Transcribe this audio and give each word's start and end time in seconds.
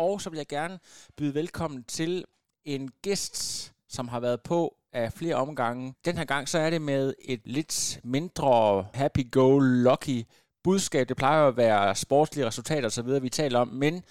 Og 0.00 0.20
så 0.20 0.30
vil 0.30 0.36
jeg 0.36 0.46
gerne 0.46 0.78
byde 1.16 1.34
velkommen 1.34 1.84
til 1.84 2.24
en 2.64 2.90
gæst, 3.02 3.72
som 3.88 4.08
har 4.08 4.20
været 4.20 4.40
på 4.40 4.76
af 4.92 5.12
flere 5.12 5.34
omgange. 5.34 5.94
Den 6.04 6.18
her 6.18 6.24
gang 6.24 6.48
så 6.48 6.58
er 6.58 6.70
det 6.70 6.82
med 6.82 7.14
et 7.24 7.40
lidt 7.44 8.00
mindre 8.04 8.86
happy-go-lucky 8.94 10.24
budskab. 10.64 11.08
Det 11.08 11.16
plejer 11.16 11.48
at 11.48 11.56
være 11.56 11.94
sportslige 11.94 12.46
resultater 12.46 12.86
osv., 12.86 13.22
vi 13.22 13.28
taler 13.28 13.58
om. 13.58 13.68
Men 13.68 14.04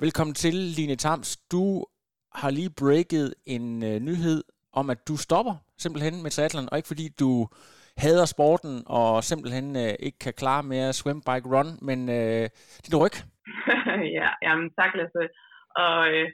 velkommen 0.00 0.34
til, 0.34 0.54
Line 0.54 0.96
Tams. 0.96 1.36
Du 1.36 1.84
har 2.34 2.50
lige 2.50 2.70
breaket 2.70 3.34
en 3.46 3.82
øh, 3.82 4.00
nyhed 4.00 4.44
om, 4.72 4.90
at 4.90 5.08
du 5.08 5.16
stopper 5.16 5.54
simpelthen 5.78 6.22
med 6.22 6.30
triathlon, 6.30 6.68
og 6.72 6.78
ikke 6.78 6.86
fordi 6.86 7.08
du 7.08 7.48
hader 7.96 8.24
sporten 8.24 8.82
og 8.86 9.24
simpelthen 9.24 9.76
øh, 9.76 9.94
ikke 10.00 10.18
kan 10.18 10.32
klare 10.32 10.62
mere 10.62 10.92
swim, 10.92 11.20
bike, 11.20 11.48
run, 11.48 11.78
men 11.82 12.08
øh, 12.08 12.48
din 12.86 12.96
ryg. 12.96 13.12
ja, 14.18 14.28
jamen 14.44 14.68
tak 14.78 14.92
Lasse. 14.98 15.24
Og 15.84 15.98
øh, 16.12 16.28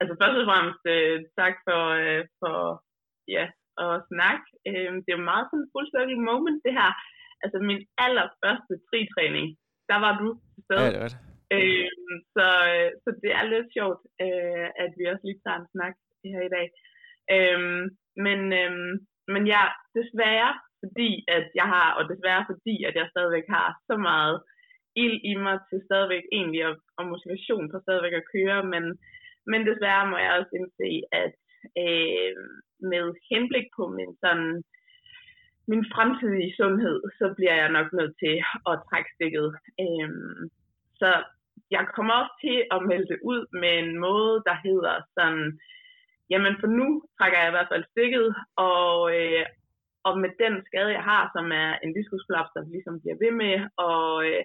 altså 0.00 0.14
først 0.20 0.38
og 0.40 0.46
fremmest 0.50 0.82
øh, 0.96 1.18
tak 1.40 1.54
for, 1.66 1.82
øh, 2.02 2.22
for 2.40 2.56
ja, 3.36 3.44
at 3.84 3.94
snakke. 4.12 4.46
Øh, 4.68 4.90
det 5.02 5.10
er 5.10 5.18
jo 5.18 5.30
meget 5.32 5.46
sådan 5.48 5.62
en 5.62 5.70
full 5.72 5.88
circle 5.94 6.26
moment 6.30 6.60
det 6.66 6.74
her. 6.80 6.90
Altså 7.44 7.58
min 7.68 7.80
allerførste 8.04 8.74
fritræning, 8.88 9.46
der 9.90 9.98
var 10.04 10.12
du 10.22 10.28
til 10.52 10.60
stede. 10.66 10.84
Ja, 10.84 10.90
det 10.94 11.00
er 11.04 11.08
det. 11.14 11.20
Øh, 11.56 11.88
så, 12.34 12.46
så 13.02 13.10
det 13.22 13.30
er 13.38 13.44
lidt 13.52 13.68
sjovt, 13.76 14.02
øh, 14.24 14.66
at 14.84 14.90
vi 14.98 15.04
også 15.12 15.24
lige 15.26 15.42
tager 15.44 15.60
en 15.60 15.72
snak 15.74 15.94
her 16.32 16.42
i 16.48 16.54
dag. 16.56 16.66
Øh, 17.34 17.60
men, 18.24 18.40
øh, 18.60 18.72
men 19.32 19.42
ja, 19.54 19.62
desværre 19.98 20.52
fordi 20.82 21.10
at 21.36 21.46
jeg 21.60 21.66
har, 21.74 21.88
og 21.98 22.02
desværre 22.12 22.44
fordi 22.50 22.74
at 22.88 22.94
jeg 23.00 23.06
stadigvæk 23.14 23.46
har 23.56 23.68
så 23.88 23.96
meget 24.10 24.36
ild 25.02 25.18
i 25.30 25.34
mig 25.44 25.58
til 25.68 25.80
stadigvæk 25.88 26.24
egentlig 26.38 26.62
og, 26.68 26.74
og 26.98 27.04
motivation 27.12 27.70
for 27.70 27.78
stadigvæk 27.80 28.14
at 28.18 28.28
køre, 28.34 28.60
men, 28.72 28.84
men 29.50 29.60
desværre 29.68 30.10
må 30.10 30.16
jeg 30.24 30.32
også 30.38 30.52
indse, 30.58 30.90
at 31.22 31.34
øh, 31.84 32.34
med 32.90 33.04
henblik 33.30 33.66
på 33.76 33.84
min 33.96 34.12
sådan 34.22 34.62
min 35.70 35.84
fremtidige 35.94 36.56
sundhed, 36.60 36.98
så 37.18 37.34
bliver 37.36 37.56
jeg 37.62 37.70
nok 37.76 37.88
nødt 37.92 38.14
til 38.22 38.34
at 38.70 38.74
trække 38.88 39.10
stikket. 39.16 39.48
Øhm, 39.84 40.40
så 41.00 41.10
jeg 41.70 41.82
kommer 41.94 42.14
også 42.14 42.34
til 42.44 42.58
at 42.74 42.80
melde 42.90 43.08
det 43.12 43.18
ud 43.30 43.40
med 43.62 43.72
en 43.78 43.92
måde, 44.06 44.34
der 44.48 44.56
hedder 44.66 44.94
sådan, 45.16 45.58
jamen 46.30 46.54
for 46.60 46.68
nu 46.78 46.88
trækker 47.18 47.38
jeg 47.38 47.48
i 47.48 47.56
hvert 47.56 47.72
fald 47.72 47.84
stikket, 47.92 48.28
og, 48.70 48.92
øh, 49.16 49.44
og 50.08 50.12
med 50.22 50.30
den 50.42 50.54
skade, 50.66 50.90
jeg 50.98 51.04
har, 51.12 51.22
som 51.34 51.46
er 51.62 51.70
en 51.84 51.92
diskusprolaps, 51.98 52.54
der 52.56 52.72
ligesom 52.74 53.00
bliver 53.00 53.18
ved 53.24 53.32
med 53.42 53.54
at, 53.88 54.06
øh, 54.28 54.42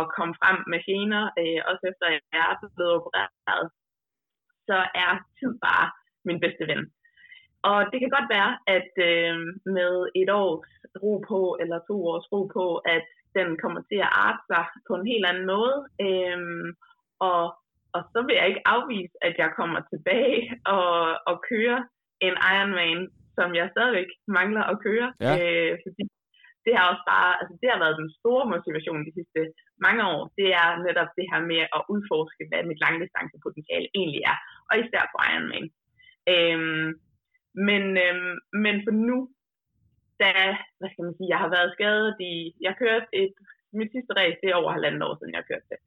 at 0.00 0.04
komme 0.16 0.34
frem 0.40 0.58
med 0.72 0.80
gener, 0.88 1.22
øh, 1.40 1.60
også 1.70 1.84
efter 1.90 2.06
jeg 2.14 2.44
er 2.52 2.68
blevet 2.76 2.92
opereret, 2.98 3.66
så 4.68 4.76
er 5.04 5.12
tid 5.38 5.52
bare 5.66 5.86
min 6.28 6.40
bedste 6.44 6.64
ven. 6.70 6.82
Og 7.70 7.78
det 7.90 7.98
kan 8.00 8.14
godt 8.16 8.28
være, 8.36 8.52
at 8.76 8.92
øh, 9.10 9.36
med 9.76 9.92
et 10.20 10.30
års 10.42 10.72
ro 11.02 11.12
på, 11.30 11.40
eller 11.62 11.78
to 11.88 11.96
års 12.12 12.26
ro 12.32 12.40
på, 12.56 12.66
at 12.96 13.06
den 13.38 13.48
kommer 13.62 13.80
til 13.90 13.98
at 14.06 14.14
arte 14.26 14.42
sig 14.50 14.64
på 14.88 14.92
en 14.94 15.06
helt 15.12 15.26
anden 15.30 15.46
måde. 15.54 15.76
Øh, 16.06 16.38
og, 17.30 17.42
og 17.96 18.02
så 18.12 18.18
vil 18.26 18.34
jeg 18.38 18.48
ikke 18.48 18.68
afvise, 18.74 19.14
at 19.28 19.34
jeg 19.42 19.50
kommer 19.58 19.80
tilbage 19.92 20.42
og, 20.76 20.92
og 21.30 21.36
kører 21.50 21.80
en 22.26 22.34
Ironman, 22.52 23.00
som 23.36 23.48
jeg 23.58 23.72
stadigvæk 23.74 24.10
mangler 24.38 24.64
at 24.72 24.80
køre. 24.86 25.08
Ja. 25.26 25.32
Øh, 25.36 25.72
fordi 25.84 26.04
det 26.64 26.72
har 26.76 26.84
også 26.92 27.04
bare, 27.14 27.30
altså 27.40 27.54
det 27.60 27.68
har 27.72 27.80
været 27.84 28.00
den 28.02 28.10
store 28.20 28.44
motivation 28.54 29.06
de 29.06 29.16
sidste 29.18 29.40
mange 29.86 30.02
år. 30.14 30.22
Det 30.38 30.48
er 30.62 30.68
netop 30.86 31.10
det 31.18 31.26
her 31.30 31.40
med 31.52 31.62
at 31.76 31.86
udforske, 31.92 32.42
hvad 32.48 32.62
mit 32.70 32.82
langdistancepotentiale 32.84 33.88
egentlig 33.98 34.22
er. 34.32 34.38
Og 34.68 34.74
især 34.82 35.02
på 35.12 35.16
Ironman. 35.28 35.66
Øhm, 36.32 36.88
men, 37.68 37.84
øhm, 38.04 38.36
men 38.64 38.74
for 38.84 38.94
nu, 39.08 39.18
da, 40.22 40.32
hvad 40.78 40.90
skal 40.90 41.06
man 41.06 41.16
sige, 41.16 41.32
jeg 41.34 41.40
har 41.44 41.50
været 41.56 41.74
skadet 41.76 42.10
i, 42.32 42.34
jeg 42.66 42.74
kørte 42.82 43.06
et, 43.22 43.34
mit 43.78 43.90
sidste 43.94 44.12
race, 44.18 44.40
det 44.42 44.48
er 44.50 44.60
over 44.60 44.72
halvandet 44.72 45.02
år 45.08 45.14
siden, 45.16 45.36
jeg 45.38 45.48
kørte 45.50 45.68
det. 45.72 45.80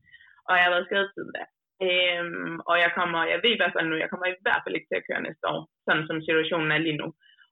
Og 0.47 0.53
jeg 0.55 0.63
har 0.65 0.73
været 0.75 0.87
skadet 0.89 1.09
siden 1.13 1.31
da. 1.37 1.43
Øhm, 1.87 2.55
og 2.69 2.75
jeg 2.83 2.91
kommer, 2.97 3.19
jeg 3.33 3.39
ved 3.43 3.51
i 3.53 3.59
hvert 3.59 3.75
fald 3.75 3.87
nu, 3.89 3.95
jeg 4.03 4.09
kommer 4.09 4.27
i 4.27 4.41
hvert 4.45 4.61
fald 4.63 4.75
ikke 4.75 4.89
til 4.89 4.99
at 4.99 5.07
køre 5.07 5.25
næste 5.27 5.45
år, 5.53 5.61
sådan 5.85 6.05
som 6.09 6.17
situationen 6.27 6.71
er 6.71 6.81
lige 6.85 6.99
nu. 7.01 7.07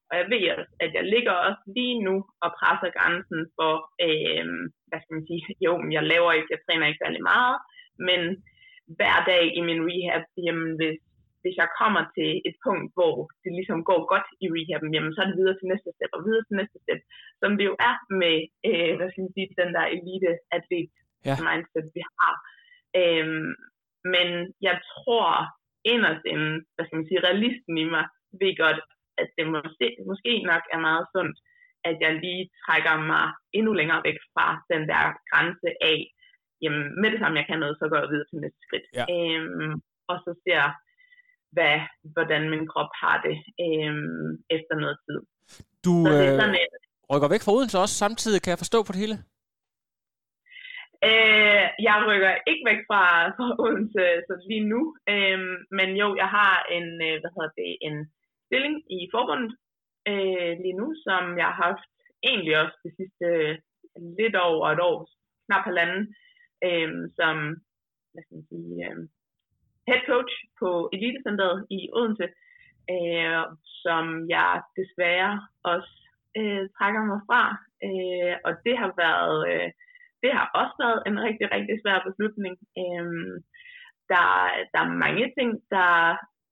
Og 0.09 0.13
jeg 0.19 0.27
ved 0.31 0.43
også, 0.57 0.73
at 0.85 0.91
jeg 0.97 1.05
ligger 1.13 1.33
også 1.47 1.63
lige 1.77 1.97
nu 2.07 2.15
og 2.43 2.49
presser 2.59 2.89
grænsen 2.97 3.41
for, 3.57 3.73
øh, 4.05 4.45
hvad 4.87 4.99
skal 5.01 5.15
man 5.17 5.27
sige, 5.29 5.43
jo, 5.65 5.71
jeg 5.97 6.03
laver 6.13 6.31
ikke, 6.31 6.53
jeg 6.53 6.61
træner 6.65 6.85
ikke 6.87 7.03
særlig 7.03 7.23
meget, 7.33 7.55
men 8.07 8.21
hver 8.97 9.17
dag 9.31 9.43
i 9.59 9.61
min 9.69 9.81
rehab, 9.89 10.23
jamen 10.45 10.69
hvis, 10.79 10.97
hvis 11.41 11.55
jeg 11.61 11.69
kommer 11.81 12.03
til 12.17 12.29
et 12.49 12.55
punkt, 12.65 12.87
hvor 12.97 13.15
det 13.43 13.51
ligesom 13.59 13.79
går 13.89 14.01
godt 14.13 14.27
i 14.43 14.47
rehaben, 14.55 14.93
jamen 14.95 15.13
så 15.13 15.19
er 15.21 15.27
det 15.29 15.39
videre 15.39 15.57
til 15.57 15.71
næste 15.73 15.91
step 15.95 16.11
og 16.17 16.21
videre 16.27 16.43
til 16.45 16.59
næste 16.61 16.79
step, 16.83 17.01
som 17.41 17.51
det 17.57 17.65
jo 17.71 17.75
er 17.89 17.95
med, 18.21 18.37
øh, 18.69 18.91
hvad 18.97 19.07
skal 19.09 19.23
man 19.25 19.35
sige, 19.35 19.59
den 19.61 19.71
der 19.75 19.85
elite 19.95 20.31
atlet 20.57 20.89
Ja. 21.29 21.35
mindset, 21.47 21.87
vi 21.95 22.01
har. 22.17 22.33
Øhm, 23.01 23.51
men 24.13 24.27
jeg 24.67 24.75
tror 24.91 25.29
inderst 25.93 26.25
inden, 26.33 26.55
hvad 26.73 26.85
skal 26.85 26.97
man 26.99 27.07
sige, 27.07 27.25
realisten 27.27 27.75
i 27.83 27.85
mig, 27.95 28.05
ved 28.41 28.53
godt, 28.63 28.79
at 29.21 29.27
det 29.37 29.45
måske, 29.55 29.87
måske 30.09 30.33
nok 30.51 30.63
er 30.75 30.79
meget 30.87 31.05
sundt, 31.15 31.37
at 31.89 31.95
jeg 32.03 32.13
lige 32.23 32.43
trækker 32.63 32.95
mig 33.11 33.25
endnu 33.57 33.71
længere 33.79 34.01
væk 34.07 34.19
fra 34.33 34.47
den 34.71 34.81
der 34.91 35.03
grænse 35.29 35.69
af, 35.91 35.99
jamen 36.63 36.83
med 37.01 37.09
det 37.11 37.19
samme 37.19 37.39
jeg 37.39 37.47
kan 37.47 37.59
noget, 37.59 37.75
så 37.79 37.85
går 37.89 37.99
jeg 38.01 38.09
videre 38.11 38.27
til 38.29 38.41
næste 38.43 38.61
skridt. 38.65 38.85
Ja. 38.99 39.05
Øhm, 39.13 39.73
og 40.11 40.17
så 40.25 40.31
ser 40.45 40.63
hvad, 41.55 41.77
hvordan 42.13 42.43
min 42.53 42.65
krop 42.71 42.91
har 43.03 43.17
det 43.27 43.37
øhm, 43.65 44.31
efter 44.57 44.75
noget 44.83 44.97
tid. 45.05 45.19
Du 45.85 45.93
Så 46.05 46.11
det 46.19 46.27
er 46.27 46.33
øh, 46.33 46.39
sådan, 46.41 46.55
at, 46.63 46.71
rykker 47.11 47.29
væk 47.33 47.43
fra 47.43 47.53
Odense 47.55 47.83
også 47.83 47.95
samtidig, 48.03 48.41
kan 48.41 48.53
jeg 48.53 48.63
forstå 48.63 48.79
på 48.83 48.91
det 48.93 49.03
hele? 49.03 49.17
Øh, 51.09 51.65
jeg 51.87 51.97
rykker 52.09 52.33
ikke 52.51 52.65
væk 52.71 52.81
fra, 52.89 53.03
fra 53.35 53.47
Odense 53.63 54.05
så 54.27 54.33
lige 54.49 54.65
nu, 54.73 54.81
øh, 55.13 55.39
men 55.77 55.89
jo, 56.01 56.07
jeg 56.21 56.29
har 56.37 56.55
en, 56.77 56.87
øh, 57.07 57.15
hvad 57.21 57.31
hedder 57.35 57.53
det, 57.59 57.71
en 57.87 57.97
stilling 58.53 58.77
i 58.97 58.99
forbundet 59.15 59.51
øh, 60.11 60.51
lige 60.63 60.79
nu, 60.81 60.87
som 61.05 61.23
jeg 61.41 61.49
har 61.51 61.59
haft 61.67 61.91
egentlig 62.29 62.53
også 62.63 62.77
det 62.85 62.93
sidste 62.99 63.25
øh, 63.25 63.55
lidt 64.19 64.35
over 64.35 64.65
et 64.69 64.81
år, 64.89 64.97
knap 65.45 65.63
halvanden, 65.69 66.03
øh, 66.67 66.91
som 67.17 67.35
hvad 68.11 68.23
skal 68.23 68.35
man 68.37 68.49
sige, 68.51 68.71
øh, 68.87 68.97
head 69.87 70.01
coach 70.11 70.33
på 70.59 70.69
Elitecenteret 70.93 71.57
i 71.77 71.79
Odense, 71.97 72.27
øh, 72.93 73.43
som 73.83 74.05
jeg 74.35 74.51
desværre 74.79 75.33
også 75.73 75.93
øh, 76.39 76.63
trækker 76.77 77.03
mig 77.11 77.21
fra, 77.29 77.43
øh, 77.87 78.35
og 78.45 78.51
det 78.65 78.75
har 78.81 78.91
været... 79.03 79.37
Øh, 79.51 79.69
det 80.23 80.31
har 80.37 80.47
også 80.61 80.75
været 80.83 80.99
en 81.09 81.17
rigtig, 81.27 81.47
rigtig 81.55 81.75
svær 81.81 81.99
beslutning. 82.07 82.55
Øh, 82.81 83.05
der, 84.11 84.27
der 84.73 84.79
er 84.85 84.99
mange 85.05 85.25
ting, 85.37 85.49
der, 85.75 85.91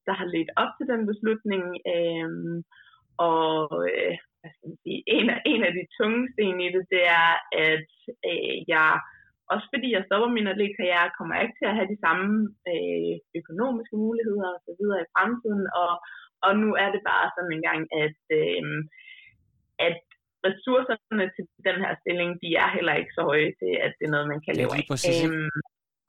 der 0.07 0.13
har 0.19 0.27
ledt 0.33 0.51
op 0.62 0.71
til 0.77 0.88
den 0.94 1.01
beslutning, 1.12 1.63
øhm, 1.94 2.57
og 3.30 3.57
øh, 3.92 4.15
hvad 4.39 4.51
skal 4.53 4.68
man 4.71 4.80
sige, 4.86 5.01
en, 5.18 5.27
af, 5.33 5.39
en 5.53 5.62
af 5.68 5.74
de 5.77 5.83
tunge 5.98 6.24
sten 6.33 6.57
i 6.65 6.69
det, 6.75 6.83
det 6.94 7.03
er, 7.21 7.31
at 7.69 7.92
øh, 8.30 8.56
jeg, 8.74 8.89
også 9.53 9.68
fordi 9.74 9.88
jeg 9.95 10.03
stopper 10.07 10.30
min 10.38 10.51
atletkarriere, 10.51 11.15
kommer 11.18 11.33
jeg 11.33 11.44
ikke 11.44 11.59
til 11.59 11.71
at 11.71 11.77
have 11.80 11.92
de 11.94 12.03
samme 12.06 12.30
øh, 12.71 13.15
økonomiske 13.39 13.95
muligheder 14.06 14.51
videre 14.80 15.03
i 15.03 15.12
fremtiden, 15.15 15.65
og, 15.83 15.92
og 16.45 16.51
nu 16.63 16.69
er 16.83 16.89
det 16.95 17.01
bare 17.12 17.27
sådan 17.36 17.54
en 17.57 17.63
gang, 17.69 17.81
at, 18.04 18.19
øh, 18.39 18.63
at 19.88 20.00
ressourcerne 20.47 21.25
til 21.36 21.45
den 21.68 21.77
her 21.83 21.94
stilling, 22.01 22.30
de 22.44 22.50
er 22.63 22.69
heller 22.77 22.95
ikke 23.00 23.13
så 23.18 23.21
høje 23.31 23.51
til, 23.62 23.71
at 23.86 23.92
det 23.97 24.06
er 24.06 24.13
noget, 24.15 24.31
man 24.33 24.42
kan 24.44 24.51
er 24.54 24.57
leve 24.59 24.74
af. 24.77 24.83
præcis? 24.92 25.19
Øhm, 25.25 25.61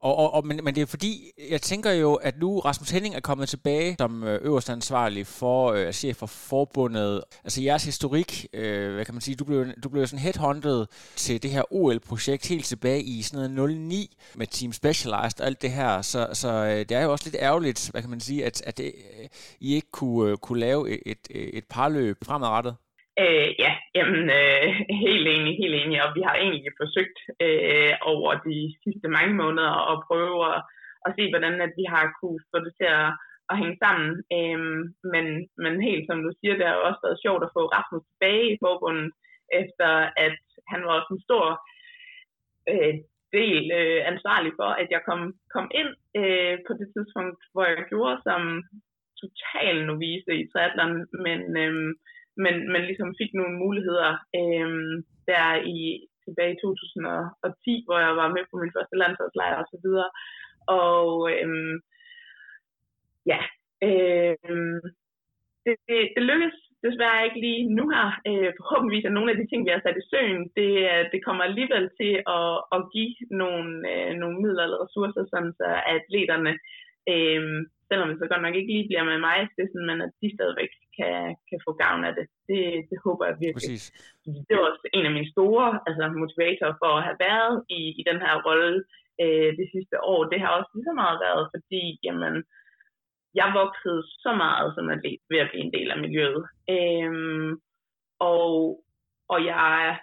og, 0.03 0.17
og, 0.17 0.35
og, 0.35 0.47
men, 0.47 0.61
men 0.63 0.75
det 0.75 0.83
er 0.83 0.87
fordi, 0.87 1.31
jeg 1.51 1.63
tænker 1.63 1.91
jo, 1.91 2.15
at 2.15 2.39
nu 2.39 2.59
Rasmus 2.59 2.91
Henning 2.91 3.15
er 3.15 3.21
kommet 3.21 3.49
tilbage 3.49 3.97
som 3.99 4.25
øh, 4.25 4.41
øverste 4.43 4.73
ansvarlig 4.73 5.27
for 5.27 5.73
øh, 5.73 5.93
chef 5.93 6.17
for 6.17 6.27
forbundet. 6.27 7.23
Altså 7.45 7.63
jeres 7.63 7.85
historik, 7.85 8.47
øh, 8.55 8.95
hvad 8.95 9.05
kan 9.05 9.15
man 9.15 9.21
sige, 9.21 9.37
du 9.37 9.45
blev, 9.45 9.67
du 9.85 9.89
blev 9.89 10.07
sådan 10.07 10.23
headhunted 10.23 10.87
til 11.17 11.43
det 11.43 11.51
her 11.51 11.73
OL-projekt 11.73 12.49
helt 12.49 12.65
tilbage 12.65 13.03
i 13.03 13.23
sådan 13.23 13.51
noget 13.51 13.77
09 13.77 14.17
med 14.35 14.47
Team 14.47 14.73
Specialized 14.73 15.41
og 15.41 15.47
alt 15.47 15.63
det 15.63 15.71
her. 15.71 16.03
Så, 16.03 16.29
så 16.33 16.49
øh, 16.49 16.79
det 16.79 16.93
er 16.93 17.03
jo 17.03 17.13
også 17.13 17.27
lidt 17.27 17.43
ærgerligt, 17.43 17.91
hvad 17.91 18.01
kan 18.01 18.11
man 18.11 18.21
sige, 18.21 18.45
at, 18.45 18.63
at 18.67 18.79
det, 18.79 18.85
øh, 18.85 19.29
I 19.61 19.75
ikke 19.75 19.91
kunne, 19.91 20.31
øh, 20.31 20.37
kunne 20.37 20.61
lave 20.61 20.91
et, 20.91 21.19
et, 21.31 21.57
et 21.59 21.65
parløb 21.71 22.17
fremadrettet. 22.27 22.75
Øh, 23.19 23.55
ja, 23.59 23.73
jamen, 23.97 24.25
øh, 24.41 24.67
helt 25.05 25.27
enig, 25.35 25.53
helt 25.63 25.77
enig. 25.81 25.97
Og 26.05 26.11
vi 26.17 26.23
har 26.29 26.37
egentlig 26.37 26.73
forsøgt 26.83 27.19
øh, 27.45 27.93
over 28.13 28.31
de 28.49 28.57
sidste 28.85 29.09
mange 29.17 29.35
måneder 29.43 29.73
at 29.93 30.03
prøve 30.09 30.37
at, 30.53 30.59
at 31.07 31.15
se, 31.17 31.25
hvordan 31.33 31.55
at 31.67 31.73
vi 31.81 31.85
har 31.95 32.05
kunne 32.21 32.41
få 32.53 32.59
det 32.67 32.73
til 32.81 32.89
at, 33.01 33.11
at 33.51 33.59
hænge 33.61 33.77
sammen. 33.85 34.11
Øh, 34.37 34.61
men, 35.13 35.27
men 35.63 35.75
helt 35.89 36.05
som 36.07 36.19
du 36.27 36.31
siger, 36.41 36.55
det 36.57 36.67
har 36.67 36.87
også 36.89 37.01
været 37.07 37.23
sjovt 37.25 37.43
at 37.45 37.55
få 37.57 37.63
Rasmus 37.77 38.05
tilbage 38.11 38.47
i 38.55 38.61
forbundet, 38.65 39.09
efter 39.63 39.91
at 40.27 40.39
han 40.73 40.81
var 40.85 40.93
også 40.99 41.11
en 41.15 41.27
stor 41.29 41.47
øh, 42.73 42.95
del 43.39 43.63
øh, 43.81 44.01
ansvarlig 44.13 44.53
for, 44.61 44.71
at 44.83 44.89
jeg 44.95 45.03
kom, 45.09 45.21
kom 45.55 45.67
ind 45.81 45.91
øh, 46.21 46.55
på 46.67 46.73
det 46.81 46.89
tidspunkt, 46.95 47.41
hvor 47.53 47.65
jeg 47.65 47.85
gjorde 47.93 48.19
som 48.29 48.43
total 49.23 49.77
novice 49.87 50.33
i 50.41 50.49
triathlon, 50.53 50.95
men 51.27 51.41
øh, 51.65 51.95
men, 52.37 52.55
men 52.73 52.83
ligesom 52.83 53.15
fik 53.21 53.35
nogle 53.35 53.55
muligheder 53.65 54.11
øh, 54.39 54.71
der 55.31 55.47
i 55.77 55.79
tilbage 56.25 56.55
i 56.55 56.61
2010, 56.63 57.85
hvor 57.87 57.99
jeg 58.07 58.15
var 58.23 58.29
med 58.37 58.45
på 58.51 58.57
min 58.63 58.75
første 58.77 58.97
landsholdslejr 59.03 59.57
og 59.63 59.67
så 59.73 59.79
videre. 59.85 60.11
Og 60.83 61.07
øh, 61.33 61.49
ja, 63.33 63.41
øh, 63.87 64.37
det, 65.65 65.75
det, 65.89 65.99
det 66.17 66.23
lykkedes 66.31 66.59
desværre 66.87 67.25
ikke 67.27 67.41
lige 67.47 67.63
nu 67.79 67.85
her. 67.95 68.09
Øh, 68.29 68.51
forhåbentlig 68.59 69.05
er 69.05 69.17
nogle 69.17 69.31
af 69.33 69.37
de 69.39 69.47
ting, 69.49 69.61
vi 69.65 69.75
har 69.75 69.83
sat 69.83 70.01
i 70.03 70.09
søen, 70.11 70.43
det, 70.59 70.73
det 71.13 71.25
kommer 71.27 71.43
alligevel 71.45 71.85
til 72.01 72.13
at, 72.39 72.53
at 72.77 72.81
give 72.95 73.15
nogle, 73.43 73.71
øh, 73.93 74.13
nogle 74.23 74.37
midler 74.43 74.63
eller 74.65 74.83
ressourcer, 74.85 75.25
sådan 75.33 75.53
så 75.61 75.67
atleterne 75.95 76.53
øh, 77.13 77.43
selvom 77.89 78.09
det 78.09 78.19
så 78.19 78.27
godt 78.31 78.45
nok 78.45 78.57
ikke 78.57 78.73
lige 78.73 78.89
bliver 78.89 79.05
med 79.11 79.19
mig, 79.27 79.37
er 79.43 79.67
sådan, 79.73 79.89
men 79.91 79.99
at 80.07 80.13
de 80.23 80.29
stadigvæk 80.37 80.73
kan, 80.99 81.17
kan 81.49 81.59
få 81.67 81.71
gavn 81.83 82.03
af 82.09 82.13
det. 82.19 82.27
Det, 82.49 82.63
det 82.91 82.99
håber 83.07 83.25
jeg 83.31 83.37
virkelig. 83.45 83.77
Præcis. 83.77 83.85
Det 84.49 84.55
var 84.57 84.65
også 84.71 84.85
en 84.99 85.07
af 85.09 85.15
mine 85.19 85.33
store 85.35 85.67
altså, 85.87 86.05
motivatorer 86.23 86.75
for 86.83 86.91
at 86.97 87.07
have 87.09 87.19
været 87.29 87.55
i, 87.79 87.81
i 88.01 88.03
den 88.11 88.19
her 88.25 88.35
rolle 88.47 88.77
øh, 89.23 89.51
det 89.61 89.67
sidste 89.75 89.97
år. 90.13 90.21
Det 90.33 90.39
har 90.43 90.51
også 90.59 90.71
lige 90.75 90.89
så 90.91 90.95
meget 91.03 91.19
været, 91.27 91.45
fordi 91.55 91.83
jamen, 92.07 92.35
jeg 93.41 93.49
voksede 93.61 94.03
så 94.25 94.31
meget 94.45 94.69
som 94.75 94.91
atlet 94.95 95.21
ved 95.31 95.39
at 95.45 95.51
blive 95.51 95.65
en 95.67 95.75
del 95.77 95.89
af 95.95 95.99
miljøet. 96.05 96.45
Øhm, 96.75 97.51
og, 98.33 98.49
og 99.33 99.39
jeg, 99.51 99.99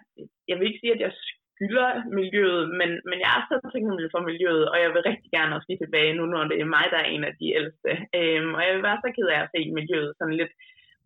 jeg 0.47 0.55
vil 0.57 0.67
ikke 0.67 0.81
sige, 0.81 0.95
at 0.95 1.03
jeg 1.05 1.13
skylder 1.59 1.89
miljøet, 2.19 2.63
men, 2.79 2.89
men 3.09 3.17
jeg 3.23 3.31
er 3.37 3.43
så 3.49 3.55
taknemmelig 3.59 4.09
for 4.15 4.21
miljøet, 4.29 4.65
og 4.71 4.77
jeg 4.83 4.89
vil 4.93 5.07
rigtig 5.09 5.29
gerne 5.37 5.55
også 5.55 5.67
lige 5.69 5.83
tilbage 5.83 6.13
nu, 6.13 6.23
når 6.25 6.43
det 6.51 6.57
er 6.59 6.73
mig, 6.75 6.85
der 6.93 6.99
er 7.01 7.09
en 7.15 7.23
af 7.29 7.33
de 7.39 7.47
ældste. 7.59 7.91
Øhm, 8.19 8.51
og 8.57 8.61
jeg 8.65 8.73
vil 8.75 8.87
være 8.87 9.01
så 9.03 9.09
ked 9.15 9.27
af 9.35 9.39
at 9.41 9.51
se 9.53 9.61
miljøet 9.79 10.11
sådan 10.19 10.39
lidt 10.41 10.53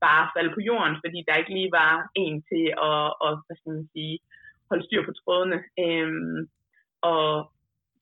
bare 0.06 0.32
falde 0.36 0.52
på 0.54 0.62
jorden, 0.70 0.96
fordi 1.04 1.20
der 1.28 1.40
ikke 1.42 1.54
lige 1.58 1.76
var 1.82 1.94
en 2.24 2.36
til 2.50 2.66
at, 2.92 3.08
at 3.26 3.34
hvad 3.46 3.56
skal 3.58 3.72
man 3.78 3.88
sige, 3.94 4.16
holde 4.70 4.86
styr 4.88 5.04
på 5.06 5.14
trådene. 5.20 5.60
Øhm, 5.84 6.40
og 7.12 7.28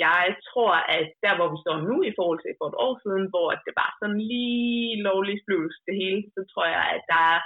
jeg 0.07 0.25
tror, 0.49 0.73
at 0.97 1.07
der, 1.23 1.33
hvor 1.37 1.49
vi 1.53 1.57
står 1.63 1.77
nu 1.89 1.95
i 2.09 2.15
forhold 2.17 2.39
til 2.41 2.53
for 2.59 2.67
et 2.69 2.81
år 2.85 2.93
siden, 3.03 3.25
hvor 3.33 3.49
det 3.65 3.73
var 3.81 3.89
sådan 3.99 4.21
lige 4.31 5.01
lovligt 5.07 5.43
flus 5.45 5.73
det 5.87 5.95
hele, 6.01 6.21
så 6.35 6.41
tror 6.51 6.65
jeg, 6.75 6.83
at 6.95 7.03
der 7.11 7.21
er 7.33 7.39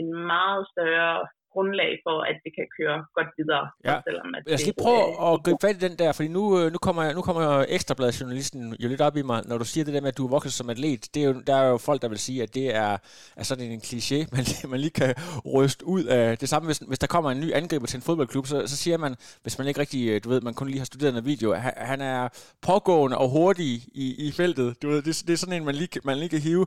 en 0.00 0.10
meget 0.32 0.62
større 0.72 1.18
grundlag 1.52 1.92
for, 2.06 2.16
at 2.30 2.36
det 2.44 2.52
kan 2.58 2.66
køre 2.78 2.98
godt 3.16 3.30
videre. 3.38 3.64
Ja. 3.84 3.96
Selvom, 4.08 4.34
at 4.36 4.42
jeg 4.50 4.58
skal 4.58 4.72
lige 4.72 4.82
prøve 4.84 5.04
at 5.26 5.42
gribe 5.44 5.58
fat 5.60 5.76
i 5.76 5.88
den 5.88 5.98
der, 5.98 6.12
fordi 6.12 6.28
nu, 6.28 6.42
øh, 6.60 6.72
nu 6.72 6.78
kommer, 6.78 7.12
nu 7.12 7.22
kommer 7.22 7.64
ekstrabladjournalisten 7.68 8.76
jo 8.82 8.88
lidt 8.88 9.00
op 9.00 9.16
i 9.16 9.22
mig, 9.22 9.42
når 9.46 9.58
du 9.58 9.64
siger 9.64 9.84
det 9.84 9.94
der 9.94 10.00
med, 10.00 10.08
at 10.08 10.18
du 10.18 10.24
er 10.26 10.30
vokset 10.30 10.52
som 10.52 10.70
atlet. 10.70 11.14
Det 11.14 11.22
er 11.22 11.26
jo, 11.26 11.34
der 11.46 11.56
er 11.56 11.68
jo 11.68 11.78
folk, 11.78 12.02
der 12.02 12.08
vil 12.08 12.18
sige, 12.18 12.42
at 12.42 12.54
det 12.54 12.74
er, 12.74 12.98
er 13.36 13.42
sådan 13.42 13.70
en 13.70 13.80
kliché, 13.80 14.18
man, 14.34 14.44
man 14.70 14.80
lige 14.80 14.90
kan 14.90 15.14
ryste 15.54 15.86
ud 15.86 16.04
af. 16.04 16.38
Det 16.38 16.48
samme, 16.48 16.66
hvis, 16.66 16.78
hvis 16.78 16.98
der 16.98 17.06
kommer 17.06 17.30
en 17.30 17.40
ny 17.40 17.52
angriber 17.52 17.86
til 17.86 17.96
en 17.96 18.02
fodboldklub, 18.02 18.46
så, 18.46 18.66
så 18.66 18.76
siger 18.76 18.98
man, 18.98 19.14
hvis 19.42 19.58
man 19.58 19.68
ikke 19.68 19.80
rigtig, 19.80 20.08
øh, 20.08 20.20
du 20.24 20.28
ved, 20.28 20.40
man 20.40 20.54
kun 20.54 20.68
lige 20.68 20.78
har 20.78 20.84
studeret 20.84 21.16
en 21.16 21.24
video, 21.24 21.54
han, 21.54 21.72
han 21.76 22.00
er 22.00 22.28
pågående 22.62 23.18
og 23.18 23.28
hurtig 23.28 23.82
i, 23.94 24.26
i 24.28 24.32
feltet. 24.32 24.82
Du 24.82 24.88
ved, 24.88 25.02
det, 25.02 25.22
det 25.26 25.32
er 25.32 25.36
sådan 25.36 25.54
en, 25.54 25.64
man 25.64 25.74
lige, 25.74 26.00
man 26.04 26.16
lige 26.16 26.28
kan 26.28 26.40
hive. 26.40 26.66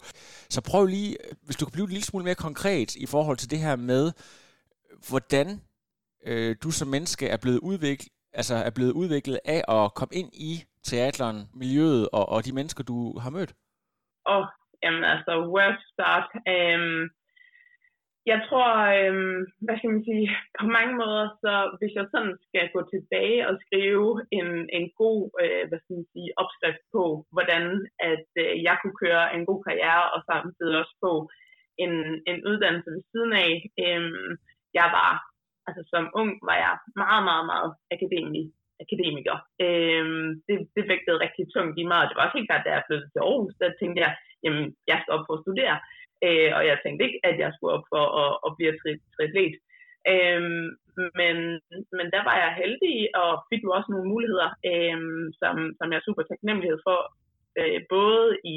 Så 0.49 0.61
prøv 0.61 0.85
lige, 0.85 1.17
hvis 1.45 1.55
du 1.55 1.65
kan 1.65 1.71
blive 1.71 1.83
en 1.83 1.89
lille 1.89 2.05
smule 2.05 2.25
mere 2.25 2.35
konkret 2.35 2.95
i 2.95 3.05
forhold 3.05 3.37
til 3.37 3.51
det 3.51 3.59
her 3.59 3.75
med, 3.75 4.11
hvordan 5.09 5.47
øh, 6.27 6.55
du 6.63 6.69
som 6.71 6.87
menneske 6.87 7.25
er 7.27 7.37
blevet 7.41 7.59
udviklet, 7.69 8.09
altså 8.33 8.55
er 8.55 8.71
blevet 8.75 8.93
udviklet 9.01 9.39
af 9.45 9.61
at 9.75 9.93
komme 9.93 10.13
ind 10.21 10.29
i 10.33 10.51
teateren, 10.83 11.37
miljøet 11.61 12.09
og, 12.17 12.25
og 12.29 12.45
de 12.45 12.55
mennesker, 12.55 12.83
du 12.83 13.19
har 13.23 13.29
mødt? 13.29 13.53
Åh, 14.29 14.37
oh, 14.37 14.45
jamen 14.83 15.03
altså, 15.13 15.31
where 15.53 15.73
to 15.79 15.85
start? 15.95 16.27
Um, 16.53 16.99
jeg 18.31 18.39
tror, 18.47 18.69
um, 19.09 19.39
hvad 19.65 19.75
skal 19.77 19.91
man 19.95 20.03
sige, 20.09 20.25
på 20.59 20.65
mange 20.77 20.93
måder, 21.01 21.25
så 21.43 21.53
hvis 21.79 21.93
jeg 21.99 22.05
sådan 22.13 22.35
skal 22.47 22.65
gå 22.75 22.81
tilbage 22.93 23.41
og 23.49 23.55
skrive 23.65 24.09
en, 24.39 24.49
en 24.77 24.85
god, 25.01 25.21
uh, 25.41 25.63
hvad 25.69 25.79
skal 25.81 25.95
man 25.99 26.07
sige, 26.13 26.29
opskrift 26.41 26.83
på, 26.95 27.03
hvordan 27.35 27.63
at 28.11 28.27
uh, 28.43 28.53
jeg 28.67 28.75
kunne 28.77 28.97
køre 29.03 29.25
en 29.35 29.43
god 29.49 29.59
karriere, 29.67 30.05
og 30.13 30.19
samtidig 30.31 30.75
også 30.81 30.95
få 31.05 31.13
en, 31.83 31.93
en 32.31 32.39
uddannelse 32.49 32.89
ved 32.95 33.03
siden 33.11 33.33
af, 33.45 33.53
um, 33.87 34.29
jeg 34.79 34.87
var, 34.99 35.11
altså 35.67 35.81
som 35.93 36.03
ung, 36.21 36.31
var 36.49 36.57
jeg 36.65 36.73
meget, 37.03 37.23
meget, 37.29 37.45
meget 37.51 37.69
akademisk, 37.95 38.53
akademiker. 38.83 39.37
Øhm, 39.65 40.27
det, 40.47 40.55
det 40.75 40.83
vægtede 40.91 41.23
rigtig 41.25 41.45
tungt 41.55 41.75
i 41.81 41.85
mig, 41.91 41.99
og 42.01 42.07
det 42.07 42.15
var 42.15 42.25
også 42.25 42.37
helt 42.37 42.49
klart, 42.49 42.65
da 42.65 42.71
jeg 42.73 42.87
flyttede 42.87 43.11
til 43.11 43.25
Aarhus, 43.27 43.55
der 43.61 43.79
tænkte 43.79 43.99
jeg, 44.05 44.13
jamen, 44.43 44.65
jeg 44.89 44.97
skal 44.99 45.13
op 45.15 45.25
for 45.27 45.35
at 45.35 45.43
studere. 45.45 45.77
Øh, 46.25 46.51
og 46.57 46.63
jeg 46.69 46.77
tænkte 46.77 47.05
ikke, 47.07 47.19
at 47.29 47.35
jeg 47.43 47.51
skulle 47.51 47.75
op 47.77 47.85
for 47.93 48.05
at, 48.23 48.31
at 48.45 48.49
blive 48.57 48.73
triatlet. 49.15 49.55
Øhm, 50.13 50.67
men, 51.19 51.35
men 51.97 52.07
der 52.15 52.21
var 52.29 52.35
jeg 52.43 52.59
heldig, 52.61 52.97
og 53.21 53.31
fik 53.49 53.63
jo 53.63 53.71
også 53.77 53.89
nogle 53.91 54.11
muligheder, 54.13 54.49
øhm, 54.71 55.25
som, 55.41 55.55
som 55.77 55.87
jeg 55.91 55.97
er 55.99 56.07
super 56.07 56.23
taknemmelig 56.23 56.71
for, 56.87 56.99
øh, 57.59 57.79
både 57.95 58.27
i, 58.53 58.55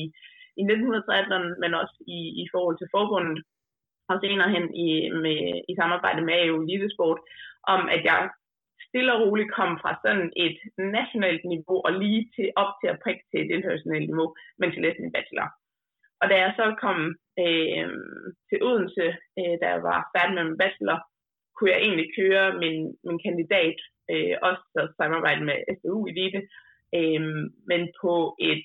i 0.61 0.63
1913, 0.63 1.61
men 1.63 1.71
også 1.83 1.97
i, 2.17 2.19
i 2.43 2.45
forhold 2.53 2.77
til 2.79 2.93
forbundet 2.97 3.39
og 4.11 4.17
senere 4.23 4.51
hen 4.57 4.67
i, 4.87 4.89
med, 5.25 5.39
i 5.71 5.73
samarbejde 5.81 6.23
med 6.29 6.45
EU 6.45 6.63
Elitesport, 6.63 7.21
om 7.75 7.81
at 7.95 8.05
jeg 8.11 8.31
stille 8.89 9.15
og 9.15 9.21
roligt 9.23 9.55
kom 9.59 9.73
fra 9.83 9.93
sådan 10.05 10.27
et 10.47 10.59
nationalt 10.79 11.45
niveau 11.45 11.79
og 11.87 11.93
lige 12.03 12.23
til 12.37 12.49
op 12.63 12.73
til 12.81 12.89
at 12.91 13.01
prikke 13.05 13.25
til 13.31 13.41
et 13.41 13.51
internationalt 13.57 14.09
niveau, 14.11 14.29
men 14.59 14.71
til 14.71 14.83
læste 14.83 15.03
min 15.03 15.17
bachelor. 15.17 15.49
Og 16.21 16.27
da 16.31 16.37
jeg 16.45 16.53
så 16.59 16.67
kom 16.85 16.99
øh, 17.45 17.89
til 18.49 18.59
Odense, 18.69 19.07
øh, 19.39 19.55
da 19.61 19.67
jeg 19.75 19.83
var 19.91 19.99
færdig 20.15 20.35
med 20.35 20.45
min 20.45 20.61
bachelor, 20.63 20.99
kunne 21.55 21.73
jeg 21.73 21.81
egentlig 21.87 22.09
køre 22.19 22.47
min, 22.63 22.79
min 23.07 23.19
kandidat, 23.27 23.79
øh, 24.13 24.35
også 24.49 24.63
så 24.75 24.83
samarbejde 25.01 25.43
med 25.49 25.59
SDU 25.77 25.99
Elite, 26.11 26.41
øh, 26.99 27.23
men 27.71 27.83
på 28.03 28.13
et 28.51 28.63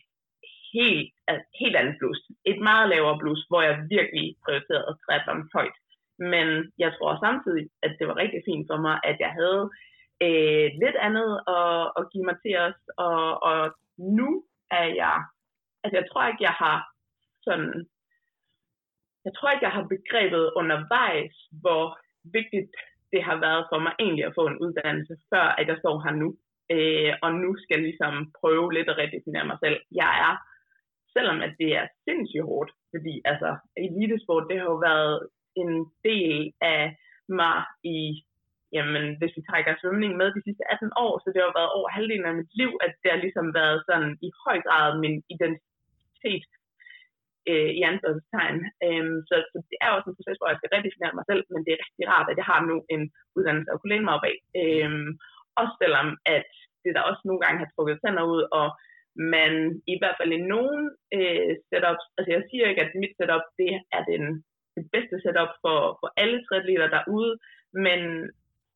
helt, 0.73 1.09
altså, 1.27 1.45
helt 1.61 1.75
andet 1.75 1.95
blus. 1.99 2.19
Et 2.51 2.59
meget 2.69 2.89
lavere 2.89 3.19
blus, 3.21 3.41
hvor 3.49 3.61
jeg 3.61 3.85
virkelig 3.95 4.25
prioriterede 4.43 4.97
triathlon 5.03 5.49
højt. 5.55 5.77
Men 6.33 6.47
jeg 6.83 6.91
tror 6.93 7.19
samtidig, 7.25 7.65
at 7.85 7.91
det 7.99 8.07
var 8.07 8.17
rigtig 8.23 8.41
fint 8.49 8.65
for 8.71 8.79
mig, 8.85 8.95
at 9.09 9.17
jeg 9.25 9.31
havde 9.39 9.63
øh, 10.25 10.67
lidt 10.83 10.97
andet 11.07 11.31
at, 11.57 11.81
at 11.99 12.03
give 12.11 12.25
mig 12.29 12.38
til 12.43 12.55
os. 12.67 12.79
Og, 13.07 13.43
og 13.49 13.59
nu 14.19 14.29
er 14.71 14.88
jeg, 15.03 15.17
altså 15.83 15.95
jeg 15.99 16.07
tror 16.07 16.23
ikke, 16.27 16.43
jeg 16.49 16.55
har 16.63 16.77
sådan, 17.47 17.73
jeg 19.25 19.33
tror 19.33 19.49
ikke, 19.51 19.65
jeg 19.67 19.75
har 19.77 19.93
begrebet 19.95 20.53
undervejs, 20.59 21.35
hvor 21.61 21.85
vigtigt 22.38 22.71
det 23.13 23.21
har 23.23 23.38
været 23.45 23.63
for 23.71 23.79
mig 23.85 23.93
egentlig 23.99 24.25
at 24.25 24.38
få 24.39 24.47
en 24.47 24.59
uddannelse, 24.63 25.15
før 25.31 25.45
at 25.59 25.67
jeg 25.67 25.77
står 25.79 25.95
her 26.03 26.13
nu. 26.23 26.29
Øh, 26.75 27.13
og 27.21 27.31
nu 27.33 27.49
skal 27.57 27.75
jeg 27.75 27.83
ligesom 27.89 28.13
prøve 28.39 28.73
lidt 28.73 28.89
at 28.89 28.97
redefinere 28.97 29.45
mig 29.51 29.57
selv. 29.63 29.79
Jeg 30.01 30.11
er 30.27 30.33
selvom 31.19 31.39
at 31.47 31.53
det 31.61 31.69
er 31.79 31.85
sindssygt 32.05 32.47
hårdt, 32.49 32.71
fordi 32.93 33.13
altså, 33.31 33.49
elitesport, 33.85 34.49
det 34.49 34.57
har 34.59 34.67
jo 34.73 34.79
været 34.89 35.15
en 35.61 35.73
del 36.09 36.39
af 36.75 36.83
mig 37.39 37.57
i, 37.95 37.99
jamen, 38.75 39.05
hvis 39.19 39.35
vi 39.38 39.41
trækker 39.49 39.73
svømning 39.81 40.13
med 40.17 40.27
de 40.35 40.41
sidste 40.47 40.63
18 40.73 40.91
år, 41.05 41.13
så 41.19 41.27
det 41.33 41.41
har 41.41 41.59
været 41.59 41.75
over 41.77 41.89
halvdelen 41.97 42.29
af 42.29 42.35
mit 42.39 42.51
liv, 42.61 42.71
at 42.85 42.93
det 43.01 43.09
har 43.11 43.19
ligesom 43.25 43.47
været 43.59 43.79
sådan 43.89 44.09
i 44.27 44.29
høj 44.45 44.57
grad 44.67 44.88
min 45.03 45.15
identitet 45.33 46.49
øh, 47.49 47.71
i 47.79 47.81
anførselstegn. 47.91 48.59
Øhm, 48.85 49.17
så, 49.29 49.35
så 49.51 49.57
det 49.69 49.77
er 49.83 49.89
også 49.91 50.07
en 50.09 50.17
proces, 50.17 50.39
hvor 50.39 50.49
jeg 50.51 50.59
skal 50.59 50.71
redefinere 50.73 51.17
mig 51.17 51.25
selv, 51.31 51.43
men 51.53 51.61
det 51.65 51.71
er 51.73 51.83
rigtig 51.85 52.05
rart, 52.13 52.27
at 52.31 52.39
jeg 52.41 52.47
har 52.51 52.61
nu 52.69 52.75
en 52.95 53.03
uddannelse 53.38 53.71
at 53.71 53.79
kunne 53.79 53.93
læne 53.93 54.05
mig 54.07 54.15
op 54.17 54.25
af. 54.31 54.38
Øhm, 54.61 55.09
også 55.61 55.73
selvom 55.81 56.07
at 56.35 56.49
det 56.83 56.91
der 56.95 57.09
også 57.09 57.21
nogle 57.25 57.41
gange 57.43 57.61
har 57.61 57.69
trukket 57.69 57.99
tænder 58.03 58.25
ud, 58.33 58.41
og 58.59 58.67
men 59.33 59.51
i 59.93 59.95
hvert 59.99 60.17
fald 60.19 60.31
i 60.33 60.47
nogle 60.53 60.81
øh, 61.17 61.51
setups, 61.69 62.05
altså 62.17 62.29
jeg 62.35 62.43
siger 62.49 62.65
ikke, 62.67 62.83
at 62.85 62.99
mit 63.01 63.13
setup, 63.17 63.45
det 63.59 63.71
er 63.97 64.03
den, 64.11 64.23
det 64.75 64.85
bedste 64.93 65.15
setup 65.23 65.51
for, 65.63 65.77
for 65.99 66.09
alle 66.21 66.38
triatleter 66.45 66.89
derude, 66.97 67.33
men 67.85 68.01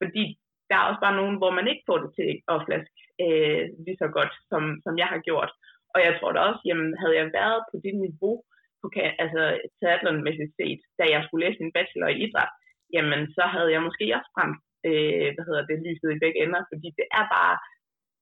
fordi 0.02 0.26
der 0.70 0.76
er 0.78 0.88
også 0.90 1.02
bare 1.06 1.20
nogen, 1.22 1.36
hvor 1.40 1.52
man 1.60 1.68
ikke 1.72 1.88
får 1.90 2.00
det 2.04 2.12
til 2.20 2.32
at 2.54 2.64
flaske 2.66 3.00
øh, 3.26 3.64
lige 3.86 4.02
så 4.04 4.08
godt, 4.18 4.34
som, 4.52 4.64
som 4.86 4.94
jeg 5.02 5.10
har 5.14 5.22
gjort. 5.28 5.52
Og 5.94 6.00
jeg 6.06 6.14
tror 6.16 6.32
da 6.32 6.40
også, 6.50 6.62
jamen, 6.70 6.90
havde 7.02 7.16
jeg 7.22 7.28
været 7.40 7.60
på 7.72 7.76
det 7.86 7.96
niveau, 8.06 8.36
på, 8.82 8.88
altså 9.24 9.44
triathlon-mæssigt 9.80 10.54
set, 10.60 10.82
da 11.00 11.04
jeg 11.14 11.22
skulle 11.24 11.44
læse 11.44 11.62
min 11.62 11.76
bachelor 11.78 12.10
i 12.12 12.22
idræt, 12.26 12.54
jamen 12.96 13.22
så 13.36 13.44
havde 13.54 13.72
jeg 13.76 13.82
måske 13.88 14.06
også 14.18 14.30
brændt, 14.36 14.58
øh, 14.90 15.28
hvad 15.34 15.46
hedder 15.48 15.64
det, 15.70 15.78
lyset 15.88 16.10
i 16.16 16.22
begge 16.24 16.40
ender, 16.44 16.62
fordi 16.72 16.88
det 17.00 17.08
er 17.20 17.26
bare, 17.38 17.56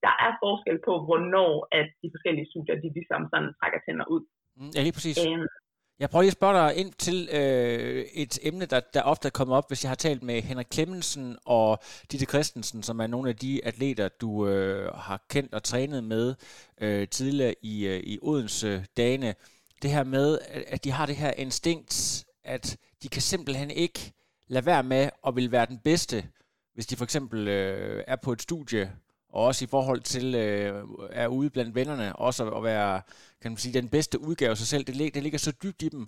der 0.05 0.13
er 0.25 0.31
forskel 0.43 0.77
på, 0.87 0.93
hvornår 1.07 1.51
at 1.79 1.87
de 2.01 2.07
forskellige 2.13 2.47
studier, 2.51 2.75
de 2.83 2.89
ligesom 2.99 3.21
sådan 3.31 3.49
trækker 3.59 3.79
tænder 3.85 4.07
ud. 4.15 4.23
Mm, 4.57 4.71
ja, 4.75 4.81
lige 4.85 4.95
præcis. 4.97 5.17
Øhm, 5.25 5.47
jeg 6.01 6.09
prøver 6.09 6.21
lige 6.23 6.35
at 6.35 6.39
spørge 6.39 6.57
dig 6.59 6.75
ind 6.81 6.91
til 6.91 7.29
øh, 7.33 8.05
et 8.13 8.39
emne, 8.43 8.65
der, 8.65 8.79
der 8.93 9.01
ofte 9.01 9.25
er 9.27 9.31
kommet 9.31 9.57
op, 9.57 9.69
hvis 9.69 9.83
jeg 9.83 9.89
har 9.89 9.95
talt 9.95 10.23
med 10.23 10.41
Henrik 10.41 10.67
Klemmensen 10.71 11.37
og 11.45 11.79
Ditte 12.11 12.25
Christensen, 12.25 12.83
som 12.83 12.99
er 12.99 13.07
nogle 13.07 13.29
af 13.29 13.35
de 13.35 13.65
atleter, 13.65 14.09
du 14.21 14.47
øh, 14.47 14.93
har 14.93 15.25
kendt 15.29 15.53
og 15.53 15.63
trænet 15.63 16.03
med 16.03 16.35
øh, 16.81 17.07
tidligere 17.07 17.55
i, 17.61 17.87
øh, 17.87 17.99
i 17.99 18.19
Odense 18.21 18.85
dagene. 18.97 19.33
Det 19.81 19.89
her 19.91 20.03
med, 20.03 20.39
at 20.67 20.83
de 20.83 20.91
har 20.91 21.05
det 21.05 21.15
her 21.15 21.31
instinkt, 21.37 22.25
at 22.43 22.77
de 23.03 23.09
kan 23.09 23.21
simpelthen 23.21 23.71
ikke 23.71 24.13
lade 24.47 24.65
være 24.65 24.83
med 24.83 25.09
at 25.27 25.35
vil 25.35 25.51
være 25.51 25.65
den 25.65 25.79
bedste, 25.83 26.23
hvis 26.73 26.87
de 26.87 26.95
for 26.95 27.03
eksempel 27.03 27.47
øh, 27.47 28.03
er 28.07 28.15
på 28.23 28.31
et 28.31 28.41
studie, 28.41 28.91
og 29.31 29.45
også 29.45 29.65
i 29.65 29.67
forhold 29.71 29.99
til 29.99 30.35
øh, 30.35 30.83
er 31.11 31.27
ude 31.27 31.49
blandt 31.49 31.75
vennerne, 31.75 32.15
også 32.15 32.49
at 32.49 32.63
være 32.63 33.01
kan 33.41 33.51
man 33.51 33.57
sige, 33.57 33.81
den 33.81 33.89
bedste 33.89 34.21
udgave 34.21 34.51
af 34.51 34.57
sig 34.57 34.67
selv. 34.67 34.83
Det, 34.83 35.13
det 35.13 35.23
ligger 35.23 35.39
så 35.39 35.53
dybt 35.63 35.81
i 35.81 35.89
dem. 35.89 36.07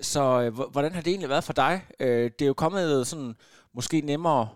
Så 0.00 0.42
øh, 0.42 0.72
hvordan 0.72 0.92
har 0.92 1.02
det 1.02 1.10
egentlig 1.10 1.28
været 1.28 1.44
for 1.44 1.52
dig? 1.52 1.80
Øh, 2.00 2.30
det 2.38 2.42
er 2.42 2.46
jo 2.46 2.54
kommet 2.54 3.06
sådan 3.06 3.34
måske 3.74 4.00
nemmere 4.00 4.48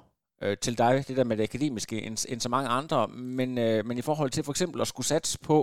øh, 0.43 0.57
til 0.57 0.79
dig, 0.79 1.05
det 1.09 1.17
der 1.17 1.25
med 1.25 1.37
det 1.37 1.43
akademiske, 1.43 2.03
end, 2.03 2.33
end 2.33 2.41
så 2.41 2.49
mange 2.49 2.69
andre, 2.69 3.09
men, 3.09 3.59
øh, 3.59 3.87
men 3.87 3.99
i 3.99 4.03
forhold 4.03 4.31
til 4.31 4.45
for 4.45 4.53
eksempel 4.53 4.81
at 4.81 4.87
skulle 4.87 5.07
satse 5.07 5.39
på 5.47 5.59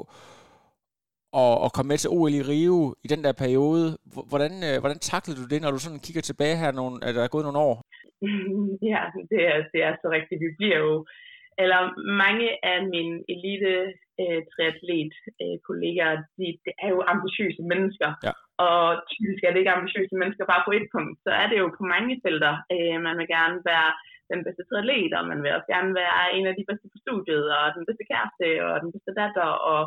og, 1.41 1.53
og 1.63 1.69
komme 1.75 1.87
med 1.87 1.97
til 1.97 2.09
OL 2.09 2.33
i 2.33 2.41
Rio 2.41 2.95
i 3.05 3.07
den 3.13 3.23
der 3.23 3.33
periode. 3.43 3.97
Hvordan, 4.31 4.51
øh, 4.67 4.79
hvordan 4.79 4.99
taklede 4.99 5.39
du 5.41 5.45
det, 5.53 5.61
når 5.61 5.71
du 5.71 5.79
sådan 5.79 6.03
kigger 6.05 6.21
tilbage 6.21 6.57
her, 6.61 6.71
nogle, 6.71 6.93
at 7.05 7.15
der 7.15 7.23
er 7.23 7.33
gået 7.35 7.45
nogle 7.45 7.59
år? 7.59 7.75
Ja, 8.91 9.03
det 9.31 9.41
er, 9.51 9.57
det 9.73 9.81
er 9.87 9.93
så 10.01 10.07
rigtigt. 10.17 10.39
Vi 10.45 10.49
bliver 10.59 10.77
jo, 10.85 11.05
eller 11.63 11.81
mange 12.23 12.47
af 12.71 12.77
mine 12.93 13.15
elite 13.33 13.73
øh, 14.21 14.41
triatlet 14.53 15.13
øh, 15.41 15.57
kollegaer, 15.67 16.15
de, 16.37 16.45
de 16.63 16.71
er 16.83 16.89
jo 16.95 16.99
ambitiøse 17.13 17.61
mennesker. 17.71 18.09
Ja. 18.27 18.33
Og 18.67 18.83
typisk 19.13 19.41
er 19.43 19.51
det 19.51 19.59
ikke 19.61 19.77
ambitiøse 19.77 20.15
mennesker 20.21 20.45
bare 20.51 20.65
på 20.67 20.71
et 20.77 20.87
punkt. 20.95 21.15
Så 21.25 21.31
er 21.41 21.47
det 21.49 21.57
jo 21.63 21.67
på 21.77 21.83
mange 21.95 22.13
felter. 22.25 22.53
Øh, 22.73 22.97
man 23.07 23.15
vil 23.19 23.29
gerne 23.37 23.57
være 23.71 23.89
den 24.31 24.41
bedste 24.45 24.63
triatlet, 24.69 25.13
og 25.17 25.23
man 25.31 25.39
vil 25.43 25.55
også 25.57 25.69
gerne 25.75 25.91
være 26.03 26.19
en 26.37 26.45
af 26.51 26.55
de 26.57 26.67
bedste 26.69 26.87
på 26.91 26.97
studiet, 27.03 27.45
og 27.57 27.63
den 27.77 27.85
bedste 27.87 28.05
kæreste, 28.11 28.47
og 28.67 28.73
den 28.83 28.91
bedste 28.93 29.13
datter, 29.19 29.49
og 29.71 29.81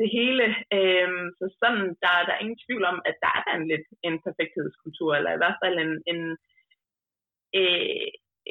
det 0.00 0.08
hele. 0.18 0.46
Øhm, 0.76 1.26
så 1.38 1.44
sådan, 1.62 1.84
der, 2.02 2.12
der 2.26 2.32
er 2.34 2.42
ingen 2.44 2.62
tvivl 2.64 2.84
om, 2.92 2.98
at 3.10 3.16
der 3.24 3.32
er 3.48 3.52
en 3.58 3.66
lidt 3.72 3.86
en 4.08 4.16
perfekthedskultur, 4.26 5.10
eller 5.14 5.32
i 5.34 5.40
hvert 5.40 5.58
fald 5.62 5.76
en, 5.84 5.92
en, 6.12 6.20
øh, 7.60 8.08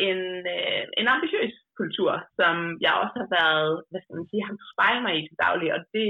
en, 0.08 0.20
øh, 0.56 0.84
en 1.00 1.08
ambitiøs 1.16 1.54
kultur, 1.82 2.12
som 2.40 2.56
jeg 2.86 2.94
også 3.04 3.16
har 3.22 3.30
været, 3.40 3.72
hvad 3.90 4.02
skal 4.02 4.18
man 4.20 4.28
sige, 4.30 4.46
har 4.48 4.56
spejle 4.74 5.02
mig 5.06 5.14
i 5.16 5.22
til 5.28 5.38
daglig, 5.46 5.70
og 5.76 5.82
det, 5.96 6.08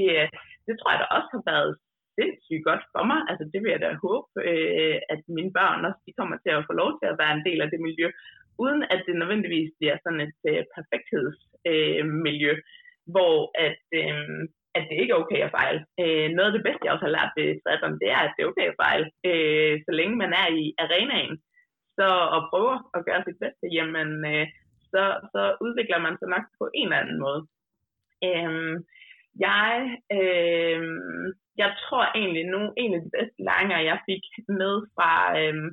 det 0.68 0.74
tror 0.76 0.92
jeg 0.92 1.02
da 1.02 1.08
også 1.18 1.30
har 1.36 1.44
været 1.54 1.72
sindssygt 2.18 2.66
godt 2.70 2.84
for 2.94 3.04
mig. 3.12 3.20
Altså 3.30 3.44
det 3.52 3.60
vil 3.62 3.74
jeg 3.74 3.82
da 3.84 3.90
håbe, 4.06 4.28
øh, 4.50 4.98
at 5.14 5.22
mine 5.38 5.52
børn 5.58 5.86
også, 5.88 6.02
de 6.08 6.18
kommer 6.20 6.38
til 6.38 6.52
at 6.54 6.68
få 6.70 6.74
lov 6.82 6.90
til 7.00 7.08
at 7.10 7.20
være 7.22 7.34
en 7.36 7.46
del 7.48 7.60
af 7.62 7.70
det 7.74 7.82
miljø, 7.88 8.08
uden 8.64 8.82
at 8.94 9.00
det 9.08 9.16
nødvendigvis 9.16 9.70
bliver 9.80 9.98
sådan 10.04 10.22
et 10.28 10.40
øh, 10.52 10.62
perfekthedsmiljø, 10.76 12.54
øh, 12.56 12.64
hvor 13.14 13.36
at, 13.68 13.82
øh, 14.00 14.40
at 14.78 14.84
det 14.90 14.98
ikke 15.02 15.14
er 15.14 15.22
okay 15.24 15.42
at 15.48 15.56
fejle. 15.60 15.80
Øh, 16.04 16.28
noget 16.36 16.50
af 16.50 16.56
det 16.56 16.66
bedste, 16.68 16.84
jeg 16.86 16.94
også 16.94 17.06
har 17.08 17.18
lært 17.18 17.32
ved 17.38 17.48
triathlon, 17.62 18.02
det 18.02 18.10
er, 18.16 18.22
at 18.24 18.34
det 18.36 18.42
er 18.42 18.52
okay 18.52 18.68
at 18.70 18.80
fejle, 18.84 19.06
øh, 19.30 19.74
så 19.86 19.92
længe 20.00 20.16
man 20.24 20.32
er 20.42 20.48
i 20.62 20.64
arenaen. 20.84 21.36
Så 21.98 22.08
og 22.36 22.42
prøver 22.52 22.76
at 22.98 23.06
gøre 23.08 23.24
sit 23.28 23.42
bedste, 23.44 23.66
jamen, 23.78 24.10
øh, 24.34 24.46
så, 24.96 25.04
så 25.34 25.42
udvikler 25.66 26.00
man 26.06 26.16
sig 26.18 26.30
nok 26.36 26.46
på 26.60 26.66
en 26.74 26.88
eller 26.88 27.02
anden 27.02 27.20
måde. 27.26 27.42
Øhm, 28.28 28.76
jeg, 29.48 29.70
øhm, 30.18 31.26
jeg 31.62 31.70
tror 31.82 32.06
egentlig, 32.20 32.46
nu 32.54 32.60
en 32.78 32.94
af 32.96 33.02
de 33.06 33.10
bedste 33.18 33.40
læringer, 33.48 33.90
jeg 33.92 33.98
fik 34.10 34.24
med 34.62 34.74
fra, 34.96 35.12
øhm, 35.40 35.70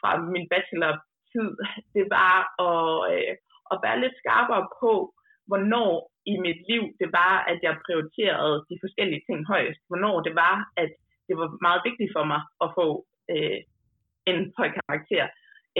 fra 0.00 0.10
min 0.34 0.46
bachelor-tid, 0.52 1.50
det 1.96 2.04
var 2.18 2.36
at, 2.68 2.88
øh, 3.12 3.34
at 3.72 3.76
være 3.84 4.00
lidt 4.00 4.16
skarpere 4.22 4.64
på, 4.80 4.92
hvornår 5.48 5.92
i 6.32 6.34
mit 6.46 6.60
liv, 6.70 6.82
det 7.00 7.08
var, 7.20 7.34
at 7.50 7.58
jeg 7.66 7.82
prioriterede 7.86 8.56
de 8.70 8.76
forskellige 8.84 9.22
ting 9.28 9.38
højst. 9.52 9.80
Hvornår 9.88 10.16
det 10.26 10.34
var, 10.34 10.56
at 10.82 10.90
det 11.28 11.34
var 11.40 11.48
meget 11.66 11.80
vigtigt 11.88 12.12
for 12.16 12.24
mig 12.32 12.40
at 12.64 12.68
få 12.78 12.86
øh, 13.32 13.60
en 14.30 14.38
høj 14.58 14.68
karakter, 14.78 15.24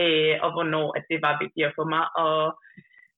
øh, 0.02 0.34
og 0.44 0.50
hvornår 0.54 0.88
at 0.98 1.04
det 1.10 1.18
var 1.26 1.42
vigtigere 1.44 1.72
for 1.78 1.86
mig 1.94 2.04
at 2.26 2.44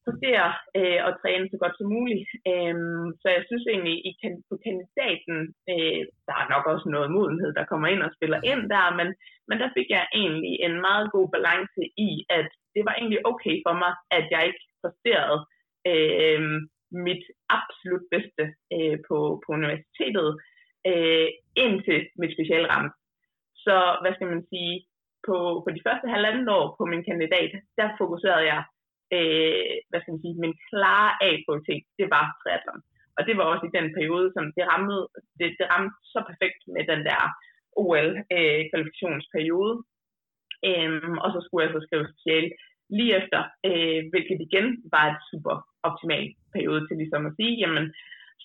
præstere 0.07 0.49
øh, 0.79 1.01
og 1.07 1.13
træne 1.21 1.47
så 1.51 1.57
godt 1.63 1.77
som 1.77 1.89
muligt. 1.97 2.31
Øh, 2.51 2.77
så 3.21 3.27
jeg 3.37 3.43
synes 3.49 3.65
egentlig, 3.67 3.97
i 4.09 4.11
kan, 4.21 4.33
på 4.51 4.55
kandidaten, 4.67 5.37
øh, 5.73 6.03
der 6.27 6.35
er 6.43 6.47
nok 6.55 6.65
også 6.73 6.87
noget 6.95 7.15
modenhed, 7.17 7.51
der 7.59 7.71
kommer 7.71 7.89
ind 7.89 8.03
og 8.07 8.15
spiller 8.17 8.41
ind 8.53 8.63
der, 8.75 8.87
men, 8.99 9.09
men 9.49 9.57
der 9.63 9.69
fik 9.77 9.89
jeg 9.97 10.05
egentlig 10.21 10.55
en 10.67 10.77
meget 10.89 11.07
god 11.17 11.27
balance 11.37 11.83
i, 12.09 12.11
at 12.39 12.49
det 12.75 12.83
var 12.87 12.95
egentlig 12.95 13.21
okay 13.31 13.57
for 13.67 13.75
mig, 13.83 13.93
at 14.19 14.25
jeg 14.35 14.43
ikke 14.49 14.63
præsterede 14.83 15.39
øh, 15.91 16.41
mit 17.07 17.25
absolut 17.59 18.05
bedste 18.15 18.45
øh, 18.75 18.97
på, 19.09 19.17
på 19.43 19.49
universitetet, 19.59 20.29
øh, 20.91 21.29
indtil 21.65 22.01
mit 22.21 22.33
specialramme. 22.37 22.91
Så 23.65 23.77
hvad 24.03 24.13
skal 24.15 24.29
man 24.35 24.43
sige, 24.53 24.75
på, 25.29 25.37
på 25.65 25.69
de 25.77 25.85
første 25.87 26.09
halvanden 26.15 26.49
år 26.59 26.67
på 26.79 26.85
min 26.93 27.05
kandidat, 27.11 27.53
der 27.79 27.97
fokuserede 28.01 28.47
jeg, 28.53 28.61
øh, 29.17 29.75
hvad 29.89 30.01
skal 30.01 30.13
man 30.13 30.23
sige, 30.25 30.43
min 30.45 30.57
klare 30.69 31.11
A-prioritet, 31.27 31.85
det 31.99 32.07
var 32.15 32.25
triathlon. 32.41 32.83
Og 33.17 33.23
det 33.27 33.35
var 33.39 33.45
også 33.53 33.65
i 33.67 33.77
den 33.79 33.89
periode, 33.97 34.29
som 34.37 34.45
det 34.57 34.65
ramte, 34.71 34.99
det, 35.39 35.49
det 35.59 35.67
ramte 35.73 35.95
så 36.13 36.21
perfekt 36.31 36.61
med 36.75 36.85
den 36.93 37.01
der 37.09 37.21
OL-kvalifikationsperiode. 37.83 39.75
Øh, 40.69 40.85
øhm, 40.95 41.17
og 41.25 41.29
så 41.35 41.39
skulle 41.43 41.63
jeg 41.65 41.73
så 41.75 41.81
skrive 41.87 42.07
speciale 42.13 42.51
lige 42.99 43.17
efter, 43.21 43.41
øh, 43.69 44.01
hvilket 44.13 44.39
igen 44.47 44.67
var 44.95 45.05
et 45.13 45.21
super 45.31 45.55
optimal 45.89 46.27
periode 46.55 46.83
til 46.87 46.97
ligesom 46.97 47.27
at 47.27 47.37
sige, 47.39 47.55
jamen, 47.63 47.87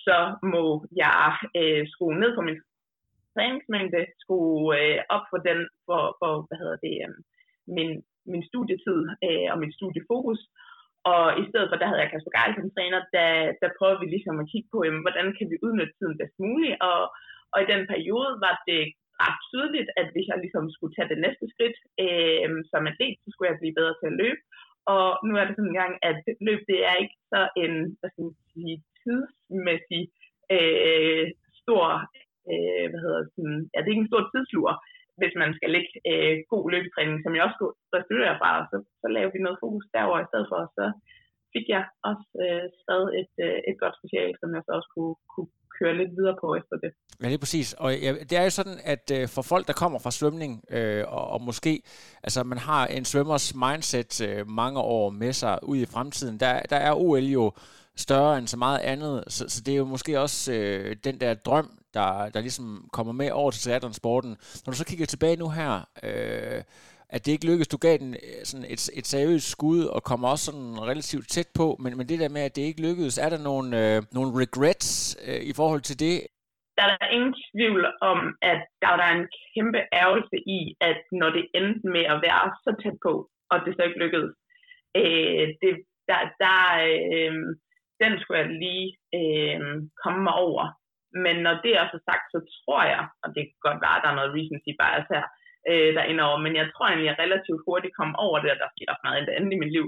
så 0.05 0.17
må 0.53 0.63
jeg 1.03 1.31
øh, 1.59 1.83
skrue 1.91 2.19
ned 2.21 2.31
på 2.35 2.41
min 2.47 2.59
træningsmængde, 3.33 4.01
skulle 4.23 4.67
øh, 4.79 4.97
op 5.15 5.25
for 5.31 5.39
den, 5.47 5.59
for, 5.85 6.01
for 6.19 6.31
hvad 6.47 6.57
hedder 6.61 6.79
det, 6.85 6.95
øh, 7.05 7.13
min, 7.75 7.91
min 8.31 8.43
studietid 8.49 8.99
øh, 9.27 9.47
og 9.51 9.57
mit 9.63 9.75
studiefokus. 9.77 10.41
Og 11.13 11.25
i 11.41 11.43
stedet 11.49 11.67
for, 11.69 11.77
der 11.77 11.87
havde 11.89 12.01
jeg 12.03 12.11
Kasper 12.11 12.33
Geil 12.35 12.53
som 12.55 12.73
træner, 12.75 12.99
der, 13.15 13.29
der 13.61 13.75
prøvede 13.77 14.01
vi 14.01 14.07
ligesom 14.09 14.35
at 14.39 14.49
kigge 14.51 14.69
på, 14.73 14.79
jamen, 14.85 15.05
hvordan 15.05 15.27
kan 15.37 15.47
vi 15.51 15.63
udnytte 15.65 15.95
tiden 15.97 16.17
bedst 16.19 16.37
muligt. 16.45 16.75
Og, 16.89 17.01
og 17.53 17.57
i 17.63 17.69
den 17.73 17.81
periode 17.93 18.31
var 18.45 18.55
det 18.69 18.83
ret 19.23 19.39
tydeligt, 19.49 19.89
at 19.99 20.07
hvis 20.13 20.27
jeg 20.31 20.37
ligesom 20.41 20.65
skulle 20.75 20.93
tage 20.95 21.11
det 21.13 21.19
næste 21.25 21.45
skridt 21.53 21.77
øh, 22.03 22.49
som 22.71 22.89
atlet, 22.91 23.17
så 23.23 23.27
skulle 23.31 23.49
jeg 23.49 23.61
blive 23.61 23.77
bedre 23.79 23.95
til 23.97 24.11
at 24.11 24.19
løbe. 24.23 24.41
Og 24.95 25.07
nu 25.27 25.31
er 25.35 25.45
det 25.45 25.55
sådan 25.55 25.71
en 25.71 25.81
gang, 25.81 25.93
at 26.09 26.17
løb 26.47 26.61
det 26.71 26.79
er 26.89 26.95
ikke 27.03 27.17
så 27.33 27.41
en 27.63 27.73
hvad 27.99 28.09
skal 28.11 28.23
man 28.27 28.35
sige, 28.53 28.75
tidsmæssig 29.01 30.03
øh, 30.55 31.25
stor, 31.61 31.87
øh, 32.51 32.85
hvad 32.89 33.01
hedder 33.05 33.21
sådan, 33.35 33.59
ja, 33.71 33.77
det 33.79 33.87
er 33.87 33.95
ikke 33.95 34.05
en 34.05 34.13
stor 34.13 34.23
tidslur, 34.31 34.71
hvis 35.19 35.33
man 35.41 35.51
skal 35.57 35.69
lægge 35.75 35.91
øh, 36.11 36.35
god 36.53 36.63
løbetræning, 36.73 37.17
som 37.21 37.33
jeg 37.33 37.43
også 37.45 37.57
skulle 37.57 37.75
studere 38.07 38.35
bare, 38.45 38.61
så, 38.71 38.77
så 39.01 39.07
laver 39.15 39.31
vi 39.33 39.39
noget 39.43 39.61
fokus 39.63 39.85
derover 39.95 40.19
i 40.21 40.29
stedet 40.29 40.47
for, 40.51 40.61
så 40.77 40.85
fik 41.53 41.65
jeg 41.75 41.83
også 42.09 42.27
øh, 42.43 42.65
skrevet 42.81 43.09
et, 43.21 43.33
øh, 43.45 43.59
et 43.69 43.77
godt 43.83 43.95
special, 43.99 44.31
som 44.41 44.49
jeg 44.55 44.63
så 44.65 44.71
også 44.77 44.89
kunne, 44.95 45.15
kunne 45.33 45.51
køre 45.77 45.97
lidt 45.97 46.11
videre 46.17 46.37
på 46.43 46.47
efter 46.59 46.75
det. 46.83 46.91
Ja, 47.21 47.25
det 47.29 47.37
er 47.37 47.45
præcis. 47.45 47.67
Og 47.83 47.89
ja, 48.05 48.11
det 48.29 48.35
er 48.37 48.43
jo 48.43 48.53
sådan, 48.59 48.79
at 48.93 49.05
øh, 49.17 49.27
for 49.35 49.43
folk, 49.51 49.65
der 49.67 49.81
kommer 49.81 49.99
fra 49.99 50.11
svømning, 50.19 50.53
øh, 50.77 51.03
og, 51.17 51.25
og 51.33 51.39
måske, 51.49 51.73
altså 52.23 52.39
man 52.43 52.57
har 52.57 52.83
en 52.87 53.05
svømmers 53.05 53.47
mindset 53.65 54.13
øh, 54.27 54.47
mange 54.61 54.79
år 54.79 55.09
med 55.09 55.33
sig 55.33 55.59
ud 55.63 55.77
i 55.77 55.91
fremtiden, 55.93 56.39
der, 56.39 56.53
der 56.71 56.79
er 56.87 56.93
OL 57.05 57.27
jo 57.39 57.51
større 57.95 58.37
end 58.37 58.47
så 58.47 58.57
meget 58.57 58.79
andet, 58.79 59.23
så, 59.27 59.49
så 59.49 59.59
det 59.65 59.73
er 59.73 59.77
jo 59.77 59.85
måske 59.85 60.19
også 60.19 60.53
øh, 60.53 60.95
den 61.03 61.19
der 61.19 61.33
drøm, 61.33 61.69
der, 61.93 62.29
der 62.33 62.41
ligesom 62.41 62.89
kommer 62.93 63.13
med 63.13 63.31
over 63.31 63.51
til 63.51 63.61
triathlonsporten. 63.61 64.29
Når 64.63 64.71
du 64.71 64.77
så 64.77 64.85
kigger 64.85 65.05
tilbage 65.05 65.35
nu 65.35 65.49
her, 65.49 65.71
øh, 66.07 66.63
at 67.15 67.25
det 67.25 67.31
ikke 67.31 67.49
lykkedes. 67.49 67.73
Du 67.75 67.81
gav 67.87 67.95
den 68.03 68.13
øh, 68.25 68.41
sådan 68.49 68.67
et, 68.73 68.81
et 68.99 69.07
seriøst 69.13 69.47
skud 69.55 69.81
og 69.95 70.01
kommer 70.09 70.27
også 70.29 70.45
sådan 70.45 70.69
relativt 70.91 71.27
tæt 71.35 71.49
på, 71.59 71.67
men, 71.81 71.91
men 71.97 72.05
det 72.09 72.19
der 72.19 72.35
med, 72.35 72.43
at 72.45 72.55
det 72.55 72.61
ikke 72.61 72.85
lykkedes, 72.87 73.17
er 73.25 73.29
der 73.33 73.41
nogle, 73.49 73.67
øh, 73.81 73.97
nogle 74.17 74.31
regrets 74.43 74.89
øh, 75.27 75.41
i 75.51 75.53
forhold 75.59 75.83
til 75.89 75.97
det? 76.05 76.15
Der 76.77 76.83
er 76.87 76.91
der 76.97 77.15
ingen 77.17 77.35
tvivl 77.49 77.83
om, 78.11 78.19
at 78.51 78.61
der 78.81 78.89
er 78.93 78.97
der 79.03 79.09
en 79.17 79.27
kæmpe 79.53 79.81
ærgelse 80.01 80.37
i, 80.57 80.59
at 80.89 80.99
når 81.21 81.29
det 81.37 81.45
endte 81.57 81.87
med 81.95 82.05
at 82.13 82.17
være 82.27 82.45
så 82.63 82.71
tæt 82.81 82.97
på, 83.05 83.13
og 83.51 83.57
det 83.65 83.71
så 83.75 83.81
ikke 83.83 84.01
lykkedes, 84.03 84.33
øh, 85.01 85.45
det, 85.61 85.73
der, 86.09 86.19
der, 86.43 86.59
øh, 86.89 87.33
den 88.01 88.11
skulle 88.19 88.39
jeg 88.43 88.49
lige 88.63 88.87
øh, 89.19 89.59
komme 90.03 90.21
mig 90.27 90.35
over. 90.47 90.63
Men 91.25 91.35
når 91.45 91.55
det 91.65 91.73
er 91.81 91.85
så 91.93 91.99
sagt, 92.09 92.25
så 92.33 92.39
tror 92.53 92.83
jeg, 92.93 93.03
og 93.23 93.27
det 93.35 93.43
kan 93.47 93.59
godt 93.67 93.81
være, 93.83 93.97
at 93.97 94.03
der 94.03 94.11
er 94.11 94.19
noget 94.19 94.35
recency 94.37 94.71
bias 94.81 95.07
her, 95.13 95.25
øh, 95.69 95.91
der 95.97 96.09
indover, 96.11 96.37
men 96.45 96.53
jeg 96.59 96.67
tror 96.69 96.85
egentlig, 96.87 97.09
at 97.09 97.11
jeg 97.11 97.23
relativt 97.25 97.65
hurtigt 97.67 97.97
kom 97.99 98.11
over 98.25 98.37
det, 98.39 98.51
og 98.51 98.59
der 98.61 98.69
sker 98.71 98.91
også 98.91 99.05
meget 99.07 99.35
andet 99.37 99.53
i 99.53 99.61
mit 99.61 99.73
liv 99.77 99.87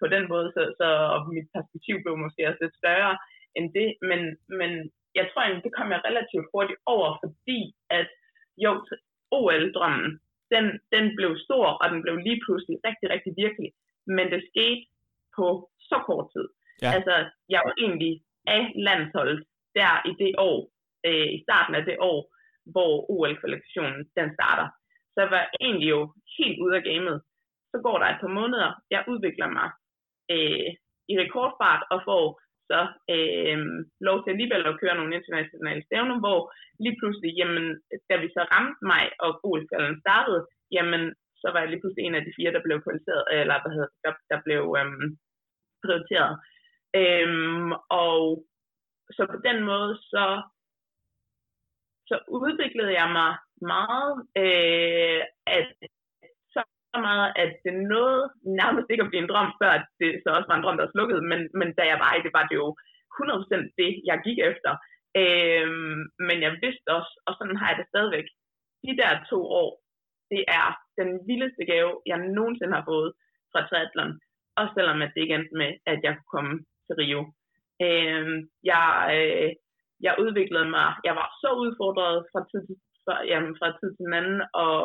på 0.00 0.06
den 0.14 0.24
måde, 0.32 0.48
så, 0.56 0.62
så 0.80 0.88
mit 1.36 1.48
perspektiv 1.56 1.94
blev 2.04 2.14
måske 2.24 2.48
også 2.48 2.60
lidt 2.62 2.80
større 2.82 3.14
end 3.56 3.66
det, 3.78 3.88
men, 4.10 4.20
men 4.60 4.70
jeg 5.18 5.24
tror 5.28 5.42
egentlig, 5.42 5.64
det 5.66 5.76
kom 5.78 5.88
jeg 5.94 6.00
relativt 6.08 6.46
hurtigt 6.52 6.80
over, 6.94 7.08
fordi 7.22 7.60
at 7.98 8.08
jo, 8.64 8.72
OL-drømmen, 9.38 10.10
den, 10.54 10.64
den 10.94 11.04
blev 11.18 11.30
stor, 11.46 11.66
og 11.80 11.86
den 11.92 12.02
blev 12.02 12.16
lige 12.16 12.40
pludselig 12.44 12.76
rigtig, 12.88 13.06
rigtig 13.14 13.32
virkelig, 13.44 13.70
men 14.16 14.26
det 14.32 14.48
skete 14.50 14.82
på 15.36 15.46
så 15.90 15.98
kort 16.08 16.26
tid. 16.34 16.46
Ja. 16.82 16.90
Altså, 16.96 17.14
jeg 17.54 17.60
var 17.66 17.74
egentlig 17.84 18.12
af 18.46 18.62
landsholdet 18.88 19.44
der 19.78 19.92
i 20.10 20.12
det 20.22 20.32
år, 20.48 20.58
øh, 21.06 21.28
i 21.36 21.38
starten 21.46 21.74
af 21.74 21.84
det 21.84 21.96
år, 22.10 22.20
hvor 22.72 22.92
OL-kvalifikationen 23.14 24.00
den 24.18 24.28
starter. 24.36 24.68
Så 25.12 25.16
jeg 25.24 25.30
var 25.30 25.44
egentlig 25.60 25.90
jo 25.96 26.00
helt 26.38 26.58
ude 26.64 26.76
af 26.76 26.82
gamet. 26.90 27.16
Så 27.72 27.76
går 27.86 27.96
der 27.98 28.06
et 28.06 28.20
par 28.20 28.34
måneder, 28.40 28.70
jeg 28.90 29.04
udvikler 29.12 29.48
mig 29.58 29.68
øh, 30.34 30.68
i 31.12 31.14
rekordfart 31.22 31.82
og 31.94 31.98
får 32.08 32.24
så 32.70 32.80
øh, 33.14 33.58
lov 34.08 34.16
til 34.20 34.30
alligevel 34.34 34.64
at 34.66 34.78
køre 34.80 34.98
nogle 34.98 35.16
internationale 35.18 35.82
stævner, 35.86 36.16
hvor 36.24 36.40
lige 36.84 36.96
pludselig, 37.00 37.30
jamen, 37.40 37.66
da 38.10 38.14
vi 38.22 38.28
så 38.36 38.42
ramte 38.54 38.82
mig, 38.92 39.04
og 39.24 39.30
ol 39.50 39.60
startede, 40.04 40.40
jamen, 40.76 41.02
så 41.42 41.46
var 41.52 41.60
jeg 41.60 41.70
lige 41.70 41.82
pludselig 41.82 42.04
en 42.04 42.18
af 42.18 42.24
de 42.24 42.36
fire, 42.38 42.54
der 42.54 42.62
blev 42.66 42.76
kvalificeret, 42.84 43.24
eller 43.40 43.56
hvad 43.62 43.72
hedder 43.76 43.92
der, 44.04 44.14
der 44.30 44.38
blev 44.46 44.62
øhm, 44.80 45.08
prioriteret. 45.84 46.34
Øhm, 47.02 47.70
og 48.04 48.18
så 49.16 49.22
på 49.34 49.38
den 49.48 49.58
måde, 49.70 49.92
så, 50.12 50.24
så 52.08 52.16
udviklede 52.28 52.92
jeg 53.00 53.08
mig 53.18 53.32
meget, 53.74 54.12
øh, 54.42 55.20
at 55.58 55.68
så 56.54 56.62
meget, 57.08 57.28
at 57.42 57.52
det 57.64 57.74
nåede 57.92 58.22
nærmest 58.60 58.86
ikke 58.90 59.04
at 59.04 59.10
blive 59.10 59.22
en 59.22 59.32
drøm, 59.32 59.50
før 59.62 59.72
det 60.00 60.10
så 60.22 60.28
også 60.36 60.48
var 60.50 60.56
en 60.56 60.64
drøm, 60.64 60.78
der 60.78 60.94
slukkede, 60.94 61.22
men, 61.30 61.40
men 61.58 61.68
da 61.78 61.82
jeg 61.92 61.98
var 62.04 62.12
i 62.14 62.22
det, 62.24 62.32
var 62.38 62.44
det 62.46 62.56
jo 62.62 62.68
100% 63.20 63.80
det, 63.80 63.90
jeg 64.10 64.18
gik 64.26 64.38
efter. 64.50 64.72
Øh, 65.22 65.68
men 66.28 66.36
jeg 66.46 66.52
vidste 66.64 66.88
også, 66.98 67.12
og 67.26 67.32
sådan 67.38 67.56
har 67.60 67.68
jeg 67.68 67.78
det 67.78 67.90
stadigvæk, 67.92 68.28
de 68.86 68.92
der 69.00 69.12
to 69.30 69.40
år, 69.62 69.70
det 70.32 70.42
er 70.60 70.68
den 71.00 71.10
vildeste 71.28 71.64
gave, 71.72 71.92
jeg 72.10 72.18
nogensinde 72.38 72.74
har 72.78 72.84
fået 72.92 73.10
fra 73.52 73.60
triathlon. 73.68 74.12
Også 74.60 74.72
selvom 74.74 75.02
at 75.02 75.12
det 75.14 75.20
ikke 75.22 75.34
endte 75.34 75.56
med, 75.62 75.70
at 75.92 75.98
jeg 76.04 76.12
kunne 76.14 76.32
komme 76.36 76.54
til 76.86 76.94
Rio. 77.00 77.20
Øh, 77.84 78.24
jeg, 78.72 78.88
øh, 79.16 79.50
jeg 80.06 80.14
udviklede 80.22 80.68
mig, 80.76 80.88
jeg 81.04 81.14
var 81.20 81.28
så 81.42 81.50
udfordret 81.62 82.26
fra 82.32 82.40
tid 82.50 82.66
til, 82.66 82.76
fra, 83.04 83.14
jamen, 83.30 83.56
fra 83.58 83.68
tid 83.78 83.90
til 83.96 84.06
anden, 84.20 84.42
og, 84.66 84.80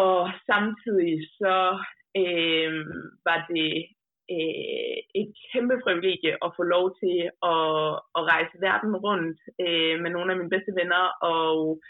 og 0.00 0.16
samtidig 0.50 1.14
så 1.40 1.56
øh, 2.22 2.72
var 3.28 3.38
det 3.52 3.72
øh, 4.34 4.98
et 5.20 5.30
kæmpe 5.52 5.76
privilegie 5.84 6.34
at 6.44 6.50
få 6.58 6.62
lov 6.74 6.86
til 7.00 7.16
at, 7.52 7.90
at 8.16 8.22
rejse 8.32 8.56
verden 8.66 8.96
rundt 9.06 9.38
øh, 9.64 9.96
med 10.02 10.10
nogle 10.10 10.32
af 10.32 10.38
mine 10.38 10.52
bedste 10.54 10.72
venner 10.80 11.04
og, 11.32 11.80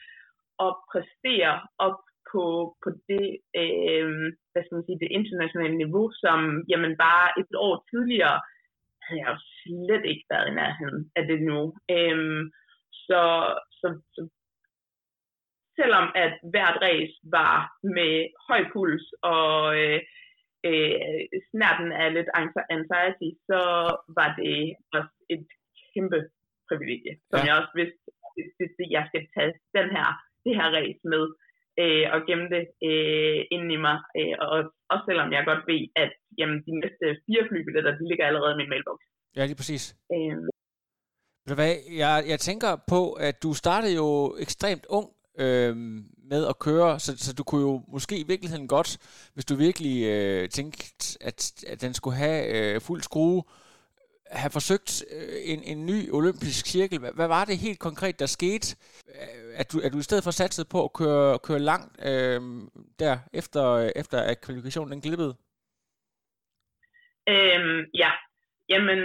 og 0.65 0.71
præstere 0.91 1.55
op 1.87 2.01
på, 2.33 2.45
på 2.83 2.89
det, 3.09 3.27
øh, 3.61 4.09
hvad 4.51 4.63
skal 4.63 4.77
man 4.77 4.87
sige, 4.87 5.03
det 5.05 5.17
internationale 5.19 5.77
niveau, 5.83 6.07
som 6.23 6.39
jamen 6.71 6.95
bare 7.07 7.27
et 7.41 7.53
år 7.67 7.75
tidligere 7.91 8.39
havde 9.05 9.21
jeg 9.23 9.31
jo 9.35 9.39
slet 9.71 10.05
ikke 10.13 10.27
været 10.33 10.49
i 10.51 10.59
nærheden 10.61 11.01
af 11.19 11.25
det 11.31 11.41
nu. 11.51 11.61
Øh, 11.97 12.19
så, 13.07 13.23
så, 13.81 13.89
så 14.15 14.21
selvom 15.79 16.07
at 16.25 16.33
hvert 16.53 16.77
race 16.87 17.17
var 17.39 17.57
med 17.97 18.15
høj 18.49 18.63
puls 18.73 19.07
og 19.35 19.55
øh, 19.81 20.01
øh, 20.69 21.21
snærten 21.51 21.89
af 22.03 22.09
lidt 22.17 22.31
anxiety, 22.77 23.29
så 23.49 23.61
var 24.19 24.29
det 24.41 24.57
også 24.99 25.17
et 25.35 25.47
kæmpe 25.93 26.21
privilegie, 26.69 27.15
som 27.31 27.39
ja. 27.41 27.47
jeg 27.47 27.55
også 27.61 27.73
vidste, 27.81 28.07
at 28.83 28.91
jeg 28.97 29.05
skal 29.11 29.23
tage 29.35 29.53
den 29.79 29.89
her, 29.97 30.09
det 30.45 30.53
her 30.59 30.69
race 30.79 31.03
med 31.13 31.25
øh, 31.83 32.07
og 32.15 32.19
gemme 32.29 32.49
det 32.55 32.65
øh, 32.89 33.41
inden 33.55 33.71
i 33.77 33.81
mig. 33.87 33.99
Øh, 34.19 34.35
og 34.45 34.51
også 34.93 35.05
selvom 35.09 35.31
jeg 35.33 35.49
godt 35.51 35.63
ved, 35.71 35.83
at 36.03 36.13
jamen, 36.39 36.59
de 36.67 36.73
næste 36.83 37.07
fire 37.27 37.45
flybilletter, 37.49 37.93
de 37.99 38.09
ligger 38.09 38.27
allerede 38.27 38.55
i 38.55 38.61
min 38.61 38.73
mailbox. 38.73 38.99
Ja, 39.37 39.47
lige 39.47 39.57
præcis. 39.57 39.97
Øh. 40.13 40.37
Ved 41.47 41.55
hvad, 41.55 41.77
jeg, 41.91 42.25
jeg 42.27 42.41
tænker 42.41 42.77
på, 42.89 43.13
at 43.13 43.43
du 43.43 43.55
startede 43.55 43.95
jo 43.95 44.37
ekstremt 44.39 44.87
ung 44.89 45.09
øh, 45.39 45.77
med 46.31 46.47
at 46.47 46.59
køre, 46.59 47.01
så, 47.01 47.19
så 47.19 47.33
du 47.33 47.45
kunne 47.45 47.61
jo 47.61 47.85
måske 47.89 48.19
i 48.19 48.27
virkeligheden 48.27 48.69
godt, 48.69 48.99
hvis 49.35 49.45
du 49.45 49.55
virkelig 49.55 50.05
øh, 50.07 50.49
tænkte, 50.49 51.19
at, 51.21 51.65
at 51.67 51.81
den 51.81 51.95
skulle 51.95 52.17
have 52.17 52.75
øh, 52.75 52.81
fuld 52.81 53.03
skrue, 53.03 53.43
have 54.31 54.51
forsøgt 54.51 55.05
øh, 55.11 55.39
en, 55.45 55.63
en 55.63 55.87
ny 55.87 56.13
olympisk 56.13 56.67
cirkel. 56.67 56.99
Hvad, 56.99 57.13
hvad 57.13 57.29
var 57.29 57.45
det 57.45 57.59
helt 57.59 57.79
konkret, 57.79 58.19
der 58.19 58.27
skete? 58.27 58.77
At 59.55 59.73
du, 59.73 59.81
at 59.81 59.93
du 59.93 59.99
i 59.99 60.03
stedet 60.03 60.25
for 60.25 60.31
satsede 60.31 60.69
på 60.69 60.85
at 60.85 60.93
køre, 60.93 61.39
køre 61.39 61.59
langt 61.59 62.07
øh, 62.07 62.41
der, 62.99 63.19
efter, 63.33 63.91
efter 63.97 64.21
at 64.21 64.41
kvalifikationen 64.41 64.93
den 64.93 65.01
glippede? 65.01 65.35
Øhm, 67.29 67.81
ja, 67.95 68.11
jamen, 68.73 69.01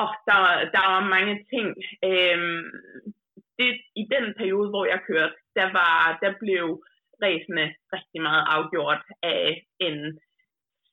og 0.00 0.08
der, 0.28 0.40
der 0.74 0.84
var 0.94 1.12
mange 1.16 1.34
ting. 1.52 1.66
Øhm, 2.08 2.62
det, 3.58 3.70
I 4.00 4.02
den 4.14 4.26
periode, 4.38 4.68
hvor 4.72 4.84
jeg 4.92 5.00
kørte, 5.10 5.36
der, 5.58 5.68
var, 5.78 6.18
der 6.22 6.32
blev 6.42 6.64
ræsene 7.24 7.64
rigtig 7.96 8.20
meget 8.28 8.44
afgjort 8.56 9.02
af 9.22 9.66
en 9.86 9.96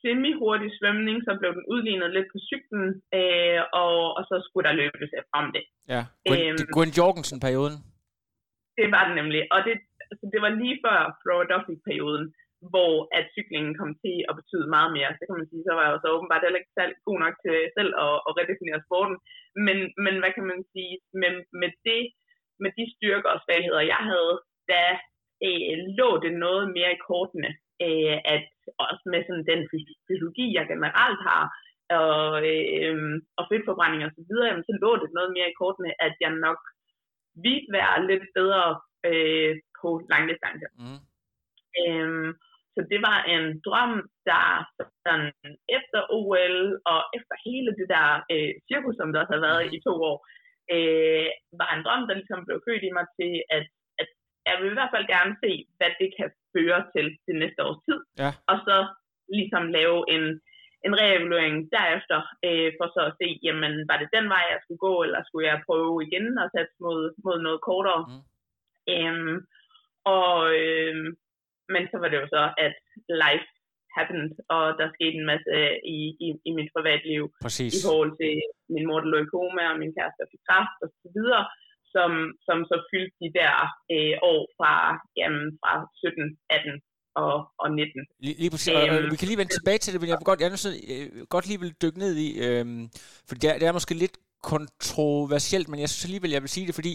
semi-hurtig 0.01 0.71
svømning, 0.79 1.17
så 1.27 1.31
blev 1.39 1.51
den 1.57 1.65
udlignet 1.73 2.09
lidt 2.15 2.29
på 2.33 2.39
cyklen, 2.49 2.87
øh, 3.19 3.61
og, 3.83 3.95
og 4.17 4.23
så 4.29 4.35
skulle 4.45 4.65
der 4.69 4.79
løbes 4.81 5.11
om 5.39 5.45
det. 5.55 5.63
Ja, 5.93 6.01
Gwen, 6.27 6.39
øhm, 6.39 6.67
Gwen 6.75 6.91
Jorgensen-perioden. 6.99 7.77
Det 8.77 8.87
var 8.95 9.03
det 9.07 9.15
nemlig, 9.21 9.41
og 9.53 9.59
det, 9.67 9.75
altså, 10.11 10.25
det 10.33 10.39
var 10.45 10.51
lige 10.61 10.77
før 10.85 10.99
Florida-perioden, 11.21 12.25
hvor 12.71 12.93
at 13.17 13.25
cyklingen 13.35 13.73
kom 13.79 13.91
til 14.03 14.17
at 14.29 14.37
betyde 14.39 14.73
meget 14.75 14.91
mere. 14.97 15.15
Så 15.17 15.23
kan 15.25 15.37
man 15.39 15.49
sige, 15.51 15.63
så 15.65 15.71
var 15.75 15.83
jeg 15.85 15.93
jo 15.93 15.99
så 16.01 16.09
åbenbart 16.15 16.43
heller 16.43 16.61
ikke 16.61 16.77
særlig 16.77 16.95
god 17.07 17.17
nok 17.25 17.35
til 17.43 17.55
selv 17.77 17.91
at, 18.05 18.15
at 18.27 18.31
redefinere 18.39 18.85
sporten. 18.87 19.17
Men, 19.65 19.77
men 20.05 20.15
hvad 20.21 20.31
kan 20.37 20.45
man 20.51 20.61
sige, 20.73 20.93
med, 21.21 21.33
med, 21.61 21.71
det, 21.87 22.01
med 22.63 22.71
de 22.77 22.85
styrker 22.95 23.29
og 23.35 23.41
svagheder, 23.45 23.91
jeg 23.93 24.01
havde, 24.11 24.33
da 24.71 24.83
øh, 25.47 25.75
lå 25.99 26.09
det 26.25 26.33
noget 26.45 26.65
mere 26.77 26.91
i 26.93 27.03
kortene, 27.07 27.49
øh, 27.85 28.17
at 28.35 28.47
også 28.85 29.03
med 29.13 29.21
sådan 29.27 29.47
den 29.51 29.61
fysiologi, 29.71 30.47
jeg 30.57 30.65
generelt 30.73 31.21
har, 31.29 31.43
og, 32.01 32.31
øh, 32.51 32.97
og 33.37 33.43
fedtforbrænding 33.49 34.01
og 34.05 34.11
så 34.17 34.21
videre, 34.29 34.47
jamen, 34.49 34.67
så 34.69 34.73
lå 34.83 34.91
det 35.03 35.09
noget 35.17 35.31
mere 35.35 35.49
i 35.49 35.59
kortene, 35.61 35.91
at 36.05 36.15
jeg 36.23 36.33
nok 36.45 36.61
ville 37.45 37.67
være 37.77 38.07
lidt 38.09 38.25
bedre 38.39 38.65
øh, 39.09 39.53
på 39.79 39.89
langdistance. 40.11 40.67
Mm. 40.81 41.01
Øhm, 41.81 42.29
så 42.77 42.83
det 42.93 43.01
var 43.09 43.19
en 43.33 43.45
drøm, 43.67 43.95
der 44.29 44.45
sådan, 45.03 45.25
efter 45.77 45.99
OL 46.19 46.57
og 46.91 46.99
efter 47.17 47.35
hele 47.47 47.71
det 47.79 47.87
der 47.95 48.07
øh, 48.33 48.51
cirkus, 48.67 48.95
som 48.97 49.09
der 49.09 49.21
også 49.21 49.33
har 49.37 49.47
været 49.49 49.63
i 49.75 49.77
to 49.87 49.93
år, 50.11 50.17
øh, 50.75 51.27
var 51.61 51.69
en 51.73 51.83
drøm, 51.85 52.03
der 52.07 52.15
ligesom 52.19 52.41
blev 52.47 52.59
født 52.67 52.83
i 52.89 52.91
mig 52.97 53.07
til, 53.19 53.33
at, 53.57 53.65
at 54.01 54.09
jeg 54.47 54.55
vil 54.59 54.71
i 54.71 54.77
hvert 54.77 54.93
fald 54.93 55.13
gerne 55.15 55.33
se, 55.43 55.51
hvad 55.77 55.91
det 56.01 56.09
kan 56.17 56.29
føre 56.53 56.79
til 56.93 57.07
det 57.27 57.35
næste 57.41 57.61
års 57.67 57.81
tid. 57.87 57.99
Ja. 58.23 58.31
Og 58.51 58.57
så 58.67 58.77
ligesom 59.37 59.63
lave 59.77 59.97
en, 60.15 60.23
en 60.85 60.93
reevaluering 61.01 61.55
derefter, 61.77 62.19
øh, 62.47 62.69
for 62.77 62.87
så 62.95 63.01
at 63.09 63.17
se, 63.19 63.27
jamen, 63.47 63.73
var 63.89 63.97
det 63.99 64.09
den 64.17 64.25
vej, 64.33 64.43
jeg 64.53 64.59
skulle 64.61 64.83
gå, 64.87 64.93
eller 65.05 65.21
skulle 65.23 65.47
jeg 65.51 65.65
prøve 65.67 65.95
igen 66.07 66.27
og 66.43 66.47
sætte 66.55 66.73
mod, 66.85 67.01
mod 67.25 67.37
noget 67.45 67.59
kortere. 67.69 68.03
Mm. 68.09 68.23
Øhm, 68.93 69.35
og, 70.17 70.33
øh, 70.61 70.95
men 71.73 71.83
så 71.91 71.97
var 72.01 72.09
det 72.09 72.17
jo 72.21 72.27
så, 72.35 72.43
at 72.65 72.73
life 73.23 73.49
happened, 73.97 74.31
og 74.55 74.63
der 74.79 74.95
skete 74.95 75.15
en 75.19 75.29
masse 75.33 75.53
i, 75.97 75.99
i, 76.25 76.27
i 76.49 76.51
mit 76.57 76.69
privatliv. 76.75 77.21
Præcis. 77.45 77.71
I 77.73 77.79
forhold 77.87 78.11
til 78.21 78.33
min 78.73 78.87
mor, 78.87 78.99
der 79.01 79.09
lå 79.11 79.17
i 79.23 79.31
koma, 79.33 79.63
og 79.71 79.77
min 79.83 79.95
kæreste, 79.97 80.19
der 80.21 80.31
fik 80.33 80.43
kræft, 80.49 80.77
og 80.83 80.89
så 81.03 81.09
videre 81.17 81.43
som, 81.95 82.11
som 82.47 82.57
så 82.69 82.75
fyldte 82.89 83.15
de 83.23 83.29
der 83.39 83.53
øh, 83.95 84.15
år 84.31 84.41
fra, 84.57 84.73
jamen, 85.19 85.45
fra 85.61 85.71
17, 85.95 86.37
18 86.49 86.81
og, 87.23 87.35
og 87.63 87.67
19. 87.71 88.05
Lige, 88.25 88.37
lige 88.41 88.51
præcis. 88.53 88.73
Øhm, 88.73 88.95
og, 88.95 89.11
vi 89.11 89.17
kan 89.19 89.27
lige 89.27 89.41
vende 89.41 89.55
tilbage 89.57 89.79
til 89.81 89.91
det, 89.93 90.01
men 90.01 90.09
jeg 90.09 90.17
vil 90.19 90.29
godt, 90.29 90.41
jeg 90.41 90.51
så, 90.65 90.71
øh, 90.93 91.07
godt 91.33 91.45
lige 91.47 91.59
vil 91.63 91.79
dykke 91.83 91.99
ned 92.03 92.13
i, 92.27 92.29
øh, 92.45 92.65
for 93.27 93.33
det 93.35 93.47
er, 93.51 93.55
det 93.59 93.67
er 93.67 93.77
måske 93.79 93.93
lidt 94.03 94.17
kontroversielt, 94.53 95.67
men 95.69 95.79
jeg 95.83 95.89
synes 95.89 96.05
alligevel, 96.07 96.35
jeg 96.35 96.43
vil 96.43 96.55
sige 96.55 96.67
det, 96.67 96.75
fordi 96.79 96.93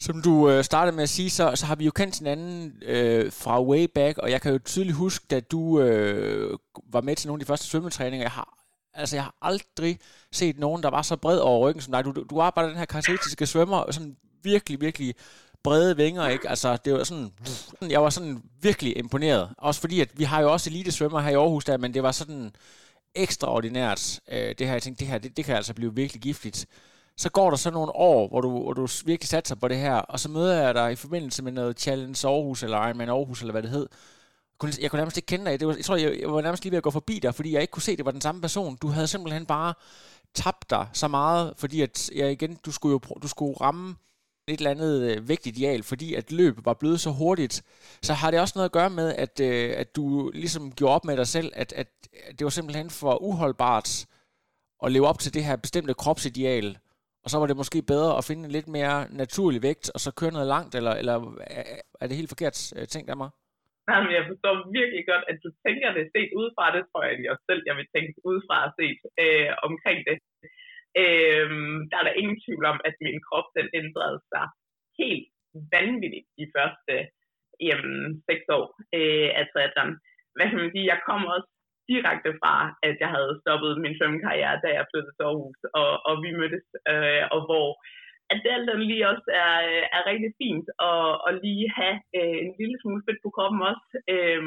som 0.00 0.22
du 0.22 0.50
øh, 0.50 0.64
startede 0.64 0.96
med 0.96 1.02
at 1.02 1.08
sige, 1.08 1.30
så, 1.30 1.52
så 1.54 1.66
har 1.66 1.74
vi 1.74 1.84
jo 1.84 1.90
kendt 1.90 2.18
hinanden 2.18 2.72
øh, 2.82 3.32
fra 3.32 3.62
way 3.62 3.86
back, 3.94 4.18
og 4.18 4.30
jeg 4.30 4.40
kan 4.40 4.52
jo 4.52 4.58
tydeligt 4.58 4.96
huske, 4.96 5.36
at 5.36 5.50
du 5.50 5.80
øh, 5.80 6.58
var 6.86 7.00
med 7.00 7.16
til 7.16 7.28
nogle 7.28 7.40
af 7.40 7.44
de 7.44 7.48
første 7.48 7.66
svømmetræninger. 7.66 8.24
Jeg 8.24 8.30
har, 8.30 8.58
altså, 8.94 9.16
jeg 9.16 9.22
har 9.22 9.34
aldrig 9.42 9.98
set 10.32 10.58
nogen, 10.58 10.82
der 10.82 10.90
var 10.90 11.02
så 11.02 11.16
bred 11.16 11.38
over 11.38 11.68
ryggen 11.68 11.82
som 11.82 11.92
dig. 11.92 12.04
Du, 12.04 12.24
du, 12.30 12.40
arbejder 12.40 12.68
den 12.68 12.78
her 12.78 12.84
karakteristiske 12.84 13.46
svømmer, 13.46 13.90
sådan 13.90 14.16
virkelig, 14.42 14.80
virkelig 14.80 15.14
brede 15.62 15.96
vinger, 15.96 16.28
ikke? 16.28 16.48
Altså, 16.48 16.76
det 16.84 16.92
var 16.92 17.04
sådan, 17.04 17.32
jeg 17.90 18.02
var 18.02 18.10
sådan 18.10 18.42
virkelig 18.60 18.98
imponeret. 18.98 19.50
Også 19.58 19.80
fordi, 19.80 20.00
at 20.00 20.08
vi 20.14 20.24
har 20.24 20.40
jo 20.40 20.52
også 20.52 20.70
elitesvømmer 20.70 21.20
her 21.20 21.30
i 21.30 21.34
Aarhus 21.34 21.64
der, 21.64 21.76
men 21.76 21.94
det 21.94 22.02
var 22.02 22.12
sådan 22.12 22.52
ekstraordinært, 23.14 24.20
øh, 24.32 24.54
det 24.58 24.66
her, 24.66 24.72
jeg 24.72 24.82
tænkte, 24.82 25.00
det 25.00 25.08
her, 25.10 25.18
det, 25.18 25.36
det 25.36 25.44
kan 25.44 25.56
altså 25.56 25.74
blive 25.74 25.94
virkelig 25.94 26.22
giftigt 26.22 26.66
så 27.20 27.30
går 27.30 27.50
der 27.50 27.56
så 27.56 27.70
nogle 27.70 27.92
år, 27.96 28.28
hvor 28.28 28.40
du, 28.40 28.62
hvor 28.62 28.72
du 28.72 28.88
virkelig 29.04 29.28
satser 29.28 29.54
på 29.54 29.68
det 29.68 29.76
her, 29.76 29.94
og 29.94 30.20
så 30.20 30.28
møder 30.28 30.62
jeg 30.62 30.74
dig 30.74 30.92
i 30.92 30.96
forbindelse 30.96 31.42
med 31.42 31.52
noget 31.52 31.80
Challenge 31.80 32.28
Aarhus, 32.28 32.62
eller 32.62 32.86
Ironman 32.86 33.08
Aarhus, 33.08 33.40
eller 33.40 33.52
hvad 33.52 33.62
det 33.62 33.70
hed. 33.70 33.88
Jeg 34.80 34.90
kunne 34.90 34.98
nærmest 34.98 35.16
ikke 35.16 35.26
kende 35.26 35.50
dig. 35.50 35.60
Det 35.60 35.68
var, 35.68 35.74
jeg 35.74 35.84
tror, 35.84 35.96
jeg, 35.96 36.20
jeg 36.20 36.32
var 36.32 36.40
nærmest 36.40 36.64
lige 36.64 36.70
ved 36.70 36.76
at 36.76 36.82
gå 36.82 36.90
forbi 36.90 37.18
dig, 37.18 37.34
fordi 37.34 37.52
jeg 37.52 37.60
ikke 37.60 37.70
kunne 37.70 37.82
se, 37.82 37.92
at 37.92 37.98
det 37.98 38.04
var 38.04 38.10
den 38.10 38.20
samme 38.20 38.40
person. 38.40 38.76
Du 38.76 38.88
havde 38.88 39.06
simpelthen 39.06 39.46
bare 39.46 39.74
tabt 40.34 40.70
dig 40.70 40.86
så 40.92 41.08
meget, 41.08 41.54
fordi 41.56 41.80
at, 41.80 42.10
ja, 42.16 42.28
igen, 42.28 42.58
du 42.64 42.72
skulle 42.72 42.92
jo 42.92 43.18
du 43.22 43.28
skulle 43.28 43.60
ramme 43.60 43.96
et 44.48 44.58
eller 44.58 44.70
andet 44.70 45.02
øh, 45.02 45.28
vigtigt 45.28 45.58
ideal, 45.58 45.82
fordi 45.82 46.14
at 46.14 46.32
løb 46.32 46.64
var 46.64 46.74
blevet 46.74 47.00
så 47.00 47.10
hurtigt. 47.10 47.62
Så 48.02 48.12
har 48.12 48.30
det 48.30 48.40
også 48.40 48.52
noget 48.56 48.68
at 48.68 48.72
gøre 48.72 48.90
med, 48.90 49.14
at, 49.14 49.40
øh, 49.40 49.74
at 49.76 49.96
du 49.96 50.30
ligesom 50.34 50.72
gjorde 50.72 50.94
op 50.94 51.04
med 51.04 51.16
dig 51.16 51.26
selv, 51.26 51.52
at, 51.56 51.72
at, 51.72 51.88
at 52.28 52.38
det 52.38 52.44
var 52.44 52.50
simpelthen 52.50 52.90
for 52.90 53.22
uholdbart 53.22 54.06
at 54.84 54.92
leve 54.92 55.06
op 55.06 55.18
til 55.18 55.34
det 55.34 55.44
her 55.44 55.56
bestemte 55.56 55.94
kropsideal, 55.94 56.78
og 57.24 57.28
så 57.30 57.36
var 57.38 57.46
det 57.48 57.60
måske 57.62 57.90
bedre 57.92 58.12
at 58.18 58.26
finde 58.28 58.44
en 58.44 58.56
lidt 58.56 58.68
mere 58.78 58.98
naturlig 59.22 59.60
vægt, 59.68 59.86
og 59.94 60.00
så 60.04 60.10
køre 60.20 60.36
noget 60.36 60.52
langt, 60.54 60.72
eller, 60.78 60.94
eller 61.00 61.14
er 62.02 62.06
det 62.06 62.20
helt 62.20 62.32
forkert 62.34 62.56
øh, 62.76 62.86
tænkt 62.94 63.10
af 63.12 63.18
mig? 63.22 63.30
Nej, 63.90 64.00
men 64.04 64.12
jeg 64.18 64.24
forstår 64.30 64.54
virkelig 64.80 65.02
godt, 65.10 65.24
at 65.30 65.38
du 65.44 65.48
tænker 65.66 65.88
det 65.98 66.04
set 66.14 66.30
udefra. 66.40 66.64
Det 66.76 66.82
tror 66.86 67.02
jeg 67.04 67.12
at 67.12 67.32
også 67.32 67.44
selv, 67.50 67.62
jeg 67.68 67.76
vil 67.78 67.88
tænke 67.94 68.14
udefra 68.30 68.58
set 68.78 69.00
øh, 69.22 69.50
omkring 69.68 69.98
det. 70.08 70.16
Øh, 71.02 71.50
der 71.90 71.96
er 71.98 72.06
der 72.06 72.20
ingen 72.20 72.38
tvivl 72.44 72.64
om, 72.72 72.78
at 72.88 72.94
min 73.06 73.18
krop 73.26 73.48
den 73.58 73.68
ændrede 73.80 74.18
sig 74.32 74.44
helt 75.00 75.28
vanvittigt 75.74 76.28
de 76.38 76.46
første 76.54 76.94
jamen, 77.68 77.98
seks 78.28 78.44
år 78.58 78.66
øh, 78.98 79.28
altså, 79.40 79.56
af 79.64 79.68
triathlon. 79.72 79.92
Hvad 80.36 80.46
kan 80.48 80.60
man 80.62 80.72
sige, 80.72 80.90
jeg 80.92 81.00
kom 81.08 81.22
også 81.36 81.50
direkte 81.92 82.30
fra, 82.40 82.54
at 82.88 82.96
jeg 83.02 83.10
havde 83.16 83.40
stoppet 83.42 83.82
min 83.84 83.96
svømmekarriere, 83.96 84.60
da 84.64 84.68
jeg 84.76 84.88
flyttede 84.90 85.14
til 85.16 85.26
Aarhus, 85.28 85.60
og, 85.80 85.90
og 86.08 86.14
vi 86.24 86.30
mødtes, 86.40 86.66
øh, 86.92 87.24
og 87.34 87.40
hvor 87.48 87.68
at 88.32 88.38
det 88.42 88.50
alt 88.56 88.70
lige 88.90 89.10
også 89.12 89.28
er, 89.44 89.54
øh, 89.70 89.84
er 89.96 90.02
rigtig 90.10 90.30
fint 90.42 90.68
at, 90.90 91.10
at 91.28 91.32
lige 91.44 91.66
have 91.80 91.96
øh, 92.18 92.38
en 92.44 92.52
lille 92.60 92.76
smule 92.80 93.02
fedt 93.06 93.20
på 93.24 93.30
kroppen 93.36 93.60
også, 93.72 93.88
øh, 94.14 94.42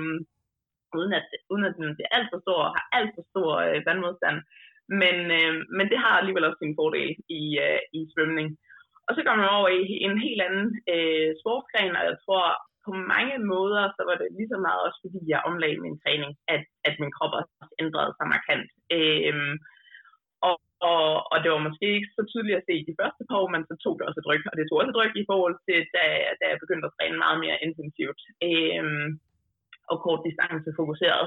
uden 0.97 1.13
at, 1.19 1.25
uden 1.51 1.65
at 1.69 1.75
det 1.97 2.05
er 2.05 2.15
alt 2.17 2.29
for 2.33 2.39
stor, 2.45 2.61
har 2.75 2.85
alt 2.97 3.11
for 3.15 3.23
stor 3.31 3.49
øh, 3.67 3.79
vandmodstand. 3.87 4.39
Men, 5.01 5.17
øh, 5.37 5.53
men 5.77 5.85
det 5.91 5.99
har 6.05 6.13
alligevel 6.17 6.47
også 6.47 6.61
sin 6.61 6.77
fordel 6.79 7.11
i, 7.39 7.43
øh, 7.65 7.81
i 7.97 7.99
svømning. 8.13 8.47
Og 9.07 9.11
så 9.15 9.21
går 9.23 9.35
man 9.35 9.49
over 9.57 9.69
i 9.79 9.83
en 10.07 10.17
helt 10.25 10.41
anden 10.47 10.67
øh, 10.93 11.29
sportsgren, 11.41 11.95
og 11.99 12.03
jeg 12.09 12.17
tror, 12.25 12.45
på 12.85 12.91
mange 13.13 13.37
måder, 13.53 13.83
så 13.95 14.01
var 14.09 14.15
det 14.21 14.27
lige 14.37 14.51
så 14.53 14.59
meget 14.65 14.81
også, 14.85 14.99
fordi 15.05 15.19
jeg 15.33 15.45
omlagde 15.49 15.83
min 15.85 15.99
træning, 16.03 16.31
at, 16.55 16.63
at 16.87 16.95
min 17.01 17.15
krop 17.17 17.33
også 17.39 17.53
ændrede 17.83 18.11
sig 18.17 18.27
markant. 18.35 18.69
Øhm, 18.97 19.55
og, 20.49 20.55
og, 20.91 21.07
og 21.31 21.37
det 21.43 21.49
var 21.53 21.67
måske 21.67 21.87
ikke 21.97 22.15
så 22.17 22.23
tydeligt 22.31 22.59
at 22.59 22.65
se 22.67 22.73
i 22.79 22.87
de 22.89 22.97
første 23.01 23.23
par 23.29 23.37
år, 23.41 23.49
men 23.53 23.63
så 23.69 23.73
tog 23.83 23.93
det 23.95 24.05
også 24.07 24.19
et 24.21 24.27
dryk, 24.27 24.43
og 24.51 24.55
det 24.57 24.65
tog 24.65 24.77
også 24.79 24.91
et 24.91 24.97
dryk 24.99 25.15
i 25.21 25.27
forhold 25.31 25.55
til, 25.67 25.79
da, 25.95 26.03
da 26.39 26.45
jeg 26.51 26.61
begyndte 26.63 26.87
at 26.87 26.95
træne 26.97 27.23
meget 27.25 27.39
mere 27.43 27.57
intensivt 27.67 28.21
øhm, 28.47 29.09
og 29.91 29.97
kort 30.05 30.21
distance 30.27 30.69
fokuseret. 30.81 31.25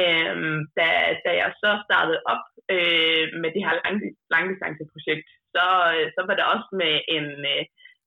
Øhm, 0.00 0.58
da, 0.78 0.88
da 1.26 1.30
jeg 1.42 1.50
så 1.62 1.70
startede 1.86 2.20
op 2.32 2.44
øh, 2.74 3.26
med 3.42 3.50
det 3.54 3.62
her 3.66 3.74
lang, 3.84 3.96
langdistanceprojekt, 4.34 5.28
så, 5.54 5.66
øh, 5.94 6.06
så 6.14 6.20
var 6.28 6.34
det 6.36 6.46
også 6.54 6.68
med 6.82 6.94
en, 7.16 7.26
øh, 7.52 7.62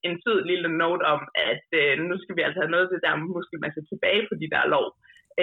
en 0.08 0.16
sød 0.24 0.40
lille 0.52 0.70
note 0.82 1.04
om, 1.16 1.22
at 1.52 1.66
øh, 1.82 1.94
nu 2.10 2.16
skal 2.20 2.36
vi 2.36 2.42
altså 2.46 2.60
have 2.62 2.76
noget 2.76 2.88
til 2.90 3.04
der 3.06 3.16
muskelmasse 3.16 3.82
tilbage 3.92 4.24
på 4.30 4.34
de 4.42 4.52
der 4.54 4.66
lov. 4.76 4.88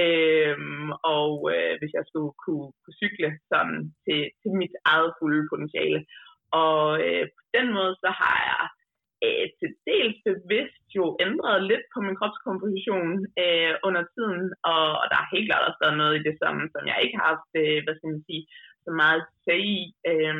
Øhm, 0.03 0.91
og 1.17 1.33
øh, 1.55 1.75
hvis 1.79 1.93
jeg 1.99 2.05
skulle 2.07 2.33
kunne, 2.45 2.69
kunne 2.83 2.99
cykle 3.03 3.31
sådan 3.53 3.79
til, 4.05 4.21
til 4.41 4.51
mit 4.61 4.75
eget 4.93 5.11
fulde 5.19 5.49
potentiale. 5.53 6.01
Og 6.65 6.83
øh, 7.07 7.25
på 7.37 7.43
den 7.57 7.67
måde, 7.77 7.95
så 8.03 8.11
har 8.23 8.39
jeg 8.51 8.63
øh, 9.27 9.47
til 9.59 9.71
dels 9.89 10.19
bevidst 10.29 10.85
jo 10.99 11.05
ændret 11.27 11.59
lidt 11.71 11.87
på 11.95 11.99
min 12.07 12.19
kropskomposition 12.21 13.11
øh, 13.45 13.73
under 13.89 14.03
tiden, 14.15 14.45
og, 14.73 14.87
og 15.01 15.07
der 15.11 15.19
er 15.21 15.35
helt 15.35 15.49
klart 15.49 15.67
også 15.69 15.83
været 15.85 16.01
noget 16.03 16.15
i 16.17 16.25
det, 16.27 16.35
som, 16.43 16.55
som 16.75 16.83
jeg 16.91 16.99
ikke 17.05 17.17
har 17.19 17.27
haft, 17.33 17.51
øh, 17.63 17.79
hvad 17.85 17.95
skal 17.97 18.11
man 18.13 18.23
sige, 18.29 18.43
så 18.85 18.91
meget 19.03 19.21
at 19.23 19.29
sige 19.45 19.69
i. 19.77 19.81
Øh, 20.11 20.37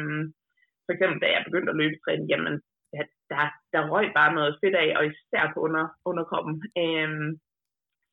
for 0.85 0.93
eksempel, 0.95 1.19
da 1.21 1.29
jeg 1.35 1.47
begyndte 1.49 1.73
at 1.73 1.81
løbe 1.81 1.97
træning, 2.05 2.29
jamen, 2.33 2.57
der, 2.93 3.05
der, 3.31 3.43
der 3.73 3.91
røg 3.93 4.07
bare 4.19 4.35
noget 4.35 4.59
fedt 4.61 4.77
af, 4.85 4.91
og 4.99 5.03
især 5.07 5.45
på 5.53 5.59
under, 5.67 5.85
underkroppen. 6.11 6.55
Øhm, 6.83 7.31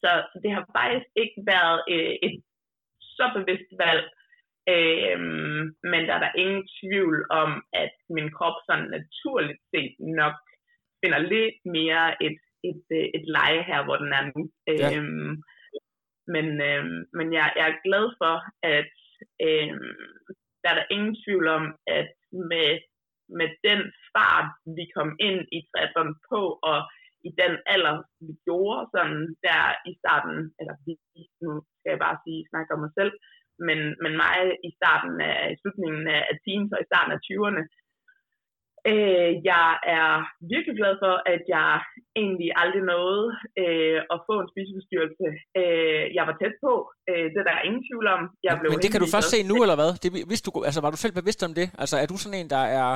så, 0.02 0.10
så 0.32 0.36
det 0.44 0.52
har 0.56 0.66
faktisk 0.80 1.10
ikke 1.24 1.40
været 1.54 1.80
øh, 1.94 2.16
et 2.28 2.36
så 3.18 3.26
bevidst 3.38 3.72
valg, 3.84 4.04
øhm, 4.76 5.64
men 5.92 6.02
der 6.08 6.14
er 6.16 6.24
der 6.26 6.40
ingen 6.44 6.64
tvivl 6.80 7.18
om, 7.30 7.52
at 7.74 7.94
min 8.16 8.30
krop 8.38 8.58
sådan 8.68 8.90
naturligt 8.98 9.62
set 9.72 9.96
nok 10.22 10.36
finder 11.02 11.20
lidt 11.34 11.58
mere 11.78 12.24
et, 12.28 12.40
et, 12.70 12.84
et, 12.92 12.98
øh, 12.98 13.08
et 13.18 13.26
leje 13.38 13.62
her, 13.70 13.84
hvor 13.84 13.98
den 14.04 14.12
er 14.20 14.24
nu. 14.32 14.42
Ja. 14.68 14.90
Øhm, 14.98 15.34
men 16.34 16.48
øhm, 16.70 17.00
men 17.18 17.28
jeg, 17.34 17.54
jeg 17.60 17.66
er 17.70 17.84
glad 17.88 18.06
for, 18.22 18.36
at 18.78 18.94
øhm, 19.48 19.96
der 20.62 20.70
er 20.70 20.78
der 20.80 20.94
ingen 20.96 21.16
tvivl 21.24 21.48
om, 21.48 21.66
at 21.88 22.12
med 22.52 22.70
med 23.40 23.50
den 23.68 23.82
fart, 24.14 24.50
vi 24.78 24.86
kom 24.96 25.10
ind 25.28 25.40
i 25.58 25.60
triathlon 25.70 26.14
på, 26.30 26.42
og 26.72 26.80
i 27.30 27.32
den 27.42 27.54
alder, 27.74 27.96
vi 28.28 28.34
gjorde, 28.46 28.82
sådan 28.94 29.22
der 29.46 29.64
i 29.92 29.94
starten, 30.02 30.38
eller 30.60 30.76
vi, 30.86 30.94
nu 31.44 31.52
skal 31.78 31.92
jeg 31.94 32.04
bare 32.08 32.18
sige, 32.24 32.50
snakke 32.52 32.74
om 32.74 32.82
mig 32.86 32.94
selv, 33.00 33.14
men, 33.68 33.80
men 34.04 34.14
mig 34.24 34.38
i 34.70 34.72
starten 34.80 35.14
af, 35.30 35.38
i 35.54 35.56
slutningen 35.62 36.04
af 36.18 36.36
teens 36.44 36.72
og 36.76 36.80
i 36.82 36.90
starten 36.90 37.12
af 37.16 37.22
20'erne, 37.28 37.64
Øh, 38.92 39.32
jeg 39.52 39.68
er 39.98 40.12
virkelig 40.54 40.76
glad 40.82 40.94
for, 41.04 41.14
at 41.34 41.44
jeg 41.56 41.72
egentlig 42.22 42.50
aldrig 42.62 42.84
nåede 42.94 43.26
øh, 43.62 44.00
at 44.14 44.18
få 44.28 44.34
en 44.44 44.50
spiseforstyrrelse. 44.54 45.28
Øh, 45.60 46.04
jeg 46.18 46.24
var 46.30 46.36
tæt 46.42 46.56
på. 46.66 46.74
Øh, 47.10 47.26
det 47.32 47.40
er 47.42 47.48
der 47.50 47.68
ingen 47.68 47.84
tvivl 47.88 48.08
om. 48.16 48.22
Jeg 48.48 48.54
blev 48.60 48.70
Men 48.72 48.84
det 48.84 48.92
kan 48.92 49.02
du 49.04 49.10
først 49.16 49.30
se 49.34 49.40
nu, 49.52 49.56
eller 49.64 49.78
hvad? 49.80 49.92
Det, 50.04 50.10
hvis 50.30 50.42
du, 50.46 50.50
altså, 50.68 50.82
var 50.86 50.92
du 50.94 51.00
selv 51.02 51.16
bevidst 51.20 51.42
om 51.48 51.54
det? 51.60 51.68
Altså, 51.82 51.96
er 52.04 52.08
du 52.12 52.18
sådan 52.18 52.40
en, 52.40 52.50
der 52.56 52.64
er 52.82 52.90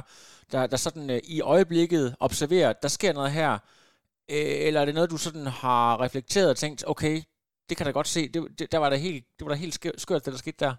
der, 0.51 0.61
der 0.71 0.79
sådan 0.85 1.07
øh, 1.15 1.19
i 1.35 1.37
øjeblikket 1.53 2.05
observerer, 2.27 2.71
der 2.83 2.91
sker 2.97 3.13
noget 3.19 3.31
her? 3.39 3.51
Øh, 4.33 4.57
eller 4.67 4.79
er 4.81 4.85
det 4.87 4.95
noget, 4.97 5.13
du 5.15 5.19
sådan 5.27 5.47
har 5.63 5.85
reflekteret 6.05 6.49
og 6.53 6.59
tænkt, 6.63 6.79
okay, 6.93 7.15
det 7.67 7.73
kan 7.77 7.85
da 7.85 7.91
godt 7.99 8.11
se, 8.15 8.21
det, 8.33 8.39
det, 8.57 8.65
der 8.73 8.79
var 8.83 8.89
der 8.93 8.99
helt, 9.07 9.21
det 9.35 9.41
var 9.45 9.51
da 9.53 9.59
helt 9.65 9.75
skørt, 10.03 10.23
det 10.25 10.33
der 10.35 10.43
skete 10.45 10.61
der? 10.65 10.73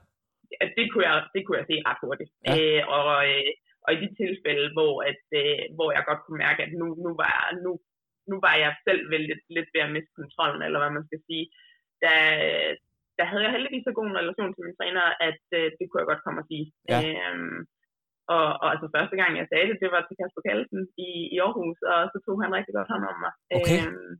Ja, 0.54 0.64
det 0.78 0.84
kunne 0.90 1.04
jeg, 1.08 1.16
det 1.34 1.40
kunne 1.42 1.58
jeg 1.60 1.66
se 1.70 1.76
ret 1.88 2.00
hurtigt. 2.04 2.30
Ja. 2.46 2.52
Øh, 2.54 2.82
og 2.98 3.08
øh, 3.30 3.50
og 3.84 3.90
i 3.92 4.00
de 4.04 4.08
tilfælde, 4.22 4.66
hvor, 4.76 4.94
at, 5.10 5.22
øh, 5.40 5.62
hvor 5.76 5.88
jeg 5.96 6.08
godt 6.10 6.22
kunne 6.22 6.42
mærke, 6.46 6.60
at 6.66 6.72
nu, 6.80 6.86
nu, 7.04 7.10
var, 7.22 7.36
nu, 7.64 7.70
nu 8.30 8.36
var 8.46 8.54
jeg 8.64 8.72
selv 8.86 9.02
vel 9.12 9.24
lidt, 9.30 9.44
lidt 9.56 9.68
ved 9.74 9.82
at 9.84 9.94
miste 9.96 10.12
kontrollen, 10.20 10.62
eller 10.62 10.78
hvad 10.80 10.92
man 10.98 11.06
skal 11.08 11.20
sige, 11.28 11.44
der, 12.04 12.18
der 13.18 13.24
havde 13.30 13.44
jeg 13.44 13.54
heldigvis 13.54 13.84
så 13.86 13.92
god 13.94 14.06
en 14.08 14.20
relation 14.22 14.52
til 14.52 14.64
min 14.66 14.78
træner, 14.78 15.04
at 15.28 15.42
øh, 15.58 15.66
det 15.76 15.84
kunne 15.86 16.00
jeg 16.02 16.10
godt 16.10 16.24
komme 16.24 16.40
og 16.42 16.48
sige. 16.50 16.66
Ja. 16.90 16.98
Øhm, 17.06 17.60
og, 18.36 18.46
og 18.62 18.68
altså 18.74 18.86
første 18.96 19.16
gang, 19.20 19.30
jeg 19.40 19.46
sagde 19.48 19.66
det, 19.70 19.82
det 19.82 19.90
var 19.94 20.02
til 20.02 20.18
Kasper 20.18 20.42
Kallesen 20.46 20.82
i, 21.08 21.10
i 21.34 21.36
Aarhus, 21.46 21.78
og 21.92 22.00
så 22.12 22.18
tog 22.26 22.36
han 22.42 22.54
rigtig 22.56 22.74
godt 22.78 22.92
hånd 22.92 23.04
om 23.12 23.18
mig. 23.24 23.32
Okay. 23.58 23.80
Øhm, 23.82 24.12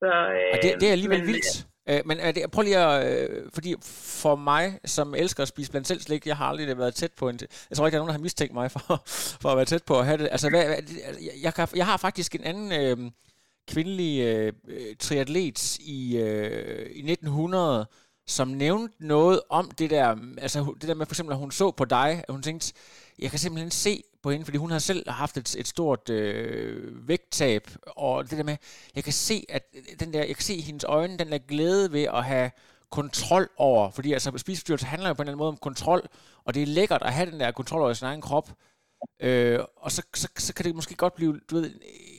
så, 0.00 0.10
øh, 0.36 0.52
og 0.54 0.58
det, 0.62 0.70
det 0.80 0.86
er 0.88 0.96
alligevel 0.96 1.22
men, 1.22 1.30
vildt. 1.30 1.52
Øh, 1.88 2.00
men 2.04 2.20
er 2.20 2.32
det, 2.32 2.50
prøv 2.50 2.62
lige 2.62 2.78
at, 2.78 3.30
øh, 3.30 3.50
fordi 3.54 3.74
for 3.82 4.36
mig, 4.36 4.78
som 4.84 5.14
elsker 5.14 5.42
at 5.42 5.48
spise 5.48 5.70
blandt 5.70 5.88
selv 5.88 6.00
slik, 6.00 6.26
jeg 6.26 6.36
har 6.36 6.46
aldrig 6.46 6.78
været 6.78 6.94
tæt 6.94 7.12
på 7.12 7.28
en, 7.28 7.38
jeg 7.70 7.76
tror 7.76 7.86
ikke, 7.86 7.94
der 7.94 7.98
er 7.98 8.04
nogen, 8.04 8.08
der 8.08 8.18
har 8.18 8.22
mistænkt 8.22 8.54
mig 8.54 8.70
for, 8.70 9.02
for 9.42 9.48
at 9.48 9.56
være 9.56 9.66
tæt 9.66 9.82
på 9.84 9.98
at 9.98 10.06
have 10.06 10.18
det. 10.18 10.28
Altså, 10.30 10.50
hvad, 10.50 10.64
altså, 10.64 10.94
jeg, 11.42 11.54
kan, 11.54 11.68
jeg 11.74 11.86
har 11.86 11.96
faktisk 11.96 12.34
en 12.34 12.44
anden 12.44 12.72
øh, 12.72 13.10
kvindelig 13.68 14.20
øh, 14.20 14.52
øh 14.68 14.96
triatlet 14.98 15.78
i, 15.78 16.16
øh, 16.16 16.90
i 16.90 17.12
1900, 17.12 17.86
som 18.26 18.48
nævnte 18.48 19.06
noget 19.06 19.40
om 19.48 19.70
det 19.70 19.90
der, 19.90 20.16
altså 20.38 20.74
det 20.80 20.88
der 20.88 20.94
med 20.94 21.06
for 21.06 21.12
eksempel, 21.12 21.32
at 21.32 21.38
hun 21.38 21.50
så 21.50 21.70
på 21.70 21.84
dig, 21.84 22.24
at 22.28 22.32
hun 22.32 22.42
tænkte, 22.42 22.72
jeg 23.18 23.30
kan 23.30 23.38
simpelthen 23.38 23.70
se 23.70 24.04
på 24.22 24.30
hende, 24.30 24.44
fordi 24.44 24.58
hun 24.58 24.70
har 24.70 24.78
selv 24.78 25.10
haft 25.10 25.36
et, 25.36 25.56
et 25.58 25.68
stort 25.68 26.10
øh, 26.10 27.08
vægttab, 27.08 27.70
og 27.86 28.30
det 28.30 28.38
der 28.38 28.44
med, 28.44 28.56
jeg 28.94 29.04
kan 29.04 29.12
se, 29.12 29.44
at 29.48 29.74
den 30.00 30.12
der, 30.12 30.18
jeg 30.18 30.36
kan 30.36 30.44
se 30.44 30.54
i 30.54 30.60
hendes 30.60 30.84
øjne, 30.84 31.18
den 31.18 31.32
der 31.32 31.38
glæde 31.38 31.92
ved 31.92 32.02
at 32.02 32.24
have 32.24 32.50
kontrol 32.90 33.50
over, 33.56 33.90
fordi 33.90 34.12
altså 34.12 34.32
spiseforstyrrelse 34.38 34.86
handler 34.86 35.08
jo 35.08 35.14
på 35.14 35.22
en 35.22 35.26
eller 35.26 35.32
anden 35.32 35.38
måde 35.38 35.48
om 35.48 35.56
kontrol, 35.56 36.08
og 36.44 36.54
det 36.54 36.62
er 36.62 36.66
lækkert 36.66 37.02
at 37.02 37.12
have 37.12 37.30
den 37.30 37.40
der 37.40 37.50
kontrol 37.50 37.80
over 37.82 37.92
sin 37.92 38.06
egen 38.06 38.20
krop, 38.20 38.52
øh, 39.20 39.60
og 39.76 39.92
så, 39.92 40.02
så, 40.14 40.28
så 40.38 40.54
kan 40.54 40.64
det 40.64 40.74
måske 40.74 40.94
godt 40.94 41.14
blive 41.14 41.40
du 41.50 41.54
ved, 41.54 41.70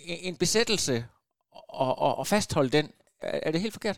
en 0.06 0.36
besættelse 0.36 1.06
og, 1.52 2.00
og, 2.00 2.16
og 2.16 2.28
fastholde 2.28 2.70
den. 2.70 2.92
Er, 3.22 3.40
er 3.44 3.52
det 3.52 3.62
helt 3.62 3.74
forkert? 3.74 3.98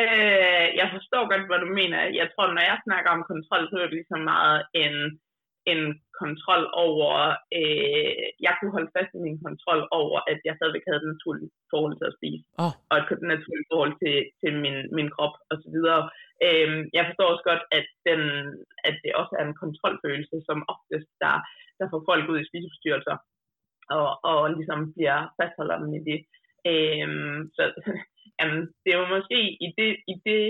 Øh, 0.00 0.66
jeg 0.80 0.88
forstår 0.94 1.22
godt, 1.30 1.44
hvad 1.48 1.60
du 1.64 1.70
mener. 1.80 1.98
Jeg 2.20 2.28
tror, 2.32 2.46
når 2.46 2.64
jeg 2.70 2.78
snakker 2.86 3.10
om 3.16 3.28
kontrol, 3.32 3.62
så 3.68 3.74
er 3.76 3.86
det 3.86 3.98
ligesom 3.98 4.22
meget 4.34 4.60
en, 4.84 4.94
en 5.72 5.82
kontrol 6.22 6.64
over, 6.86 7.12
øh, 7.58 8.22
jeg 8.46 8.52
kunne 8.54 8.74
holde 8.76 8.94
fast 8.96 9.12
i 9.14 9.24
min 9.26 9.38
kontrol 9.46 9.82
over, 10.00 10.18
at 10.32 10.38
jeg 10.46 10.54
stadigvæk 10.56 10.86
havde 10.86 11.02
et 11.02 11.12
naturligt 11.12 11.54
forhold 11.72 11.94
til 11.96 12.10
at 12.10 12.16
spise, 12.18 12.44
oh. 12.64 12.74
og 12.90 12.96
et 12.98 13.22
naturligt 13.34 13.70
forhold 13.72 13.94
til, 14.02 14.16
til 14.40 14.52
min, 14.64 14.76
min 14.96 15.08
krop 15.14 15.34
osv. 15.52 15.76
Øh, 16.46 16.70
jeg 16.96 17.02
forstår 17.06 17.32
også 17.32 17.46
godt, 17.50 17.64
at, 17.78 17.86
den, 18.08 18.22
at 18.88 18.96
det 19.04 19.12
også 19.20 19.32
er 19.38 19.44
en 19.46 19.60
kontrolfølelse, 19.64 20.36
som 20.48 20.58
oftest 20.74 21.08
der, 21.22 21.36
der 21.78 21.86
får 21.92 22.00
folk 22.10 22.24
ud 22.32 22.38
i 22.40 22.48
spiseforstyrrelser, 22.48 23.16
og, 23.96 24.08
og 24.30 24.38
ligesom 24.56 24.80
bliver 24.96 25.18
fastholder 25.38 25.76
dem 25.82 25.90
i 25.98 26.00
det. 26.10 26.18
Øh, 26.70 27.08
så 27.56 27.62
jamen, 28.38 28.60
det 28.82 28.90
jo 28.98 29.06
måske 29.16 29.38
i 29.66 29.68
det, 29.78 29.90
i 30.12 30.14
det, 30.26 30.44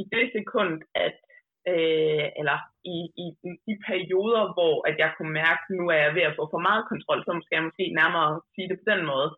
i 0.00 0.04
det 0.12 0.24
sekund, 0.36 0.74
at 1.06 1.16
øh, 1.72 2.26
eller 2.40 2.58
i, 2.94 2.96
i, 3.24 3.26
i 3.48 3.50
de 3.66 3.74
perioder, 3.88 4.44
hvor 4.56 4.74
at 4.88 4.96
jeg 5.02 5.10
kunne 5.16 5.34
mærke, 5.42 5.62
at 5.68 5.74
nu 5.78 5.84
er 5.94 6.00
jeg 6.06 6.14
ved 6.14 6.24
at 6.30 6.36
få 6.38 6.44
for 6.52 6.62
meget 6.68 6.88
kontrol, 6.90 7.20
så 7.24 7.32
skal 7.44 7.56
jeg 7.56 7.68
måske 7.68 7.86
nærmere 8.00 8.30
sige 8.54 8.68
det 8.68 8.78
på 8.80 8.86
den 8.92 9.02
måde. 9.12 9.28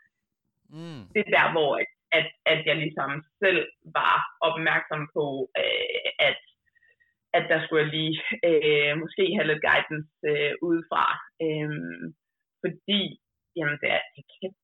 Mm. 0.77 1.03
Det 1.15 1.21
er 1.23 1.31
der, 1.39 1.47
hvor 1.55 1.71
at, 1.83 1.91
at, 2.19 2.27
at 2.53 2.61
jeg 2.69 2.77
ligesom 2.77 3.11
selv 3.43 3.61
var 3.99 4.17
opmærksom 4.49 5.03
på, 5.17 5.25
øh, 5.63 6.11
at, 6.29 6.41
at 7.37 7.45
der 7.51 7.59
skulle 7.61 7.83
jeg 7.85 7.95
lige 7.99 8.17
øh, 8.49 8.93
måske 9.03 9.25
have 9.37 9.49
lidt 9.51 9.65
guidance 9.69 10.13
øh, 10.31 10.53
udefra. 10.69 11.05
Øh, 11.45 11.71
fordi 12.63 13.01
jamen 13.57 13.79
det 13.83 13.89
er, 13.97 14.03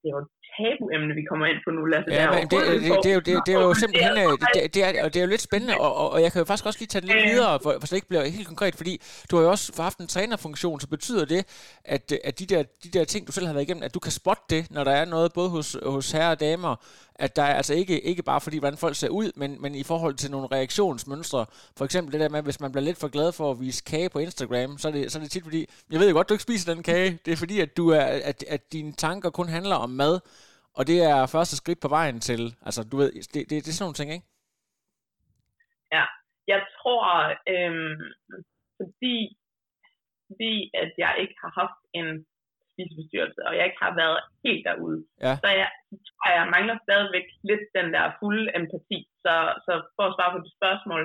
det 0.00 0.07
er 0.09 0.14
jo 0.16 0.24
et 0.26 0.33
tabuemne, 0.56 1.14
vi 1.14 1.24
kommer 1.30 1.46
ind 1.46 1.58
på 1.64 1.70
nu, 1.70 1.84
Lasse. 1.84 2.10
Ja, 2.12 2.30
men 2.30 2.42
det, 2.50 2.58
det, 2.66 2.80
det, 2.82 2.98
det, 3.04 3.10
er 3.10 3.14
jo, 3.14 3.20
det, 3.20 3.34
det 3.46 3.54
er 3.54 3.60
jo 3.60 3.74
simpelthen, 3.82 4.18
øh, 4.18 4.32
det, 4.54 4.74
det, 4.74 4.80
er, 4.84 5.08
det 5.08 5.16
er 5.16 5.20
jo 5.20 5.30
lidt 5.34 5.40
spændende, 5.40 5.74
og, 5.84 5.92
og, 5.96 6.10
og 6.12 6.22
jeg 6.22 6.32
kan 6.32 6.38
jo 6.38 6.44
faktisk 6.44 6.66
også 6.66 6.78
lige 6.78 6.88
tage 6.92 7.02
det 7.02 7.08
lidt 7.14 7.24
videre, 7.32 7.58
for, 7.62 7.70
for 7.80 7.86
så 7.86 7.90
det 7.90 7.96
ikke 7.96 8.08
bliver 8.08 8.24
helt 8.38 8.46
konkret, 8.46 8.74
fordi 8.74 9.02
du 9.30 9.36
har 9.36 9.42
jo 9.42 9.50
også 9.50 9.82
haft 9.82 9.98
en 9.98 10.06
trænerfunktion, 10.06 10.80
så 10.80 10.88
betyder 10.88 11.24
det, 11.24 11.42
at, 11.84 12.12
at 12.24 12.38
de, 12.38 12.46
der, 12.46 12.62
de 12.84 12.88
der 12.88 13.04
ting, 13.04 13.26
du 13.26 13.32
selv 13.32 13.46
har 13.46 13.52
været 13.52 13.64
igennem, 13.64 13.82
at 13.82 13.94
du 13.94 14.00
kan 14.00 14.12
spotte 14.12 14.42
det, 14.50 14.70
når 14.70 14.84
der 14.84 14.92
er 14.92 15.04
noget 15.04 15.32
både 15.32 15.48
hos, 15.48 15.76
hos 15.82 16.12
herrer 16.12 16.30
og 16.30 16.40
damer, 16.40 16.76
at 17.20 17.36
der 17.36 17.42
er 17.42 17.54
altså 17.54 17.74
ikke, 17.74 18.00
ikke 18.00 18.22
bare 18.22 18.40
fordi, 18.40 18.58
hvordan 18.58 18.78
folk 18.78 18.96
ser 18.96 19.08
ud, 19.08 19.32
men, 19.36 19.56
men 19.62 19.74
i 19.74 19.82
forhold 19.82 20.14
til 20.14 20.30
nogle 20.30 20.48
reaktionsmønstre. 20.52 21.46
For 21.76 21.84
eksempel 21.84 22.12
det 22.12 22.20
der 22.20 22.28
med, 22.28 22.42
hvis 22.42 22.60
man 22.60 22.72
bliver 22.72 22.84
lidt 22.84 22.98
for 22.98 23.08
glad 23.08 23.32
for 23.32 23.50
at 23.50 23.60
vise 23.60 23.82
kage 23.86 24.08
på 24.08 24.18
Instagram, 24.18 24.78
så 24.78 24.88
er 24.88 24.92
det, 24.92 25.12
så 25.12 25.18
er 25.18 25.22
det 25.22 25.30
tit 25.30 25.42
fordi, 25.42 25.66
jeg 25.90 26.00
ved 26.00 26.08
jo 26.08 26.14
godt, 26.14 26.28
du 26.28 26.34
ikke 26.34 26.42
spiser 26.42 26.74
den 26.74 26.82
kage. 26.82 27.18
Det 27.24 27.32
er 27.32 27.36
fordi, 27.36 27.60
at, 27.60 27.76
du 27.76 27.88
er, 27.88 28.00
at, 28.00 28.44
at 28.48 28.72
dine 28.72 28.92
tanker 28.92 29.30
kun 29.30 29.48
handler 29.48 29.76
om 29.76 29.90
mad, 29.90 30.20
og 30.78 30.83
det 30.90 30.98
er 31.12 31.30
første 31.35 31.56
skridt 31.56 31.80
på 31.83 31.90
vejen 31.98 32.18
til, 32.28 32.42
altså 32.66 32.80
du 32.90 32.96
ved, 32.96 33.11
det, 33.33 33.40
det, 33.50 33.56
det 33.64 33.70
er 33.70 33.76
sådan 33.76 33.85
nogle 33.87 34.00
ting, 34.00 34.11
ikke? 34.16 34.26
Ja, 35.96 36.04
jeg 36.52 36.61
tror, 36.76 37.04
øhm, 37.54 38.00
fordi, 38.78 39.16
fordi 40.28 40.54
at 40.83 40.92
jeg 41.04 41.12
ikke 41.22 41.37
har 41.42 41.52
haft 41.61 41.80
en 42.00 42.09
spiseforstyrrelse, 42.70 43.40
og 43.48 43.52
jeg 43.56 43.64
ikke 43.68 43.83
har 43.87 43.94
været 44.02 44.20
helt 44.44 44.64
derude. 44.68 45.00
Ja. 45.26 45.35
Så 45.42 45.48
jeg 45.62 45.70
tror, 46.06 46.26
jeg 46.38 46.46
mangler 46.54 46.76
stadigvæk 46.87 47.26
lidt 47.50 47.64
den 47.78 47.88
der 47.96 48.04
fulde 48.20 48.46
empati. 48.59 48.98
Så, 49.24 49.35
så 49.66 49.72
for 49.96 50.04
at 50.06 50.14
svare 50.16 50.33
på 50.35 50.40
det 50.44 50.52
spørgsmål, 50.59 51.02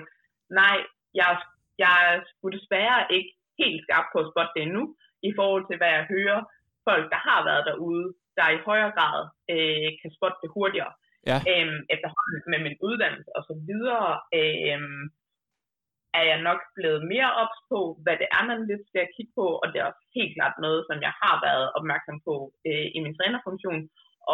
nej, 0.61 0.77
jeg, 1.21 1.31
jeg 1.85 1.97
skulle 2.29 2.57
desværre 2.59 2.99
ikke 3.15 3.31
helt 3.61 3.79
skarp 3.85 4.05
på 4.11 4.17
at 4.21 4.29
spotte 4.31 4.53
det 4.55 4.61
endnu, 4.63 4.83
i 5.29 5.31
forhold 5.37 5.63
til 5.67 5.77
hvad 5.79 5.91
jeg 5.97 6.05
hører 6.15 6.39
folk, 6.87 7.05
der 7.13 7.21
har 7.29 7.39
været 7.49 7.63
derude, 7.69 8.05
der 8.37 8.47
i 8.49 8.63
højere 8.69 8.91
grad 8.97 9.19
øh, 9.53 9.89
kan 10.01 10.11
spotte 10.17 10.37
det 10.43 10.49
hurtigere. 10.55 10.93
Ja. 11.29 11.37
Øhm, 11.51 11.79
efterhånden 11.93 12.41
med 12.51 12.59
min 12.65 12.77
uddannelse 12.87 13.31
og 13.37 13.43
så 13.49 13.55
videre, 13.69 14.09
øhm, 14.39 15.03
er 16.19 16.23
jeg 16.31 16.39
nok 16.49 16.61
blevet 16.77 17.01
mere 17.13 17.29
ops 17.41 17.59
på, 17.71 17.79
hvad 18.03 18.15
det 18.21 18.27
er, 18.37 18.43
man 18.51 18.59
lidt 18.69 18.83
skal 18.89 19.13
kigge 19.15 19.33
på, 19.39 19.47
og 19.61 19.65
det 19.69 19.77
er 19.79 19.89
også 19.89 20.03
helt 20.17 20.33
klart 20.37 20.55
noget, 20.65 20.81
som 20.89 20.97
jeg 21.07 21.13
har 21.23 21.35
været 21.47 21.65
opmærksom 21.77 22.17
på 22.27 22.35
øh, 22.67 22.87
i 22.95 22.99
min 23.03 23.15
trænerfunktion, 23.17 23.81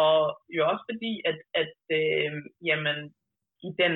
og 0.04 0.16
jo 0.56 0.62
også 0.70 0.84
fordi, 0.90 1.12
at, 1.30 1.38
at 1.62 1.76
øh, 2.00 2.32
jamen, 2.68 2.98
i 3.68 3.70
den 3.82 3.94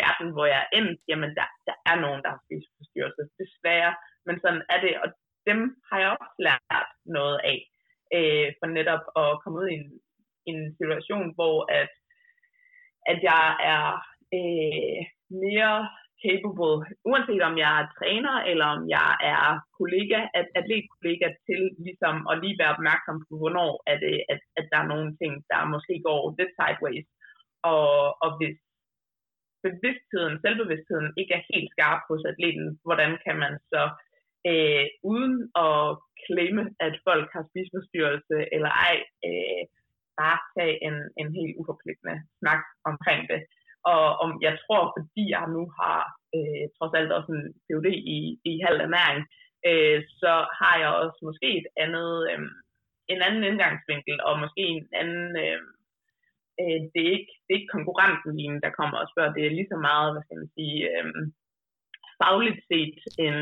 verden, 0.00 0.28
hvor 0.34 0.46
jeg 0.52 0.60
er 0.62 0.70
endt, 0.78 0.98
jamen 1.10 1.30
der, 1.38 1.48
der 1.68 1.76
er 1.90 1.96
nogen, 2.04 2.20
der 2.22 2.30
har 2.34 2.42
spiseforstyrrelse, 2.46 3.22
desværre, 3.42 3.92
men 4.26 4.36
sådan 4.42 4.62
er 4.74 4.78
det, 4.84 4.92
og 5.02 5.08
dem 5.48 5.60
har 5.88 5.98
jeg 6.02 6.10
også 6.20 6.36
lært 6.46 6.88
noget 7.18 7.38
af, 7.52 7.58
øh, 8.16 8.48
for 8.58 8.66
netop 8.78 9.04
at 9.22 9.30
komme 9.42 9.58
ud 9.62 9.68
i 9.70 9.78
en, 9.80 9.88
en 10.50 10.76
situation, 10.80 11.34
hvor 11.34 11.56
at, 11.80 11.92
at 13.12 13.18
jeg 13.30 13.46
er 13.72 13.86
øh, 14.38 15.00
mere 15.44 15.76
capable, 16.24 16.76
uanset 17.10 17.42
om 17.48 17.54
jeg 17.64 17.72
er 17.80 17.86
træner, 17.98 18.36
eller 18.50 18.66
om 18.76 18.82
jeg 18.96 19.10
er 19.34 19.44
kollega, 19.78 20.20
at 20.38 20.46
atletkollega 20.58 21.28
til 21.46 21.62
ligesom 21.86 22.16
at 22.30 22.40
lige 22.42 22.60
være 22.60 22.74
opmærksom 22.76 23.18
på, 23.26 23.32
hvornår 23.40 23.72
er 23.92 23.98
det, 24.04 24.16
at, 24.32 24.40
at 24.58 24.64
der 24.70 24.78
er 24.80 24.90
nogle 24.92 25.10
ting, 25.20 25.32
der 25.50 25.72
måske 25.74 25.94
går 26.08 26.22
lidt 26.38 26.52
sideways. 26.58 27.06
Og, 27.72 27.90
og 28.24 28.30
hvis 28.38 28.56
bevidstheden, 29.66 30.34
selvbevidstheden 30.44 31.08
ikke 31.20 31.34
er 31.38 31.48
helt 31.52 31.70
skarp 31.74 32.00
hos 32.10 32.22
atleten, 32.32 32.68
hvordan 32.86 33.10
kan 33.24 33.36
man 33.44 33.54
så 33.72 33.82
øh, 33.84 34.05
Øh, 34.48 34.84
uden 35.12 35.36
at 35.66 35.82
klemme, 36.26 36.62
at 36.86 36.94
folk 37.08 37.28
har 37.34 37.44
spiseforstyrrelse 37.50 38.36
eller 38.54 38.70
ej, 38.88 38.96
øh, 39.28 39.62
bare 40.20 40.38
tage 40.56 40.76
en, 40.88 40.96
en 41.20 41.28
helt 41.38 41.54
uforpligtende 41.60 42.16
snak 42.40 42.62
omkring 42.90 43.22
det. 43.32 43.40
Og 43.92 44.04
om 44.24 44.30
jeg 44.46 44.54
tror, 44.64 44.82
fordi 44.96 45.24
jeg 45.36 45.46
nu 45.56 45.62
har 45.80 46.00
øh, 46.36 46.64
trods 46.76 46.94
alt 46.98 47.12
også 47.18 47.30
en 47.38 47.46
PhD 47.64 47.88
i, 48.16 48.18
i 48.50 48.52
halv 48.66 48.78
ernæring, 48.86 49.22
øh, 49.68 49.98
så 50.20 50.32
har 50.60 50.74
jeg 50.82 50.90
også 51.02 51.18
måske 51.28 51.48
et 51.60 51.68
andet, 51.84 52.12
øh, 52.30 52.40
en 53.12 53.20
anden 53.26 53.44
indgangsvinkel, 53.50 54.16
og 54.28 54.34
måske 54.44 54.62
en 54.76 54.88
anden, 55.00 55.30
øh, 55.44 55.60
øh, 56.60 56.80
det, 56.92 57.00
er 57.06 57.12
ikke, 57.18 57.32
det 57.42 57.50
er 57.50 57.58
ikke 57.58 57.76
konkurrenten 57.76 58.30
lige, 58.36 58.60
der 58.66 58.78
kommer 58.78 58.96
og 58.98 59.08
spørger, 59.12 59.32
det 59.32 59.42
er 59.44 59.56
lige 59.56 59.72
så 59.72 59.78
meget, 59.88 60.08
hvad 60.12 60.22
skal 60.24 60.38
man 60.42 60.50
sige, 60.56 60.78
øh, 60.94 61.06
fagligt 62.20 62.60
set 62.70 62.98
en, 63.26 63.38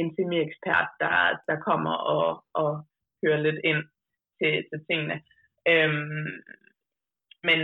en 0.00 0.08
semi-ekspert, 0.14 0.88
der, 1.02 1.16
der 1.48 1.56
kommer 1.68 1.94
og, 2.14 2.44
og 2.60 2.70
hører 3.22 3.40
lidt 3.46 3.60
ind 3.70 3.82
til, 4.38 4.54
til 4.68 4.78
tingene. 4.88 5.16
Øhm, 5.72 6.32
men 7.48 7.60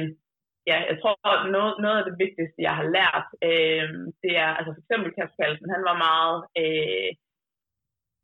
ja, 0.70 0.76
jeg 0.90 0.96
tror, 1.00 1.14
noget, 1.56 1.72
noget 1.84 1.98
af 1.98 2.04
det 2.08 2.16
vigtigste, 2.24 2.66
jeg 2.68 2.74
har 2.80 2.88
lært, 2.98 3.26
øh, 3.48 3.88
det 4.22 4.32
er, 4.44 4.50
altså 4.58 4.70
for 4.74 4.82
eksempel 4.82 5.10
Kasper 5.14 5.42
Kalsen, 5.42 5.74
han 5.76 5.84
var 5.90 5.96
meget, 6.08 6.38
øh, 6.62 7.10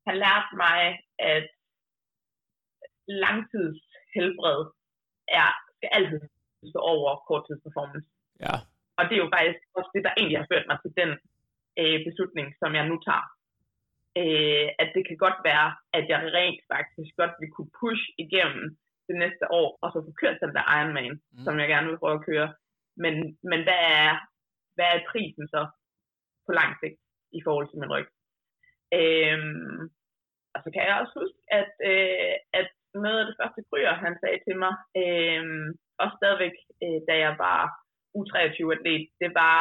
han 0.06 0.16
lærte 0.24 0.52
mig, 0.64 0.80
at 1.34 1.46
langtidshelbred 3.24 4.60
er, 5.40 5.48
skal 5.76 5.90
altid 5.98 6.20
stå 6.70 6.78
over 6.94 7.10
korttidsperformance. 7.28 8.08
Ja. 8.44 8.54
Og 8.98 9.02
det 9.04 9.14
er 9.14 9.24
jo 9.24 9.30
faktisk 9.36 9.60
også 9.78 9.90
det, 9.94 10.04
der 10.06 10.12
egentlig 10.18 10.38
har 10.38 10.50
ført 10.52 10.66
mig 10.70 10.78
til 10.80 10.92
den 11.00 11.10
øh, 11.80 11.98
beslutning, 12.08 12.46
som 12.60 12.70
jeg 12.78 12.84
nu 12.90 12.96
tager. 13.08 13.26
Øh, 14.20 14.68
at 14.82 14.88
det 14.94 15.02
kan 15.08 15.18
godt 15.24 15.38
være, 15.50 15.68
at 15.98 16.04
jeg 16.12 16.20
rent 16.38 16.60
faktisk 16.74 17.10
godt 17.20 17.34
vil 17.40 17.50
kunne 17.54 17.72
push 17.80 18.04
igennem 18.24 18.66
det 19.08 19.16
næste 19.22 19.44
år, 19.60 19.68
og 19.82 19.88
så 19.92 19.98
få 20.06 20.12
kørt 20.22 20.42
den 20.44 20.52
der 20.56 20.64
Ironman, 20.76 21.14
mm. 21.32 21.44
som 21.44 21.54
jeg 21.60 21.68
gerne 21.68 21.88
vil 21.88 22.02
prøve 22.02 22.18
at 22.18 22.26
køre. 22.30 22.48
Men, 23.02 23.14
men 23.50 23.60
hvad, 23.66 23.80
er, 23.98 24.10
hvad 24.76 24.88
er 24.94 25.08
prisen 25.10 25.46
så 25.54 25.62
på 26.46 26.52
lang 26.58 26.70
sigt 26.80 27.00
i 27.38 27.40
forhold 27.46 27.66
til 27.68 27.80
min 27.80 27.92
ryg? 27.94 28.08
Øhm, 29.00 29.80
og 30.54 30.58
så 30.64 30.68
kan 30.74 30.82
jeg 30.86 31.00
også 31.02 31.14
huske, 31.20 31.38
at, 31.60 31.72
øh, 31.90 32.34
at 32.60 32.68
noget 33.04 33.18
af 33.20 33.26
det 33.26 33.38
første 33.40 33.62
kryer, 33.68 33.94
han 34.06 34.14
sagde 34.22 34.40
til 34.46 34.56
mig, 34.64 34.74
øh, 35.00 35.44
og 36.02 36.08
stadigvæk, 36.18 36.56
øh, 36.84 37.00
da 37.08 37.14
jeg 37.24 37.34
var 37.44 37.60
U23-atlet, 38.18 39.04
det 39.22 39.30
var, 39.40 39.60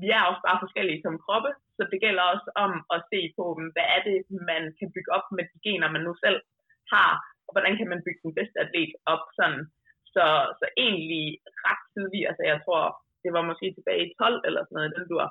vi 0.00 0.08
er 0.16 0.22
også 0.30 0.42
bare 0.48 0.62
forskellige 0.64 1.02
som 1.04 1.18
kroppe, 1.24 1.50
så 1.78 1.84
det 1.92 1.98
gælder 2.04 2.24
også 2.34 2.48
om 2.64 2.72
at 2.94 3.00
se 3.10 3.20
på, 3.36 3.44
hvad 3.74 3.86
er 3.96 4.00
det, 4.08 4.18
man 4.50 4.62
kan 4.78 4.88
bygge 4.94 5.10
op 5.16 5.26
med 5.36 5.44
de 5.50 5.58
gener, 5.66 5.94
man 5.94 6.06
nu 6.08 6.14
selv 6.24 6.38
har, 6.94 7.12
og 7.46 7.50
hvordan 7.54 7.74
kan 7.78 7.88
man 7.92 8.04
bygge 8.04 8.24
den 8.26 8.34
bedste 8.38 8.56
atlet 8.64 8.94
op 9.12 9.24
sådan. 9.38 9.62
Så, 10.14 10.24
så 10.58 10.66
egentlig 10.86 11.26
ret 11.66 11.82
tidligt, 11.94 12.28
altså 12.30 12.42
jeg 12.50 12.58
tror, 12.64 12.84
det 13.22 13.30
var 13.36 13.42
måske 13.50 13.66
tilbage 13.76 14.02
i 14.06 14.14
12 14.18 14.42
eller 14.48 14.62
sådan 14.62 14.76
noget, 14.76 14.94
den 14.96 15.04
dur, 15.10 15.26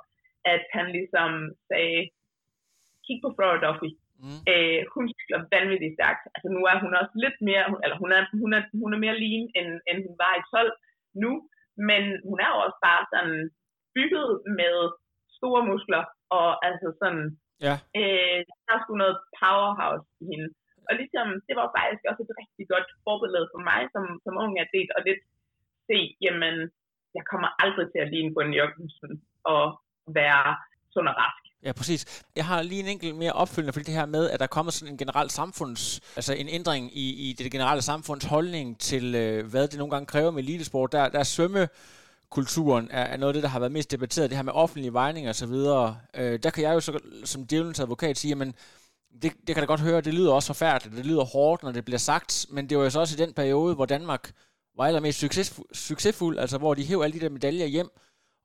at 0.54 0.64
han 0.78 0.88
ligesom 0.98 1.32
sagde, 1.70 2.02
kig 3.06 3.18
på 3.24 3.30
Florida 3.36 3.62
Duffy. 3.66 3.90
Mm. 4.24 4.40
Øh, 4.52 4.82
hun 4.94 5.06
cykler 5.16 5.40
vanvittigt 5.54 5.96
stærkt. 5.98 6.24
Altså 6.36 6.48
nu 6.56 6.62
er 6.72 6.78
hun 6.84 6.94
også 7.02 7.14
lidt 7.24 7.38
mere, 7.50 7.66
eller 7.84 7.98
hun 8.04 8.12
er, 8.18 8.22
hun 8.42 8.52
er, 8.58 8.62
hun 8.84 8.92
er 8.94 9.00
mere 9.06 9.20
lean, 9.24 9.46
end, 9.58 9.70
end 9.90 9.98
hun 10.08 10.16
var 10.24 10.34
i 10.40 10.48
12 10.52 10.72
nu, 11.24 11.32
men 11.90 12.04
hun 12.30 12.38
er 12.46 12.50
jo 12.54 12.60
også 12.66 12.80
bare 12.88 13.04
sådan 13.14 13.36
bygget 13.96 14.30
med 14.60 14.76
store 15.38 15.62
muskler, 15.70 16.04
og 16.38 16.48
altså 16.68 16.88
sådan, 17.02 17.24
ja. 17.68 17.76
øh, 18.00 18.40
der 18.66 18.72
er 18.76 18.82
sgu 18.82 18.92
noget 19.04 19.18
powerhouse 19.40 20.08
i 20.22 20.26
hende. 20.32 20.48
Og 20.88 20.94
ligesom, 21.02 21.28
det 21.48 21.56
var 21.60 21.68
faktisk 21.78 22.04
også 22.10 22.22
et 22.26 22.38
rigtig 22.42 22.66
godt 22.74 22.88
forbillede 23.06 23.48
for 23.54 23.62
mig 23.70 23.82
som, 23.94 24.04
som 24.24 24.34
ung 24.44 24.54
atlet, 24.63 24.92
og 24.98 25.02
lidt 25.08 25.22
se, 25.88 25.98
jamen, 26.26 26.56
jeg 27.18 27.24
kommer 27.32 27.50
aldrig 27.63 27.88
til 27.90 28.00
at 28.06 28.12
ligne 28.13 28.32
en 28.46 28.58
Jørgensen 28.60 29.12
og 29.54 29.63
være 30.20 30.44
sund 30.94 31.08
og 31.12 31.16
rask. 31.24 31.44
Ja, 31.66 31.72
præcis. 31.80 32.02
Jeg 32.36 32.46
har 32.46 32.62
lige 32.62 32.84
en 32.84 32.88
enkelt 32.88 33.16
mere 33.16 33.32
opfølgende 33.32 33.74
for 33.74 33.80
det 33.80 33.94
her 34.00 34.06
med, 34.06 34.30
at 34.30 34.40
der 34.40 34.48
kommer 34.48 34.72
sådan 34.72 34.94
en 34.94 34.98
generel 34.98 35.30
samfunds, 35.30 35.82
altså 36.16 36.34
en 36.34 36.50
ændring 36.50 36.98
i, 36.98 37.30
i 37.30 37.34
det 37.34 37.52
generelle 37.52 37.82
samfunds 37.82 38.26
holdning 38.26 38.80
til, 38.80 39.16
øh, 39.16 39.46
hvad 39.52 39.68
det 39.68 39.78
nogle 39.78 39.92
gange 39.92 40.06
kræver 40.06 40.32
med 40.32 40.44
elitesport. 40.44 40.92
Der, 40.92 41.10
der 41.10 41.20
er 41.20 41.24
svømme 41.24 41.68
kulturen 42.32 42.88
er, 42.92 43.02
er 43.04 43.18
noget 43.18 43.30
af 43.30 43.34
det, 43.34 43.44
der 43.44 43.50
har 43.50 43.60
været 43.60 43.72
mest 43.72 43.92
debatteret, 43.92 44.30
det 44.30 44.38
her 44.38 44.44
med 44.44 44.54
offentlige 44.54 44.94
vejninger 44.94 45.30
og 45.30 45.36
så 45.36 45.46
videre. 45.46 45.98
Øh, 46.13 46.40
der 46.44 46.50
kan 46.50 46.63
jeg 46.63 46.74
jo 46.74 46.80
så, 46.80 47.00
som 47.24 47.46
djævelens 47.48 47.80
advokat 47.80 48.18
sige, 48.18 48.36
men 48.36 48.54
det, 49.22 49.34
det 49.48 49.56
kan 49.56 49.58
da 49.58 49.66
godt 49.66 49.80
høre, 49.80 50.02
det 50.02 50.13
lyder 50.13 50.34
også 50.34 50.48
forfærdeligt, 50.48 50.98
det 50.98 51.06
lyder 51.06 51.24
hårdt, 51.24 51.63
når 51.63 51.72
det 51.72 51.86
bliver 51.86 51.98
sagt, 51.98 52.46
men 52.50 52.70
det 52.70 52.78
var 52.78 52.84
jo 52.84 52.90
så 52.90 53.00
også 53.00 53.16
i 53.16 53.26
den 53.26 53.34
periode, 53.34 53.76
hvor 53.76 53.86
Danmark 53.86 54.32
var 54.78 54.86
allermest 54.86 55.20
succesfuld, 55.20 55.68
succesfuld 55.74 56.40
altså 56.40 56.58
hvor 56.58 56.74
de 56.74 56.86
hævde 56.86 57.04
alle 57.04 57.20
de 57.20 57.24
der 57.24 57.30
medaljer 57.30 57.66
hjem, 57.66 57.90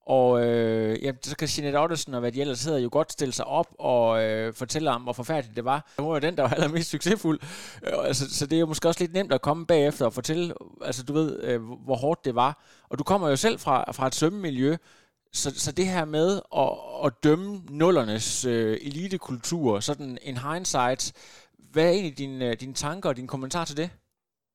og 0.06 0.44
øh, 0.44 1.02
jamen, 1.02 1.22
så 1.22 1.36
kan 1.36 1.48
Jeanette 1.56 1.76
Ottesen 1.76 2.14
og 2.14 2.20
hvad 2.20 2.32
de 2.32 2.40
ellers 2.40 2.64
hedder 2.64 2.78
jo 2.78 2.88
godt 2.92 3.12
stille 3.12 3.32
sig 3.32 3.44
op 3.44 3.66
og 3.78 4.22
øh, 4.24 4.54
fortælle 4.54 4.90
om, 4.90 5.02
hvor 5.02 5.12
forfærdeligt 5.12 5.56
det 5.56 5.64
var. 5.64 5.92
Hun 5.98 6.12
var 6.12 6.18
den, 6.18 6.36
der 6.36 6.42
var 6.42 6.50
allermest 6.50 6.90
succesfuld. 6.90 7.40
Øh, 7.82 7.92
altså, 8.04 8.34
så 8.34 8.46
det 8.46 8.56
er 8.56 8.60
jo 8.60 8.66
måske 8.66 8.88
også 8.88 9.00
lidt 9.00 9.12
nemt 9.12 9.32
at 9.32 9.42
komme 9.42 9.66
bagefter 9.66 10.06
og 10.06 10.12
fortælle, 10.12 10.54
altså 10.84 11.02
du 11.02 11.12
ved, 11.12 11.42
øh, 11.42 11.62
hvor 11.62 11.96
hårdt 11.96 12.24
det 12.24 12.34
var. 12.34 12.62
Og 12.90 12.98
du 12.98 13.04
kommer 13.04 13.28
jo 13.28 13.36
selv 13.36 13.58
fra, 13.58 13.92
fra 13.92 14.06
et 14.06 14.14
svømmemiljø, 14.14 14.76
så, 15.32 15.52
så 15.56 15.72
det 15.72 15.86
her 15.86 16.04
med 16.04 16.40
at, 16.56 16.70
at 17.04 17.12
dømme 17.24 17.62
nullernes 17.70 18.44
øh, 18.44 18.78
elitekultur, 18.82 19.80
sådan 19.80 20.18
en 20.22 20.36
hindsight, 20.36 21.12
hvad 21.72 21.84
er 21.84 21.90
egentlig 21.90 22.18
dine, 22.18 22.48
øh, 22.48 22.56
din 22.60 22.74
tanker 22.74 23.08
og 23.08 23.16
din 23.16 23.26
kommentar 23.26 23.64
til 23.64 23.76
det? 23.76 23.90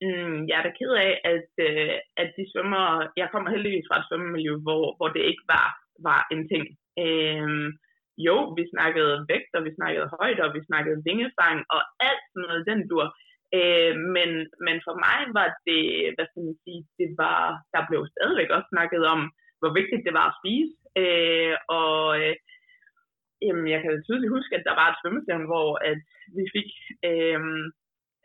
Mm, 0.05 0.39
jeg 0.47 0.55
er 0.57 0.65
da 0.65 0.71
ked 0.79 0.93
af, 1.07 1.13
at, 1.33 1.49
øh, 1.67 1.95
at 2.21 2.29
de 2.37 2.43
svømmer, 2.51 2.85
jeg 3.21 3.27
kommer 3.31 3.49
heldigvis 3.49 3.87
fra 3.89 3.99
et 3.99 4.07
svømmemiljø, 4.07 4.53
hvor, 4.65 4.83
hvor 4.97 5.09
det 5.15 5.23
ikke 5.31 5.45
var, 5.55 5.69
var 6.09 6.21
en 6.33 6.43
ting. 6.51 6.65
Øh, 7.03 7.49
jo, 8.27 8.35
vi 8.57 8.63
snakkede 8.73 9.13
vægt, 9.31 9.51
og 9.57 9.61
vi 9.67 9.71
snakkede 9.79 10.13
højde, 10.19 10.41
og 10.47 10.51
vi 10.57 10.61
snakkede 10.69 11.03
vingefang, 11.09 11.57
og 11.75 11.81
alt 12.09 12.25
sådan 12.29 12.47
noget, 12.47 12.67
den 12.71 12.81
dur. 12.89 13.05
Øh, 13.57 13.93
men, 14.15 14.29
men 14.65 14.77
for 14.85 14.95
mig 15.05 15.19
var 15.37 15.47
det, 15.69 15.83
hvad 16.15 16.25
skal 16.27 16.43
man 16.47 16.57
sige, 16.63 16.81
det 16.99 17.09
var, 17.23 17.41
der 17.73 17.81
blev 17.89 18.01
stadigvæk 18.13 18.49
også 18.55 18.69
snakket 18.73 19.03
om, 19.13 19.21
hvor 19.59 19.71
vigtigt 19.79 20.05
det 20.07 20.13
var 20.19 20.27
at 20.29 20.37
spise. 20.39 20.73
Øh, 21.01 21.55
og 21.79 21.97
øh, 22.21 22.35
jamen, 23.45 23.67
jeg 23.73 23.79
kan 23.81 24.03
tydeligt 24.07 24.35
huske, 24.37 24.55
at 24.55 24.67
der 24.69 24.75
var 24.81 24.87
et 24.89 24.99
svømmestævn, 24.99 25.45
hvor 25.51 25.69
at 25.91 25.99
vi 26.37 26.43
fik 26.55 26.69
øh, 27.09 27.41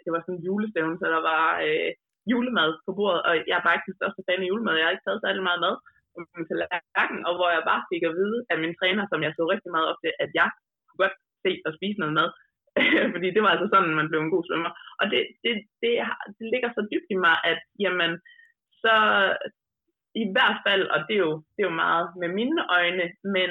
det 0.04 0.12
var 0.14 0.22
sådan 0.22 0.38
en 0.38 0.46
julestævne, 0.46 0.96
så 1.00 1.06
der 1.14 1.22
var 1.32 1.46
øh, 1.66 1.90
julemad 2.30 2.70
på 2.86 2.90
bordet, 2.98 3.20
og 3.28 3.32
jeg 3.48 3.56
er 3.58 3.64
bare 3.66 3.76
ikke 3.76 3.90
den 3.90 3.98
største 4.00 4.22
fan 4.26 4.42
af 4.44 4.50
julemad. 4.50 4.74
Jeg 4.76 4.86
har 4.86 4.94
ikke 4.94 5.06
taget 5.06 5.24
særlig 5.24 5.42
meget 5.48 5.64
mad 5.66 5.74
på 6.12 6.18
min 6.36 6.46
tallerken, 6.48 7.18
og 7.28 7.32
hvor 7.36 7.48
jeg 7.56 7.68
bare 7.70 7.86
fik 7.90 8.02
at 8.08 8.16
vide 8.20 8.38
af 8.52 8.56
min 8.62 8.74
træner, 8.80 9.04
som 9.08 9.20
jeg 9.24 9.32
så 9.34 9.42
rigtig 9.54 9.70
meget 9.74 9.88
op 9.90 10.00
til, 10.04 10.12
at 10.24 10.30
jeg 10.40 10.48
kunne 10.86 11.02
godt 11.04 11.16
se 11.44 11.52
og 11.66 11.72
spise 11.78 12.00
noget 12.02 12.18
mad. 12.20 12.28
Fordi 13.14 13.28
det 13.34 13.42
var 13.42 13.52
altså 13.54 13.68
sådan, 13.70 13.98
man 14.00 14.10
blev 14.10 14.20
en 14.22 14.34
god 14.34 14.44
svømmer. 14.46 14.72
Og 15.00 15.04
det, 15.12 15.20
det, 15.44 15.52
det, 15.82 15.92
det 16.38 16.46
ligger 16.52 16.70
så 16.72 16.82
dybt 16.92 17.08
i 17.14 17.18
mig, 17.26 17.36
at 17.50 17.60
jamen, 17.84 18.12
så 18.82 18.94
i 20.24 20.24
hvert 20.34 20.58
fald, 20.66 20.84
og 20.94 20.98
det 21.08 21.14
er 21.16 21.24
jo, 21.28 21.34
det 21.52 21.60
er 21.62 21.70
jo 21.70 21.82
meget 21.86 22.06
med 22.20 22.28
mine 22.38 22.60
øjne, 22.78 23.06
men 23.36 23.50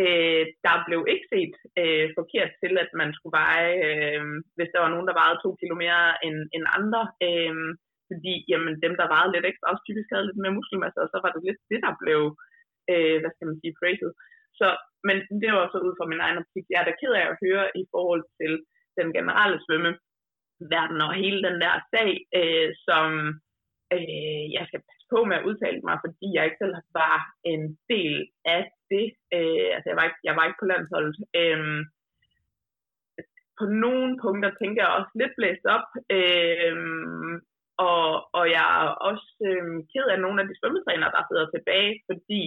Øh, 0.00 0.44
der 0.66 0.76
blev 0.86 1.00
ikke 1.12 1.26
set 1.34 1.54
øh, 1.80 2.06
forkert 2.18 2.50
til, 2.62 2.72
at 2.84 2.90
man 3.00 3.10
skulle 3.16 3.36
veje, 3.42 3.70
øh, 3.86 4.24
hvis 4.56 4.70
der 4.72 4.80
var 4.84 4.90
nogen, 4.92 5.08
der 5.08 5.20
vejede 5.20 5.42
to 5.44 5.50
kilo 5.60 5.74
mere 5.84 6.02
end, 6.26 6.38
end 6.54 6.74
andre. 6.78 7.02
Øh, 7.26 7.54
fordi 8.10 8.34
jamen, 8.50 8.74
dem, 8.84 8.94
der 9.00 9.12
vejede 9.14 9.32
lidt 9.32 9.46
ekstra, 9.50 9.70
også 9.70 9.84
typisk 9.84 10.08
havde 10.10 10.26
lidt 10.28 10.42
mere 10.42 10.56
muskelmasse, 10.58 10.98
og 11.04 11.08
så 11.12 11.18
var 11.24 11.30
det 11.32 11.42
lidt 11.46 11.60
det, 11.72 11.80
der 11.86 11.92
blev, 12.02 12.20
øh, 12.92 13.16
hvad 13.20 13.32
skal 13.32 13.48
man 13.48 13.58
sige, 13.60 13.78
praised. 13.80 14.12
Så, 14.58 14.66
men 15.08 15.16
det 15.42 15.50
var 15.56 15.64
så 15.68 15.78
ud 15.86 15.94
fra 15.98 16.10
min 16.12 16.24
egen 16.26 16.40
optik. 16.42 16.64
Jeg 16.70 16.78
er 16.80 16.86
da 16.88 16.94
ked 17.00 17.12
af 17.20 17.24
at 17.28 17.38
høre 17.44 17.66
i 17.82 17.84
forhold 17.94 18.22
til 18.38 18.52
den 18.98 19.08
generelle 19.16 19.58
svømmeverden 19.64 20.98
og 21.06 21.12
hele 21.22 21.40
den 21.48 21.56
der 21.64 21.74
sag, 21.92 22.10
øh, 22.38 22.68
som 22.86 23.08
øh, 23.94 24.44
jeg 24.56 24.64
skal 24.68 24.82
passe 24.88 25.06
på 25.12 25.18
med 25.28 25.36
at 25.38 25.46
udtale 25.48 25.80
mig, 25.88 25.96
fordi 26.04 26.26
jeg 26.34 26.44
ikke 26.44 26.62
selv 26.62 26.76
var 27.00 27.18
en 27.52 27.62
del 27.92 28.16
af 28.56 28.62
det. 28.94 29.06
Øh, 29.36 29.68
altså, 29.74 29.86
jeg 29.90 29.98
var, 29.98 30.06
ikke, 30.08 30.22
jeg 30.28 30.34
var 30.36 30.44
ikke 30.46 30.62
på 30.62 30.70
landsholdet. 30.72 31.16
Øh, 31.40 31.60
på 33.58 33.64
nogle 33.84 34.10
punkter 34.24 34.50
tænker 34.60 34.80
jeg 34.82 34.96
også 34.98 35.12
lidt 35.20 35.34
blæst 35.38 35.64
op, 35.76 35.86
øh, 36.18 36.76
og, 37.88 38.06
og 38.38 38.44
jeg 38.56 38.66
er 38.82 38.88
også 39.10 39.28
øh, 39.48 39.64
ked 39.92 40.06
af 40.14 40.18
nogle 40.24 40.38
af 40.40 40.46
de 40.48 40.58
svømmetrænere, 40.58 41.14
der 41.16 41.22
sidder 41.28 41.46
tilbage, 41.50 41.92
fordi 42.08 42.42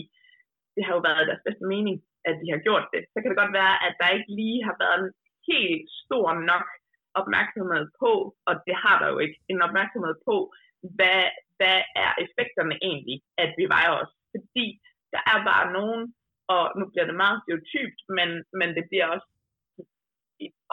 det 0.75 0.81
har 0.85 0.93
jo 0.95 1.01
været 1.09 1.29
deres 1.29 1.45
bedste 1.47 1.65
mening, 1.73 1.95
at 2.29 2.35
de 2.41 2.47
har 2.53 2.61
gjort 2.67 2.85
det. 2.93 3.01
Så 3.11 3.17
kan 3.17 3.29
det 3.29 3.41
godt 3.41 3.57
være, 3.61 3.75
at 3.87 3.93
der 3.99 4.15
ikke 4.17 4.31
lige 4.41 4.59
har 4.67 4.75
været 4.83 4.99
en 5.03 5.11
helt 5.51 5.87
stor 6.03 6.27
nok 6.51 6.65
opmærksomhed 7.21 7.85
på, 8.01 8.11
og 8.47 8.53
det 8.67 8.75
har 8.83 8.95
der 9.01 9.07
jo 9.13 9.17
ikke, 9.25 9.37
en 9.51 9.61
opmærksomhed 9.67 10.15
på, 10.27 10.35
hvad, 10.97 11.21
hvad 11.57 11.79
er 12.03 12.11
effekterne 12.23 12.75
egentlig, 12.89 13.17
at 13.43 13.49
vi 13.59 13.65
vejer 13.75 13.93
os. 14.01 14.13
Fordi 14.33 14.67
der 15.13 15.21
er 15.33 15.39
bare 15.51 15.65
nogen, 15.77 16.01
og 16.53 16.63
nu 16.79 16.83
bliver 16.91 17.07
det 17.07 17.21
meget 17.23 17.37
stereotypt, 17.41 17.99
men, 18.17 18.29
men 18.59 18.69
det 18.77 18.83
bliver 18.89 19.07
også 19.15 19.27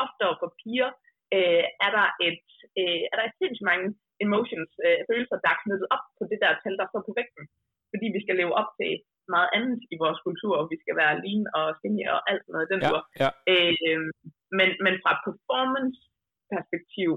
oftere 0.05 0.35
for 0.41 0.51
piger, 0.61 0.91
øh, 1.37 1.65
er 1.87 1.91
der 1.99 2.07
et, 2.29 2.47
øh, 2.81 3.03
er 3.11 3.15
der 3.17 3.25
et 3.27 3.39
sindssygt 3.39 3.71
mange 3.71 3.87
emotions, 4.25 4.71
øh, 4.87 4.99
følelser, 5.09 5.37
der 5.45 5.51
er 5.53 5.63
knyttet 5.65 5.89
op 5.95 6.05
på 6.19 6.23
det 6.31 6.39
der 6.43 6.53
tal, 6.63 6.77
der 6.81 6.87
står 6.89 7.03
på 7.07 7.15
vægten. 7.19 7.45
Fordi 7.93 8.07
vi 8.17 8.21
skal 8.25 8.37
leve 8.41 8.55
op 8.61 8.71
til 8.79 8.93
meget 9.35 9.51
andet 9.57 9.81
i 9.95 9.97
vores 10.05 10.21
kultur, 10.27 10.55
og 10.61 10.67
vi 10.73 10.77
skal 10.83 10.97
være 11.03 11.21
lean 11.25 11.45
og 11.59 11.67
skinny 11.79 12.05
og 12.15 12.21
alt 12.31 12.43
sådan 12.43 12.55
noget 12.55 12.73
den 12.73 12.81
ja, 12.87 13.01
ja. 13.23 13.31
Øh, 13.53 14.01
men, 14.59 14.69
men 14.85 14.95
fra 15.03 15.13
performance 15.27 16.01
perspektiv, 16.55 17.11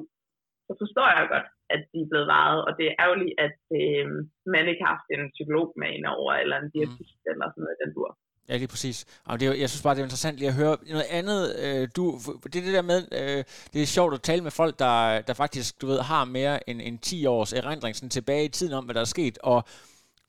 så 0.68 0.74
forstår 0.82 1.08
jeg 1.15 1.26
godt, 1.34 1.48
at 1.74 1.82
de 1.91 2.00
er 2.02 2.10
blevet 2.12 2.28
varet, 2.36 2.60
og 2.68 2.72
det 2.78 2.86
er 2.88 3.00
ærgerligt, 3.04 3.36
at 3.46 3.60
øh, 3.80 4.08
man 4.56 4.65
ikke 4.70 4.84
har 4.84 4.94
haft 4.96 5.10
en 5.15 5.24
psykolog 5.36 5.68
med 5.80 5.89
ind 5.96 6.06
over, 6.15 6.32
eller 6.41 6.58
en 6.60 6.72
diætist, 6.74 7.22
mm. 7.24 7.30
eller 7.32 7.46
sådan 7.48 7.63
noget 7.65 7.82
den 7.84 7.91
dur. 7.98 8.12
Ja, 8.50 8.58
lige 8.58 8.68
præcis. 8.68 9.06
Og 9.26 9.40
det 9.40 9.48
er, 9.48 9.54
jeg 9.54 9.70
synes 9.70 9.82
bare, 9.82 9.96
det 9.96 10.00
er 10.00 10.06
interessant 10.06 10.38
lige 10.38 10.48
at 10.48 10.54
høre 10.54 10.78
noget 10.90 11.06
andet. 11.10 11.56
Øh, 11.56 11.88
du, 11.96 12.20
det 12.44 12.56
er 12.56 12.62
det 12.62 12.74
der 12.74 12.82
med, 12.82 13.08
øh, 13.12 13.44
det 13.74 13.82
er 13.82 13.86
sjovt 13.86 14.14
at 14.14 14.22
tale 14.22 14.42
med 14.42 14.52
folk, 14.52 14.80
der, 14.80 15.22
der 15.22 15.34
faktisk, 15.34 15.82
du 15.82 15.88
ved, 15.88 16.00
har 16.00 16.26
mere 16.26 16.70
end, 16.70 16.82
end 16.82 17.00
10 17.00 17.26
års 17.26 17.54
erindring 17.54 17.96
sådan 17.96 18.10
tilbage 18.10 18.46
i 18.46 18.50
tiden 18.50 18.74
om, 18.74 18.86
hvad 18.86 18.96
der 18.96 19.02
er 19.02 19.06
sket. 19.06 19.38
Og 19.44 19.64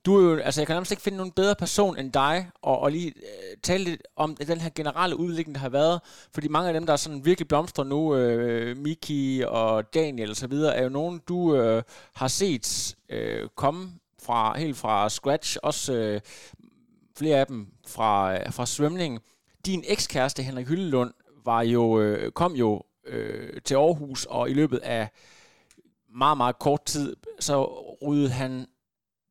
du 0.06 0.18
er 0.18 0.22
jo, 0.22 0.36
altså 0.38 0.60
jeg 0.60 0.66
kan 0.66 0.74
nærmest 0.74 0.90
ikke 0.90 1.02
finde 1.02 1.18
nogen 1.18 1.32
bedre 1.32 1.54
person 1.54 1.98
end 1.98 2.12
dig, 2.12 2.50
og, 2.62 2.78
og 2.78 2.90
lige 2.90 3.08
øh, 3.08 3.56
tale 3.62 3.84
lidt 3.84 4.02
om 4.16 4.36
den 4.36 4.60
her 4.60 4.70
generelle 4.74 5.16
udvikling, 5.16 5.54
der 5.54 5.60
har 5.60 5.68
været. 5.68 6.00
Fordi 6.34 6.48
mange 6.48 6.68
af 6.68 6.74
dem, 6.74 6.86
der 6.86 6.92
er 6.92 6.96
sådan 6.96 7.24
virkelig 7.24 7.48
blomstrer 7.48 7.84
nu, 7.84 8.16
øh, 8.16 8.76
Miki 8.76 9.42
og 9.46 9.94
Daniel 9.94 10.30
og 10.30 10.36
så 10.36 10.46
videre, 10.46 10.76
er 10.76 10.82
jo 10.82 10.88
nogen, 10.88 11.20
du 11.28 11.56
øh, 11.56 11.82
har 12.14 12.28
set 12.28 12.96
øh, 13.08 13.48
komme 13.56 13.90
fra 14.22 14.58
helt 14.58 14.76
fra 14.76 15.08
scratch, 15.08 15.56
også 15.62 15.92
øh, 15.92 16.20
flere 17.16 17.36
af 17.36 17.46
dem 17.46 17.66
fra, 17.86 18.34
øh, 18.34 18.52
fra 18.52 18.66
svømning. 18.66 19.20
Din 19.66 19.84
ekskæreste 19.86 20.42
Henrik 20.42 20.68
Hyllelund 20.68 21.14
var 21.44 21.62
jo, 21.62 22.00
øh, 22.00 22.32
kom 22.32 22.52
jo 22.52 22.82
øh, 23.06 23.60
til 23.64 23.74
Aarhus, 23.74 24.24
og 24.24 24.50
i 24.50 24.54
løbet 24.54 24.78
af 24.78 25.08
meget, 26.14 26.36
meget 26.36 26.58
kort 26.58 26.84
tid, 26.84 27.16
så 27.40 27.64
ryddede 28.06 28.30
han 28.30 28.66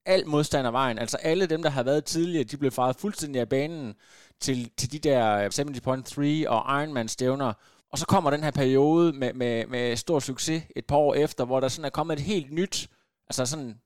al 0.06 0.28
modstand 0.28 0.68
af 0.68 0.74
vejen. 0.74 1.00
Altså 1.00 1.18
alle 1.18 1.46
dem, 1.46 1.64
der 1.64 1.70
har 1.70 1.84
været 1.84 2.06
tidligere, 2.06 2.44
de 2.44 2.58
blev 2.58 2.72
faret 2.72 2.96
fuldstændig 2.96 3.42
af 3.42 3.50
banen 3.50 3.96
til, 4.40 4.72
til 4.78 4.92
de 4.92 5.00
der 5.00 5.38
øh, 5.38 5.46
70.3 5.46 6.50
og 6.50 6.82
Ironman-stævner. 6.82 7.54
Og 7.92 7.98
så 7.98 8.06
kommer 8.06 8.30
den 8.30 8.44
her 8.44 8.52
periode 8.52 9.14
med, 9.14 9.34
med, 9.34 9.66
med 9.68 9.96
stor 9.96 10.20
succes 10.20 10.64
et 10.76 10.86
par 10.86 10.96
år 10.96 11.14
efter, 11.14 11.46
hvor 11.46 11.60
der 11.60 11.68
sådan 11.68 11.86
er 11.86 11.90
kommet 11.90 12.20
et 12.20 12.26
helt 12.26 12.52
nyt, 12.52 12.90
altså 13.28 13.46
sådan, 13.46 13.80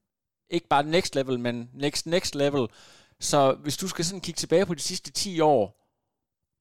ikke 0.50 0.68
bare 0.68 0.84
next 0.84 1.16
level, 1.16 1.40
men 1.40 1.70
next 1.74 2.06
next 2.06 2.36
level. 2.36 2.68
Så 3.30 3.40
hvis 3.64 3.78
du 3.82 3.88
skal 3.90 4.06
sådan 4.06 4.26
kigge 4.26 4.42
tilbage 4.42 4.66
på 4.68 4.76
de 4.80 4.88
sidste 4.90 5.10
10 5.12 5.42
år, 5.54 5.64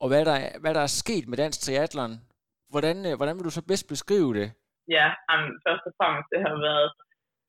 og 0.02 0.06
hvad 0.10 0.22
der, 0.28 0.36
hvad 0.62 0.72
der 0.74 0.82
er 0.86 0.92
sket 1.02 1.24
med 1.28 1.36
dansk 1.42 1.58
triathlon, 1.60 2.12
hvordan, 2.72 2.96
øh, 3.08 3.14
hvordan 3.18 3.36
vil 3.36 3.48
du 3.48 3.54
så 3.56 3.64
bedst 3.70 3.86
beskrive 3.94 4.32
det? 4.40 4.48
Ja, 4.96 5.06
um, 5.32 5.48
først 5.66 5.84
og 5.88 5.94
fremmest, 5.98 6.28
det 6.32 6.40
har 6.46 6.56
været 6.68 6.88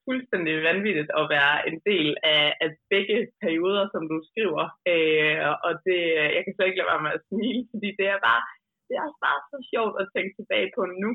fuldstændig 0.08 0.54
vanvittigt 0.70 1.12
at 1.20 1.26
være 1.36 1.56
en 1.70 1.78
del 1.92 2.10
af, 2.36 2.46
af 2.64 2.70
begge 2.94 3.18
perioder, 3.44 3.86
som 3.94 4.04
du 4.12 4.18
skriver. 4.30 4.64
Øh, 4.94 5.38
og 5.68 5.72
det, 5.88 6.00
jeg 6.36 6.42
kan 6.44 6.56
så 6.56 6.64
ikke 6.66 6.80
lade 6.80 6.92
være 6.92 7.06
med 7.06 7.18
at 7.18 7.26
smile, 7.30 7.64
fordi 7.72 7.90
det 8.00 8.08
er 8.16 8.20
bare 8.30 8.44
det 8.88 8.96
er 9.04 9.10
bare 9.28 9.42
så 9.52 9.58
sjovt 9.72 9.96
at 10.02 10.10
tænke 10.16 10.34
tilbage 10.40 10.70
på 10.76 10.82
nu, 11.04 11.10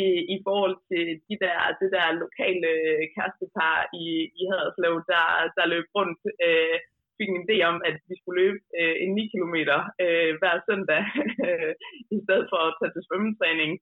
i, 0.00 0.04
i 0.34 0.36
forhold 0.46 0.76
til 0.90 1.04
de 1.28 1.36
der, 1.44 1.58
det 1.80 1.88
der 1.96 2.20
lokale 2.24 2.70
kærestepar 3.14 3.76
i, 4.02 4.06
i 4.40 4.42
Haderslev, 4.50 4.94
der, 5.12 5.26
der 5.56 5.72
løb 5.74 5.86
rundt, 5.96 6.20
øh, 6.46 6.76
fik 7.18 7.28
en 7.30 7.42
idé 7.44 7.56
om, 7.70 7.76
at 7.88 7.96
vi 8.08 8.14
skulle 8.16 8.40
løbe 8.42 8.60
øh, 8.80 8.94
en 9.04 9.10
9 9.14 9.30
km 9.32 9.56
øh, 10.04 10.30
hver 10.40 10.56
søndag, 10.68 11.02
i 12.16 12.18
stedet 12.24 12.46
for 12.50 12.60
at 12.64 12.74
tage 12.78 12.92
til 12.94 13.06
svømmetræning 13.06 13.72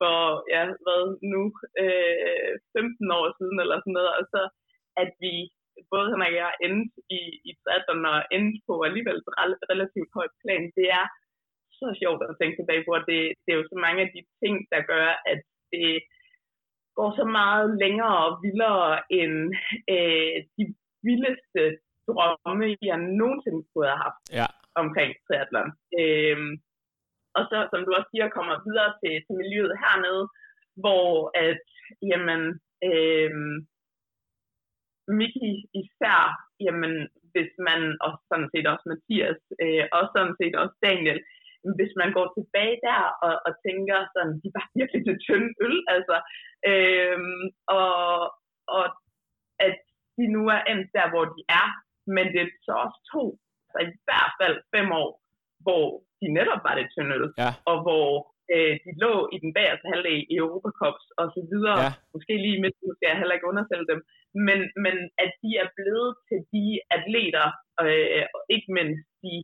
for, 0.00 0.16
ja, 0.54 0.62
hvad 0.84 1.02
nu, 1.32 1.42
øh, 1.82 2.52
15 2.78 3.10
år 3.18 3.26
siden 3.38 3.56
eller 3.62 3.76
sådan 3.78 3.96
noget, 3.98 4.12
og 4.18 4.24
så 4.34 4.42
at 5.02 5.10
vi 5.24 5.34
både 5.92 6.10
Henrik 6.12 6.34
og 6.34 6.40
jeg 6.42 6.52
endte 6.66 6.96
i, 7.18 7.20
i 7.48 7.50
triathlon 7.60 8.12
og 8.12 8.18
endte 8.36 8.58
på 8.68 8.74
alligevel 8.86 9.18
relativt 9.72 10.10
højt 10.16 10.34
plan, 10.42 10.64
det 10.78 10.86
er 11.00 11.06
så 11.80 11.86
sjovt 12.02 12.22
at 12.22 12.36
tænke 12.40 12.56
tilbage 12.56 12.84
på, 12.86 12.92
at 13.00 13.04
det, 13.10 13.20
det 13.42 13.50
er 13.50 13.58
jo 13.60 13.66
så 13.72 13.78
mange 13.86 14.00
af 14.04 14.10
de 14.14 14.22
ting, 14.42 14.54
der 14.72 14.80
gør, 14.92 15.08
at 15.32 15.40
det 15.72 15.90
går 16.98 17.10
så 17.20 17.24
meget 17.40 17.68
længere 17.82 18.16
og 18.26 18.32
vildere 18.44 18.90
end 19.20 19.36
øh, 19.94 20.36
de 20.56 20.64
vildeste 21.06 21.62
drømme, 22.08 22.66
jeg 22.90 22.98
nogensinde 23.20 23.62
kunne 23.70 23.88
have 23.92 24.04
haft 24.06 24.22
ja. 24.40 24.46
omkring 24.82 25.10
triathlon. 25.26 25.70
Øhm, 26.00 26.52
og 27.38 27.42
så, 27.50 27.56
som 27.70 27.80
du 27.86 27.90
også 27.98 28.10
siger, 28.12 28.36
kommer 28.36 28.64
videre 28.66 28.90
til, 29.00 29.14
til 29.24 29.34
miljøet 29.42 29.74
hernede, 29.82 30.24
hvor 30.82 31.08
at, 31.46 31.62
jamen, 32.10 32.42
øhm, 32.90 33.56
Miki 35.18 35.52
især, 35.82 36.20
jamen, 36.66 36.94
hvis 37.32 37.52
man, 37.68 37.80
og 38.04 38.12
sådan 38.28 38.48
set 38.52 38.66
også 38.72 38.84
Mathias, 38.92 39.40
øh, 39.64 39.84
og 39.96 40.02
sådan 40.14 40.34
set 40.40 40.54
også 40.62 40.76
Daniel, 40.86 41.20
hvis 41.78 41.92
man 42.00 42.10
går 42.16 42.26
tilbage 42.36 42.76
der 42.86 43.02
og, 43.26 43.34
og 43.46 43.52
tænker 43.66 43.98
sådan, 44.14 44.34
de 44.42 44.48
var 44.56 44.66
virkelig 44.78 45.02
til 45.04 45.16
tynde 45.24 45.50
øl, 45.66 45.78
altså, 45.94 46.16
øhm, 46.70 47.44
og, 47.78 47.94
og 48.76 48.84
at 49.66 49.76
de 50.16 50.24
nu 50.36 50.42
er 50.56 50.62
endt 50.72 50.88
der, 50.96 51.06
hvor 51.12 51.24
de 51.34 51.40
er, 51.60 51.68
men 52.14 52.24
det 52.32 52.40
er 52.42 52.50
så 52.66 52.72
også 52.84 52.98
to, 53.14 53.22
altså 53.78 53.80
i 53.86 54.04
hvert 54.08 54.32
fald 54.40 54.56
fem 54.74 54.88
år, 55.02 55.10
hvor 55.64 55.84
de 56.20 56.26
netop 56.38 56.60
var 56.66 56.74
det 56.78 56.86
tynde 56.94 57.14
øl, 57.18 57.28
ja. 57.42 57.50
og 57.70 57.76
hvor 57.84 58.08
øh, 58.54 58.74
de 58.84 58.90
lå 59.04 59.14
i 59.34 59.36
den 59.44 59.52
bagerste 59.56 59.86
halvdel 59.92 60.20
i 60.32 60.36
Europacups 60.42 61.06
og 61.20 61.26
så 61.34 61.40
videre. 61.52 61.78
Ja. 61.84 61.90
Måske 62.14 62.34
lige 62.44 62.62
midt, 62.62 62.76
nu 62.84 62.92
skal 62.94 63.08
jeg 63.10 63.20
heller 63.20 63.36
ikke 63.36 63.50
undersælge 63.52 63.90
dem. 63.92 64.00
Men, 64.46 64.58
men 64.84 64.96
at 65.24 65.30
de 65.42 65.50
er 65.62 65.68
blevet 65.78 66.10
til 66.28 66.40
de 66.54 66.66
atleter, 66.96 67.46
øh, 67.84 68.24
og 68.34 68.40
ikke 68.54 68.70
mindst 68.78 69.06
de 69.24 69.34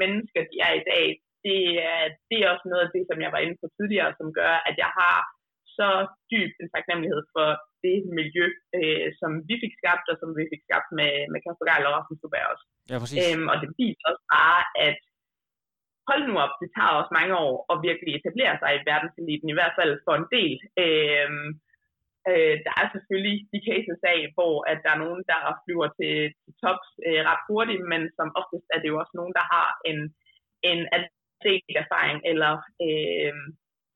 mennesker, 0.00 0.40
de 0.50 0.56
er 0.68 0.72
i 0.80 0.84
dag, 0.92 1.06
det 1.46 1.62
er, 1.92 2.02
det 2.30 2.38
er 2.38 2.48
også 2.54 2.66
noget 2.68 2.84
af 2.86 2.92
det, 2.96 3.04
som 3.10 3.18
jeg 3.24 3.30
var 3.34 3.40
inde 3.44 3.56
på 3.62 3.66
tidligere, 3.76 4.12
som 4.20 4.28
gør, 4.40 4.54
at 4.68 4.74
jeg 4.84 4.90
har 5.00 5.16
så 5.80 5.88
dyb 6.32 6.52
en 6.62 6.68
taknemmelighed 6.74 7.22
for 7.34 7.48
det 7.84 7.98
miljø, 8.18 8.46
øh, 8.78 9.06
som 9.20 9.30
vi 9.48 9.54
fik 9.62 9.74
skabt, 9.80 10.06
og 10.12 10.16
som 10.20 10.30
vi 10.38 10.44
fik 10.52 10.62
skabt 10.66 10.88
med, 10.98 11.12
med 11.32 11.40
Kasper 11.44 11.66
Geil 11.68 11.88
og 11.88 11.94
Rasmus 11.96 12.22
Duberg 12.22 12.50
også. 12.52 12.64
Ja, 12.90 12.96
præcis. 13.02 13.18
Øhm, 13.22 13.46
og 13.52 13.56
det 13.62 13.68
viser 13.80 14.04
også 14.10 14.24
bare, 14.36 14.60
at 14.88 14.98
hold 16.08 16.22
nu 16.28 16.34
op, 16.44 16.54
det 16.62 16.70
tager 16.76 16.98
også 17.00 17.12
mange 17.18 17.34
år 17.46 17.54
at 17.72 17.76
virkelig 17.88 18.12
etablere 18.14 18.54
sig 18.60 18.70
i 18.74 18.84
verdenseliten, 18.90 19.48
i 19.50 19.56
hvert 19.58 19.76
fald 19.78 19.92
for 20.06 20.14
en 20.20 20.28
del. 20.36 20.56
Øhm, 20.84 21.48
øh, 22.30 22.56
der 22.66 22.72
er 22.80 22.86
selvfølgelig 22.94 23.36
de 23.52 23.60
cases 23.68 24.00
af, 24.14 24.20
hvor 24.36 24.56
at 24.70 24.78
der 24.84 24.90
er 24.92 25.02
nogen, 25.04 25.22
der 25.30 25.40
flyver 25.64 25.88
til, 25.98 26.14
til 26.42 26.52
tops 26.62 26.88
øh, 27.06 27.20
ret 27.30 27.42
hurtigt, 27.48 27.84
men 27.92 28.02
som 28.18 28.28
oftest 28.40 28.66
er 28.74 28.78
det 28.80 28.88
jo 28.92 29.00
også 29.02 29.14
nogen, 29.20 29.34
der 29.38 29.44
har 29.54 29.68
en, 29.90 29.98
en 30.70 30.80
erfaring 31.82 32.18
eller 32.30 32.52
øh, 32.86 33.34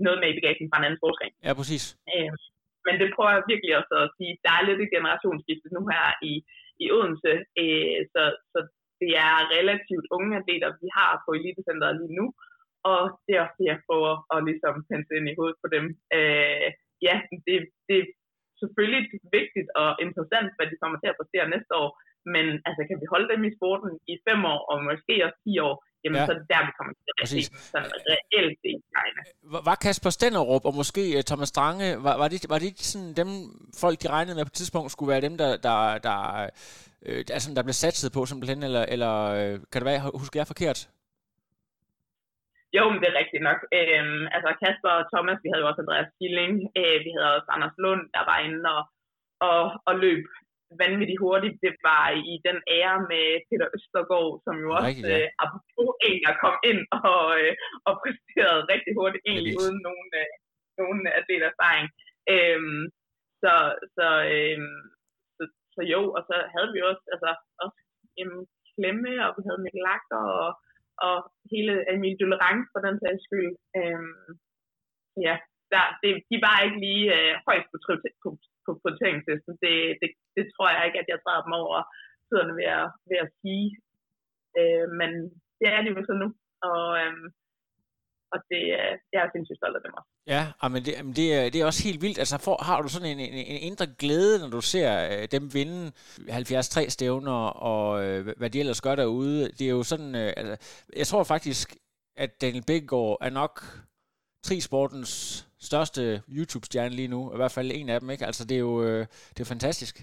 noget 0.06 0.18
med 0.20 0.28
i 0.30 0.36
bagagen 0.38 0.68
fra 0.70 0.78
en 0.78 0.86
anden 0.86 1.04
forskning. 1.04 1.30
Ja, 1.46 1.52
præcis. 1.60 1.84
Øh, 2.12 2.30
men 2.86 2.94
det 3.00 3.08
prøver 3.14 3.32
jeg 3.34 3.50
virkelig 3.52 3.72
også 3.80 3.94
at 4.02 4.12
sige, 4.16 4.32
der 4.44 4.52
er 4.54 4.62
lidt 4.68 4.80
et 4.82 4.94
generationsskifte 4.96 5.68
nu 5.76 5.82
her 5.92 6.06
i, 6.30 6.32
i 6.82 6.84
Odense, 6.96 7.32
øh, 7.62 7.98
så, 8.12 8.22
så 8.52 8.58
det 9.00 9.10
er 9.26 9.34
relativt 9.56 10.06
unge 10.16 10.32
atleter, 10.40 10.68
vi 10.82 10.88
har 10.98 11.12
på 11.24 11.30
Elitecenteret 11.38 11.98
lige 12.00 12.16
nu, 12.20 12.26
og 12.92 13.00
det 13.24 13.32
er 13.34 13.42
også 13.44 13.56
det, 13.60 13.68
jeg 13.72 13.84
prøver 13.88 14.12
at 14.34 14.38
ligesom 14.48 14.74
pensle 14.90 15.16
ind 15.18 15.28
i 15.28 15.36
hovedet 15.38 15.58
på 15.62 15.68
dem. 15.76 15.84
Øh, 16.16 16.68
ja, 17.06 17.14
det, 17.46 17.56
det 17.88 17.96
er 18.02 18.08
selvfølgelig 18.60 19.02
vigtigt 19.38 19.68
og 19.82 19.90
interessant, 20.06 20.48
hvad 20.56 20.66
de 20.68 20.80
kommer 20.82 20.98
til 20.98 21.10
at 21.10 21.18
præstere 21.18 21.52
næste 21.54 21.74
år, 21.82 21.90
men 22.34 22.46
altså, 22.66 22.80
kan 22.88 23.00
vi 23.02 23.06
holde 23.14 23.28
dem 23.32 23.42
i 23.48 23.54
sporten 23.56 23.90
i 24.12 24.14
fem 24.28 24.40
år, 24.52 24.60
og 24.70 24.76
måske 24.90 25.14
også 25.26 25.38
ti 25.46 25.52
år, 25.68 25.74
jamen 26.04 26.18
ja. 26.20 26.26
så 26.26 26.32
er 26.32 26.38
det 26.40 26.48
der, 26.52 26.60
vi 26.68 26.72
kommer 26.78 26.92
til 26.92 27.12
at 27.22 27.28
se 27.28 27.40
sådan 27.72 27.90
reelt 28.12 28.58
det 28.64 28.74
var, 29.52 29.62
var 29.70 29.76
Kasper 29.84 30.10
Stenderup 30.10 30.64
og 30.68 30.74
måske 30.80 31.02
uh, 31.16 31.22
Thomas 31.30 31.48
Strange, 31.54 31.86
var, 32.06 32.14
var, 32.22 32.28
det, 32.32 32.40
var 32.52 32.58
det 32.64 32.72
sådan 32.92 33.12
dem, 33.20 33.28
folk 33.82 33.96
de 34.02 34.08
regnede 34.16 34.36
med 34.36 34.44
på 34.44 34.52
et 34.54 34.60
tidspunkt, 34.60 34.92
skulle 34.92 35.12
være 35.14 35.26
dem, 35.28 35.34
der, 35.42 35.50
der, 35.66 35.78
der, 36.08 36.18
øh, 37.06 37.20
altså, 37.36 37.48
der 37.56 37.62
blev 37.68 37.76
satset 37.84 38.10
på 38.16 38.20
simpelthen, 38.30 38.60
eller, 38.68 38.84
eller 38.94 39.12
øh, 39.38 39.54
kan 39.70 39.78
det 39.80 39.90
være, 39.90 40.00
husker 40.22 40.40
jeg 40.40 40.52
forkert? 40.52 40.80
Jo, 42.76 42.84
men 42.90 42.98
det 43.00 43.08
er 43.08 43.20
rigtigt 43.22 43.46
nok. 43.48 43.60
Øhm, 43.78 44.22
altså 44.36 44.50
Kasper 44.62 44.92
og 44.98 45.04
Thomas, 45.12 45.42
vi 45.44 45.48
havde 45.50 45.62
jo 45.64 45.68
også 45.70 45.82
Andreas 45.84 46.10
Stilling, 46.14 46.54
øh, 46.80 46.96
vi 47.06 47.10
havde 47.16 47.34
også 47.36 47.48
Anders 47.54 47.76
Lund, 47.84 48.02
der 48.16 48.22
var 48.30 48.38
inde 48.46 48.62
og, 48.76 48.82
og, 49.48 49.60
og 49.88 49.94
løb 50.04 50.24
vanvittigt 50.82 51.22
hurtigt. 51.24 51.56
Det 51.64 51.74
var 51.88 52.04
i 52.32 52.34
den 52.46 52.58
ære 52.76 52.98
med 53.12 53.26
Peter 53.48 53.68
Østergaard, 53.76 54.32
som 54.44 54.54
jo 54.64 54.68
også 54.76 54.88
Rigtigt, 54.90 55.12
ja. 55.12 55.18
øh, 55.18 55.28
apropos 55.44 55.90
der 56.24 56.34
kom 56.44 56.56
ind 56.70 56.82
og, 57.12 57.22
øh, 57.40 57.52
og 57.88 57.92
præsterede 58.02 58.68
rigtig 58.72 58.92
hurtigt, 58.98 59.24
egentlig 59.30 59.54
uden 59.62 59.78
nogen, 59.88 60.10
øh, 60.22 60.30
nogen 60.80 61.00
atleterfaring. 61.18 61.86
Øhm, 62.34 62.82
så, 63.42 63.54
så, 63.96 64.08
øhm, 64.34 64.80
så, 65.36 65.42
så 65.74 65.80
jo, 65.92 66.00
og 66.16 66.22
så 66.28 66.36
havde 66.54 66.70
vi 66.74 66.80
også, 66.90 67.04
altså, 67.14 67.30
også 67.64 67.78
jamen, 68.18 68.40
Klemme, 68.76 69.12
og 69.26 69.30
vi 69.36 69.42
havde 69.46 69.62
Mikkel 69.64 69.82
Lager, 69.88 70.22
og, 70.42 70.50
og 71.06 71.16
hele 71.52 71.74
Emil 71.92 72.16
Dullerang 72.20 72.58
for 72.72 72.80
den 72.86 72.96
sags 73.02 73.22
skyld. 73.26 73.52
Øhm, 73.78 74.28
ja, 75.26 75.34
der, 75.72 75.84
det, 76.02 76.10
de 76.30 76.36
var 76.46 76.56
ikke 76.66 76.78
lige 76.86 77.06
øh, 77.18 77.32
højst 77.46 77.68
på, 78.22 78.28
på, 78.64 78.70
prioriteringslisten. 78.82 79.52
Det, 79.64 79.74
det, 80.00 80.08
det 80.36 80.44
tror 80.54 80.68
jeg 80.74 80.82
ikke, 80.86 81.00
at 81.02 81.08
jeg 81.12 81.18
træder 81.20 81.42
dem 81.46 81.54
over 81.62 81.78
tiderne 82.28 82.54
ved 82.60 82.68
at, 82.80 82.86
ved 83.10 83.18
at 83.24 83.30
sige. 83.40 83.66
Øh, 84.58 84.86
men 85.00 85.10
det 85.58 85.66
er 85.74 85.80
de 85.82 85.88
jo 85.96 86.02
så 86.08 86.14
nu, 86.22 86.28
og, 86.70 86.84
øh, 87.00 87.14
og 88.34 88.38
det, 88.50 88.62
øh, 88.78 88.92
jeg 89.12 89.20
er 89.22 89.30
sindssygt 89.32 89.60
stolt 89.60 89.76
af 89.78 89.82
dem 89.84 89.98
også. 89.98 90.10
Ja, 90.34 90.42
ah, 90.62 90.70
men 90.72 90.80
det, 90.86 90.92
men 91.06 91.14
det, 91.20 91.26
er, 91.36 91.42
det 91.50 91.58
er 91.60 91.66
også 91.70 91.84
helt 91.88 92.02
vildt. 92.04 92.18
Altså, 92.18 92.36
for, 92.44 92.54
har 92.68 92.82
du 92.82 92.88
sådan 92.88 93.10
en, 93.12 93.20
en, 93.20 93.34
en 93.52 93.60
indre 93.68 93.86
glæde, 94.02 94.34
når 94.42 94.50
du 94.56 94.60
ser 94.60 94.88
øh, 95.12 95.24
dem 95.34 95.44
vinde 95.54 95.80
73 96.28 96.92
stævner, 96.92 97.40
og 97.70 98.04
øh, 98.04 98.18
hvad 98.38 98.50
de 98.50 98.60
ellers 98.60 98.80
gør 98.80 98.94
derude? 98.94 99.40
Det 99.58 99.64
er 99.66 99.74
jo 99.78 99.82
sådan, 99.82 100.14
øh, 100.22 100.32
altså, 100.36 100.54
jeg 100.96 101.06
tror 101.06 101.24
faktisk, 101.24 101.66
at 102.16 102.30
Daniel 102.42 102.64
Bækgaard 102.66 103.18
er 103.20 103.30
nok 103.30 103.54
trisportens 104.46 105.12
største 105.68 106.02
YouTube-stjerne 106.36 106.94
lige 106.98 107.12
nu. 107.14 107.20
I 107.34 107.36
hvert 107.40 107.54
fald 107.56 107.70
en 107.74 107.88
af 107.94 107.98
dem, 108.00 108.08
ikke? 108.14 108.26
Altså, 108.30 108.42
det 108.48 108.54
er 108.56 108.64
jo 108.70 108.74
øh, 108.88 109.02
det 109.34 109.40
er 109.42 109.52
fantastisk. 109.54 109.94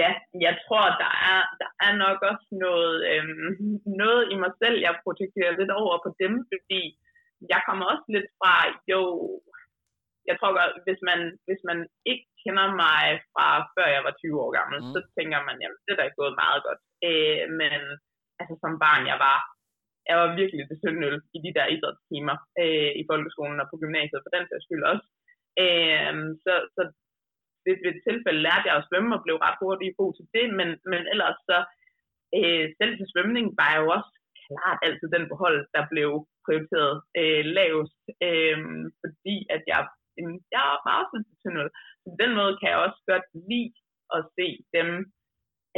Ja, 0.00 0.10
jeg 0.46 0.54
tror, 0.66 0.84
der 1.04 1.12
er, 1.32 1.40
der 1.62 1.70
er 1.86 1.92
nok 2.04 2.18
også 2.30 2.48
noget, 2.66 2.94
øhm, 3.10 3.50
noget 4.02 4.22
i 4.32 4.36
mig 4.44 4.52
selv, 4.62 4.76
jeg 4.86 4.94
protekterer 5.04 5.52
lidt 5.60 5.72
over 5.82 5.96
på 6.04 6.10
dem, 6.22 6.32
fordi 6.52 6.82
jeg 7.52 7.60
kommer 7.66 7.84
også 7.92 8.06
lidt 8.14 8.28
fra, 8.38 8.54
jo, 8.92 9.00
jeg 10.28 10.34
tror 10.36 10.52
godt, 10.60 10.74
hvis 10.86 11.00
man, 11.08 11.20
hvis 11.46 11.62
man 11.70 11.78
ikke 12.10 12.26
kender 12.42 12.66
mig 12.84 13.04
fra 13.32 13.46
før 13.74 13.86
jeg 13.96 14.02
var 14.06 14.14
20 14.14 14.42
år 14.44 14.50
gammel, 14.58 14.78
Mm. 14.82 14.92
så 14.94 14.98
tænker 15.16 15.38
man, 15.48 15.56
jamen, 15.62 15.80
det 15.84 15.90
er 15.92 15.98
da 16.00 16.06
gået 16.20 16.34
meget 16.44 16.60
godt. 16.66 16.80
Øh, 17.08 17.42
men 17.60 17.72
altså, 18.40 18.54
som 18.62 18.72
barn, 18.84 19.02
jeg 19.12 19.18
var, 19.26 19.38
jeg 20.08 20.16
var 20.20 20.28
virkelig 20.40 20.62
det 20.70 20.78
sølvnøl 20.80 21.16
i 21.36 21.38
de 21.44 21.54
der 21.56 21.66
idrætstimer 21.74 22.36
øh, 22.62 22.90
i 23.00 23.02
folkeskolen 23.10 23.62
og 23.62 23.66
på 23.70 23.76
gymnasiet, 23.82 24.22
for 24.24 24.32
den 24.36 24.44
sags 24.46 24.64
skyld 24.66 24.84
også. 24.92 25.06
Øh, 25.64 26.14
så, 26.44 26.54
så 26.74 26.82
ved, 27.64 27.76
ved 27.84 27.92
et 27.94 28.04
tilfælde 28.08 28.44
lærte 28.46 28.68
jeg 28.68 28.76
at 28.78 28.86
svømme 28.88 29.14
og 29.16 29.24
blev 29.24 29.36
ret 29.46 29.58
hurtigt 29.62 29.98
god 30.00 30.10
til 30.14 30.26
det, 30.36 30.46
men, 30.58 30.68
men 30.92 31.02
ellers 31.12 31.38
så, 31.48 31.58
øh, 32.38 32.64
selv 32.78 32.92
til 32.96 33.10
svømning 33.12 33.46
var 33.58 33.70
jeg 33.72 33.80
jo 33.82 33.88
også 33.96 34.12
klart 34.46 34.78
altid 34.86 35.08
den 35.16 35.24
på 35.30 35.36
hold, 35.42 35.60
der 35.76 35.84
blev 35.92 36.10
prioriteret 36.44 36.94
øh, 37.20 37.42
lavest, 37.58 38.02
øh, 38.28 38.58
fordi 39.02 39.36
at 39.54 39.62
jeg, 39.72 39.80
jeg 40.54 40.64
er 40.72 40.86
meget 40.90 41.06
sensitiv. 41.12 41.50
Så 42.00 42.06
på 42.12 42.16
den 42.22 42.32
måde 42.38 42.54
kan 42.58 42.68
jeg 42.72 42.80
også 42.86 43.00
godt 43.12 43.26
lide 43.50 43.72
at 44.16 44.20
se 44.36 44.48
dem 44.76 44.88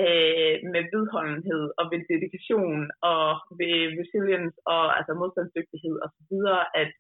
øh, 0.03 0.55
med 0.73 0.83
vedholdenhed 0.95 1.65
og 1.81 1.85
ved 1.93 2.01
dedikation 2.13 2.81
og 3.13 3.27
ved 3.61 3.77
resilience 4.01 4.57
og 4.75 4.83
altså 4.99 5.13
modstandsdygtighed 5.21 5.97
og 6.05 6.09
så 6.17 6.23
videre, 6.31 6.63
at 6.83 6.91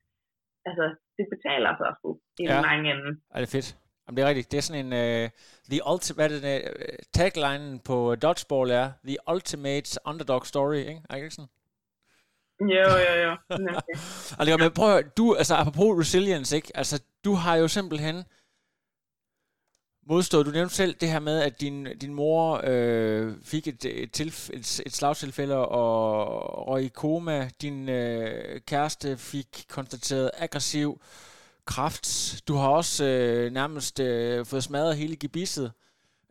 altså, 0.68 0.86
det 1.18 1.26
betaler 1.34 1.72
sig 1.80 1.88
sgu 1.98 2.10
i 2.42 2.44
Ja. 2.48 2.54
ja. 2.54 2.60
mange 2.68 2.86
ende. 2.94 3.10
Er 3.36 3.40
det 3.42 3.50
fedt? 3.56 3.68
Jamen, 4.02 4.16
det 4.16 4.22
er 4.22 4.28
rigtigt. 4.28 4.50
Det 4.52 4.58
er 4.58 4.66
sådan 4.68 4.84
en... 4.86 4.92
Uh, 5.04 5.24
the 5.72 5.80
ulti- 5.90 6.14
hvad 6.16 6.24
er 6.26 6.32
det, 6.34 6.62
uh, 6.64 6.96
taglinen 7.18 7.72
på 7.88 7.96
dodgeball 8.24 8.70
er? 8.82 8.86
The 9.10 9.18
ultimate 9.32 9.88
underdog 10.10 10.42
story, 10.52 10.80
ikke? 10.92 11.00
Er 11.08 11.14
det 11.14 11.22
ikke 11.22 11.38
sådan? 11.40 11.52
Jo, 12.60 12.88
jo, 13.06 13.12
jo. 13.24 13.32
altså, 14.38 14.56
men 14.62 14.72
prøv 14.80 14.90
at 14.96 15.16
du, 15.18 15.34
altså 15.34 15.54
apropos 15.54 15.90
resilience, 16.02 16.56
ikke? 16.56 16.70
Altså, 16.74 16.96
du 17.24 17.32
har 17.34 17.56
jo 17.56 17.68
simpelthen 17.68 18.16
modstået. 20.08 20.46
Du 20.46 20.50
nævnte 20.50 20.74
selv 20.74 20.94
det 21.00 21.08
her 21.08 21.18
med, 21.18 21.38
at 21.40 21.60
din, 21.60 21.88
din 22.00 22.14
mor 22.14 22.60
øh, 22.64 23.34
fik 23.42 23.68
et, 23.68 23.84
et, 23.84 24.20
tilf- 24.20 24.50
et, 24.52 24.80
et 24.86 24.92
slagtilfælde 24.92 25.56
og 25.56 26.68
røg 26.68 26.84
i 26.84 26.88
koma. 26.88 27.50
Din 27.62 27.88
øh, 27.88 28.60
kæreste 28.60 29.16
fik 29.16 29.64
konstateret 29.68 30.30
aggressiv 30.38 31.00
kraft. 31.64 32.34
Du 32.48 32.54
har 32.54 32.68
også 32.68 33.04
øh, 33.04 33.52
nærmest 33.52 34.00
øh, 34.00 34.46
fået 34.46 34.64
smadret 34.64 34.96
hele 34.96 35.16
gebisset. 35.16 35.72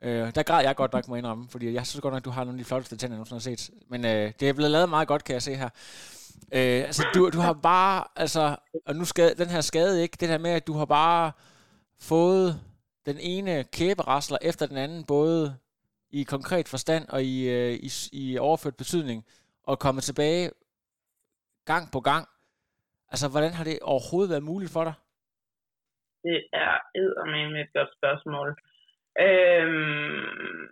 Øh, 0.03 0.36
der 0.36 0.43
græd 0.43 0.63
jeg 0.63 0.76
godt 0.76 0.93
nok, 0.93 1.07
må 1.07 1.15
indrømme, 1.15 1.47
fordi 1.49 1.73
jeg 1.73 1.88
synes 1.88 2.01
godt 2.01 2.13
nok, 2.13 2.21
at 2.21 2.26
du 2.26 2.30
har 2.30 2.43
nogle 2.43 2.59
af 2.59 2.63
de 2.63 2.67
flotteste 2.67 2.97
tænder, 2.97 3.15
jeg 3.15 3.26
nogensinde 3.30 3.51
har 3.51 3.57
set. 3.57 3.69
Men 3.89 4.05
øh, 4.05 4.32
det 4.39 4.49
er 4.49 4.53
blevet 4.53 4.71
lavet 4.71 4.89
meget 4.89 5.07
godt, 5.07 5.23
kan 5.23 5.34
jeg 5.34 5.41
se 5.41 5.55
her. 5.55 5.69
Øh, 6.51 6.84
altså, 6.86 7.05
du, 7.13 7.30
du 7.30 7.39
har 7.39 7.53
bare, 7.53 8.03
altså, 8.15 8.55
og 8.86 8.95
nu 8.95 9.05
skade, 9.05 9.36
den 9.38 9.49
her 9.49 9.61
skade 9.61 10.01
ikke, 10.01 10.17
det 10.19 10.28
her 10.28 10.38
med, 10.38 10.51
at 10.51 10.67
du 10.67 10.73
har 10.73 10.86
bare 10.86 11.32
fået 11.99 12.59
den 13.06 13.18
ene 13.20 13.64
kæberasler 13.64 14.38
efter 14.41 14.66
den 14.68 14.78
anden, 14.78 15.06
både 15.06 15.58
i 16.10 16.24
konkret 16.24 16.68
forstand 16.68 17.03
og 17.10 17.22
i, 17.24 17.36
øh, 17.58 17.74
i, 17.88 17.89
i 18.14 18.38
overført 18.38 18.78
betydning, 18.78 19.26
og 19.64 19.80
komme 19.80 20.01
tilbage 20.01 20.49
gang 21.66 21.84
på 21.93 21.99
gang. 21.99 22.26
Altså, 23.12 23.28
hvordan 23.32 23.53
har 23.58 23.64
det 23.64 23.80
overhovedet 23.91 24.32
været 24.34 24.49
muligt 24.51 24.74
for 24.74 24.84
dig? 24.84 24.95
Det 26.24 26.39
er 26.53 26.74
eddermame 27.01 27.62
et 27.62 27.74
godt 27.78 27.91
spørgsmål. 27.97 28.47
Øhm, 29.28 30.68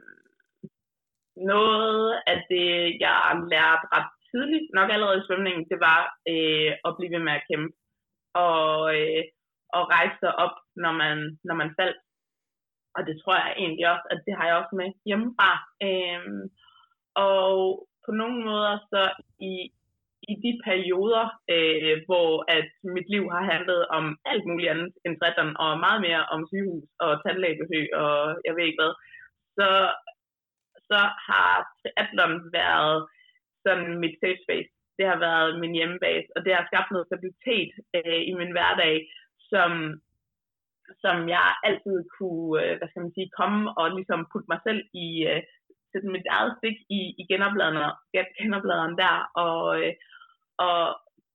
noget 1.35 2.21
af 2.31 2.37
det, 2.51 2.69
jeg 3.05 3.17
lærte 3.53 3.85
ret 3.95 4.11
tidligt, 4.31 4.67
nok 4.73 4.89
allerede 4.91 5.19
i 5.19 5.25
svømningen, 5.27 5.63
det 5.71 5.79
var 5.89 6.01
øh, 6.33 6.71
at 6.87 6.91
blive 6.97 7.13
ved 7.15 7.23
med 7.27 7.33
at 7.39 7.45
kæmpe. 7.49 7.75
Og, 8.33 8.73
øh, 8.97 9.23
og 9.77 9.83
rejse 9.95 10.15
sig 10.19 10.33
op, 10.43 10.55
når 10.83 10.93
man, 11.01 11.17
når 11.47 11.55
man 11.61 11.69
faldt. 11.79 11.97
Og 12.95 13.01
det 13.07 13.15
tror 13.17 13.35
jeg 13.35 13.53
egentlig 13.63 13.85
også, 13.93 14.05
at 14.13 14.19
det 14.25 14.33
har 14.37 14.45
jeg 14.47 14.55
også 14.61 14.73
med 14.81 14.89
hjemmefra. 15.09 15.51
Øhm, 15.87 16.43
og 17.29 17.51
på 18.05 18.11
nogle 18.19 18.37
måder 18.49 18.73
så 18.91 19.03
i, 19.51 19.53
i 20.31 20.33
de 20.43 20.51
perioder, 20.67 21.25
øh, 21.55 21.95
hvor 22.07 22.31
at 22.57 22.69
mit 22.95 23.07
liv 23.13 23.23
har 23.35 23.43
handlet 23.53 23.81
om 23.97 24.05
alt 24.31 24.45
muligt 24.45 24.71
andet 24.73 24.93
end 25.05 25.13
trætteren, 25.19 25.53
og 25.63 25.79
meget 25.85 26.01
mere 26.07 26.23
om 26.33 26.41
sygehus 26.49 26.87
og 27.05 27.11
tandlægebesøg 27.23 27.85
og 28.03 28.15
jeg 28.45 28.53
ved 28.55 28.63
ikke 28.65 28.81
hvad, 28.81 28.93
så, 29.57 29.69
så 30.89 30.99
har 31.29 31.53
triathlon 31.81 32.35
været 32.59 32.97
sådan 33.65 33.89
mit 34.03 34.15
safe 34.21 34.41
space. 34.45 34.71
Det 34.97 35.05
har 35.11 35.19
været 35.27 35.59
min 35.63 35.73
hjemmebase, 35.79 36.29
og 36.35 36.39
det 36.45 36.51
har 36.55 36.65
skabt 36.69 36.91
noget 36.91 37.09
stabilitet 37.09 37.71
øh, 37.97 38.21
i 38.29 38.33
min 38.39 38.51
hverdag, 38.55 38.95
som, 39.51 39.71
som 41.03 41.17
jeg 41.35 41.47
altid 41.67 41.97
kunne, 42.17 42.51
øh, 42.61 42.73
hvad 42.77 42.87
skal 42.89 43.01
man 43.01 43.15
sige, 43.15 43.35
komme 43.39 43.61
og 43.79 43.85
ligesom 43.97 44.29
putte 44.31 44.51
mig 44.53 44.59
selv 44.67 44.81
i, 45.05 45.07
øh, 45.31 45.41
sætte 45.91 46.07
mit 46.15 46.27
eget 46.37 46.53
stik 46.59 46.77
i, 46.97 47.01
i 47.21 47.23
genopladeren, 47.31 47.91
genopladeren 48.39 48.95
der, 49.03 49.15
og, 49.45 49.59
øh, 49.81 49.93
og 50.67 50.81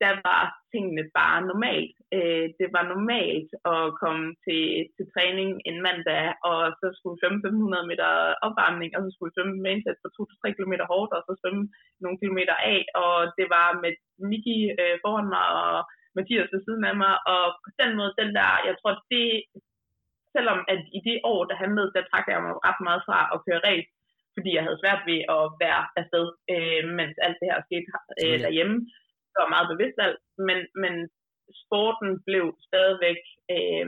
der 0.02 0.12
var 0.28 0.42
tingene 0.72 1.04
bare 1.18 1.38
normalt. 1.50 1.96
Øh, 2.16 2.46
det 2.60 2.68
var 2.76 2.84
normalt 2.94 3.50
at 3.74 3.84
komme 4.02 4.24
til, 4.46 4.64
til 4.96 5.04
træning 5.14 5.50
en 5.68 5.78
mandag, 5.86 6.26
og 6.50 6.60
så 6.80 6.86
skulle 6.98 7.18
svømme 7.20 7.40
500 7.44 7.86
meter 7.90 8.10
opvarmning, 8.46 8.90
og 8.96 9.00
så 9.02 9.10
skulle 9.12 9.34
svømme 9.34 9.56
med 9.62 9.70
indsats 9.72 10.00
på 10.02 10.08
2-3 10.16 10.56
km 10.56 10.74
hårdt, 10.92 11.12
og 11.16 11.22
så 11.26 11.32
svømme 11.40 11.64
nogle 12.02 12.20
kilometer 12.22 12.56
af, 12.74 12.80
og 13.02 13.16
det 13.38 13.46
var 13.56 13.68
med 13.82 13.92
Miki 14.30 14.58
øh, 14.80 14.96
foran 15.02 15.28
mig, 15.34 15.46
og 15.62 15.78
Mathias 16.18 16.52
ved 16.52 16.60
siden 16.66 16.84
af 16.90 16.96
mig, 17.02 17.14
og 17.34 17.44
på 17.64 17.70
den 17.80 17.90
måde, 17.98 18.20
den 18.22 18.30
der, 18.38 18.50
jeg 18.68 18.74
tror, 18.76 18.92
det, 19.12 19.26
selvom 20.34 20.58
at 20.72 20.80
i 20.98 21.00
det 21.08 21.18
år, 21.32 21.40
der 21.50 21.62
handlede, 21.64 21.94
der 21.94 22.02
trak 22.10 22.26
jeg 22.28 22.40
mig 22.46 22.54
ret 22.68 22.80
meget 22.88 23.02
fra 23.08 23.18
at 23.34 23.42
køre 23.46 23.64
race, 23.68 23.90
fordi 24.34 24.50
jeg 24.54 24.64
havde 24.66 24.80
svært 24.82 25.02
ved 25.10 25.20
at 25.36 25.44
være 25.64 25.82
afsted, 26.00 26.26
øh, 26.54 26.82
mens 26.98 27.16
alt 27.26 27.38
det 27.40 27.50
her 27.50 27.60
skete 27.68 27.88
øh, 28.22 28.38
derhjemme. 28.44 28.76
Det 29.30 29.38
var 29.42 29.54
meget 29.54 29.70
bevidst 29.72 29.96
valg, 30.02 30.16
men, 30.48 30.58
men 30.82 30.94
sporten 31.62 32.10
blev 32.28 32.44
stadigvæk, 32.68 33.22
øh, 33.56 33.86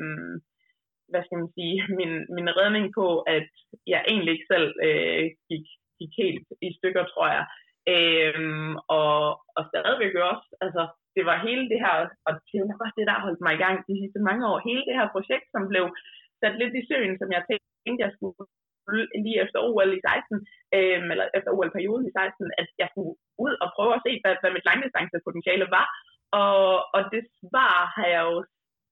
hvad 1.11 1.22
skal 1.24 1.39
man 1.43 1.51
sige, 1.57 1.76
min, 1.99 2.12
min 2.37 2.49
redning 2.61 2.87
på, 2.99 3.07
at 3.37 3.49
jeg 3.93 4.01
egentlig 4.11 4.33
ikke 4.35 4.53
selv 4.55 4.68
øh, 4.89 5.24
gik, 5.51 5.66
gik 5.99 6.12
helt 6.22 6.47
i 6.68 6.68
stykker, 6.78 7.05
tror 7.12 7.28
jeg. 7.37 7.45
Øh, 7.95 8.35
og, 8.99 9.18
og 9.57 9.62
stadigvæk 9.70 10.14
også, 10.33 10.49
altså 10.64 10.83
det 11.17 11.25
var 11.29 11.37
hele 11.47 11.65
det 11.73 11.81
her, 11.85 11.95
og 12.27 12.33
det 12.47 12.57
er 12.57 12.69
nok 12.71 12.85
også 12.85 12.97
det, 12.99 13.07
der 13.09 13.17
har 13.17 13.27
holdt 13.27 13.45
mig 13.47 13.53
i 13.55 13.63
gang 13.65 13.75
de 13.89 14.01
sidste 14.03 14.21
mange 14.29 14.45
år, 14.51 14.67
hele 14.69 14.83
det 14.89 14.99
her 14.99 15.09
projekt, 15.15 15.47
som 15.55 15.63
blev 15.73 15.85
sat 16.41 16.55
lidt 16.61 16.75
i 16.81 16.87
søen, 16.91 17.15
som 17.21 17.29
jeg 17.37 17.43
tænkte, 17.49 18.05
jeg 18.07 18.13
skulle 18.17 18.37
lige 19.25 19.41
efter 19.45 19.59
OL 19.69 19.93
i 19.99 20.01
16, 20.01 20.47
øh, 20.77 20.99
eller 21.13 21.27
efter 21.39 21.51
OL-perioden 21.57 22.07
i 22.09 22.13
16, 22.13 22.51
at 22.61 22.69
jeg 22.83 22.89
skulle 22.91 23.15
ud 23.45 23.55
og 23.65 23.69
prøve 23.77 23.93
at 23.97 24.05
se, 24.07 24.13
hvad, 24.23 24.35
hvad 24.41 24.53
mit 24.57 24.67
langdistancepotentiale 24.69 25.67
var. 25.77 25.87
Og, 26.43 26.71
og 26.97 27.03
det 27.13 27.23
svar 27.41 27.75
har 27.97 28.07
jeg 28.15 28.23
jo 28.31 28.37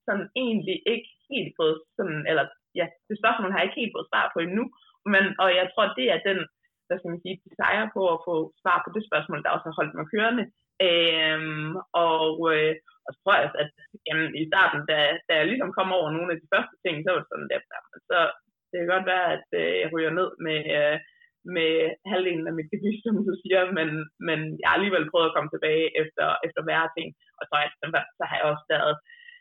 sådan 0.06 0.26
egentlig 0.44 0.78
ikke 0.92 1.08
helt 1.30 1.52
fået 1.58 1.76
sådan, 1.96 2.20
eller 2.30 2.44
ja, 2.80 2.86
det 3.08 3.16
spørgsmål 3.20 3.50
har 3.50 3.58
jeg 3.58 3.66
ikke 3.68 3.80
helt 3.82 3.94
fået 3.96 4.10
svar 4.10 4.24
på 4.32 4.38
endnu, 4.46 4.64
men, 5.12 5.24
og 5.42 5.48
jeg 5.58 5.66
tror, 5.72 5.86
det 5.98 6.06
er 6.14 6.20
den, 6.28 6.38
hvad 6.86 6.96
skal 6.98 7.12
man 7.12 7.22
sige, 7.24 7.42
desire 7.46 7.86
på 7.96 8.02
at 8.14 8.22
få 8.28 8.34
svar 8.62 8.76
på 8.84 8.88
det 8.94 9.02
spørgsmål, 9.08 9.42
der 9.42 9.54
også 9.54 9.66
har 9.68 9.78
holdt 9.80 9.94
mig 9.98 10.06
kørende. 10.14 10.44
Øhm, 10.86 11.70
og, 12.06 12.30
øh, 12.54 12.74
og 13.06 13.10
så 13.14 13.18
tror 13.20 13.36
jeg, 13.38 13.50
at 13.62 13.70
jamen, 14.08 14.28
i 14.40 14.44
starten, 14.50 14.80
da, 14.90 14.96
da 15.28 15.32
jeg 15.38 15.46
ligesom 15.48 15.70
kom 15.78 15.90
over 15.98 16.08
nogle 16.10 16.30
af 16.32 16.38
de 16.40 16.50
første 16.54 16.76
ting, 16.84 16.94
så 16.96 17.08
var 17.10 17.20
det 17.20 17.30
sådan, 17.30 17.50
der, 17.52 17.60
så, 18.10 18.18
det 18.68 18.76
kan 18.78 18.92
godt 18.94 19.06
være, 19.12 19.26
at 19.36 19.48
øh, 19.60 19.72
jeg 19.82 19.88
ryger 19.94 20.12
ned 20.18 20.30
med, 20.46 20.60
øh, 20.78 20.96
med 21.56 21.72
halvdelen 22.10 22.46
af 22.50 22.54
mit 22.58 22.70
debut, 22.72 22.98
som 23.04 23.16
du 23.28 23.34
siger, 23.42 23.62
men, 23.78 23.88
men 24.28 24.38
jeg 24.60 24.66
har 24.68 24.76
alligevel 24.78 25.10
prøvet 25.10 25.28
at 25.28 25.36
komme 25.36 25.50
tilbage 25.52 25.86
efter, 26.02 26.26
efter 26.46 26.60
værre 26.70 26.88
ting. 26.96 27.08
Og 27.38 27.44
så, 27.48 27.54
så 28.18 28.22
har 28.28 28.36
jeg 28.38 28.46
også 28.52 28.66
været, 28.74 28.94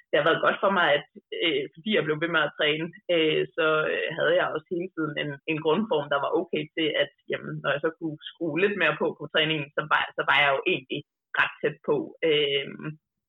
det 0.10 0.16
har 0.20 0.28
været 0.30 0.46
godt 0.46 0.60
for 0.64 0.72
mig, 0.80 0.88
at 0.98 1.08
øh, 1.46 1.64
fordi 1.76 1.90
jeg 1.96 2.04
blev 2.06 2.18
ved 2.24 2.32
med 2.36 2.44
at 2.48 2.56
træne, 2.60 2.88
øh, 3.16 3.42
så 3.56 3.68
øh, 3.94 4.08
havde 4.18 4.34
jeg 4.40 4.48
også 4.56 4.68
hele 4.76 4.90
tiden 4.96 5.14
en, 5.22 5.32
en 5.52 5.60
grundform, 5.66 6.08
der 6.14 6.20
var 6.26 6.32
okay 6.42 6.64
til, 6.76 6.88
at 7.04 7.12
jamen, 7.32 7.54
når 7.64 7.70
jeg 7.74 7.82
så 7.86 7.92
kunne 7.98 8.18
skrue 8.30 8.58
lidt 8.64 8.76
mere 8.82 8.96
på 9.02 9.08
på 9.20 9.26
træningen, 9.34 9.68
så 9.76 9.82
var, 9.92 10.04
så 10.18 10.22
var 10.30 10.38
jeg 10.44 10.50
jo 10.56 10.60
egentlig 10.74 11.02
ret 11.40 11.54
tæt 11.62 11.78
på 11.90 11.96
øh, 12.30 12.66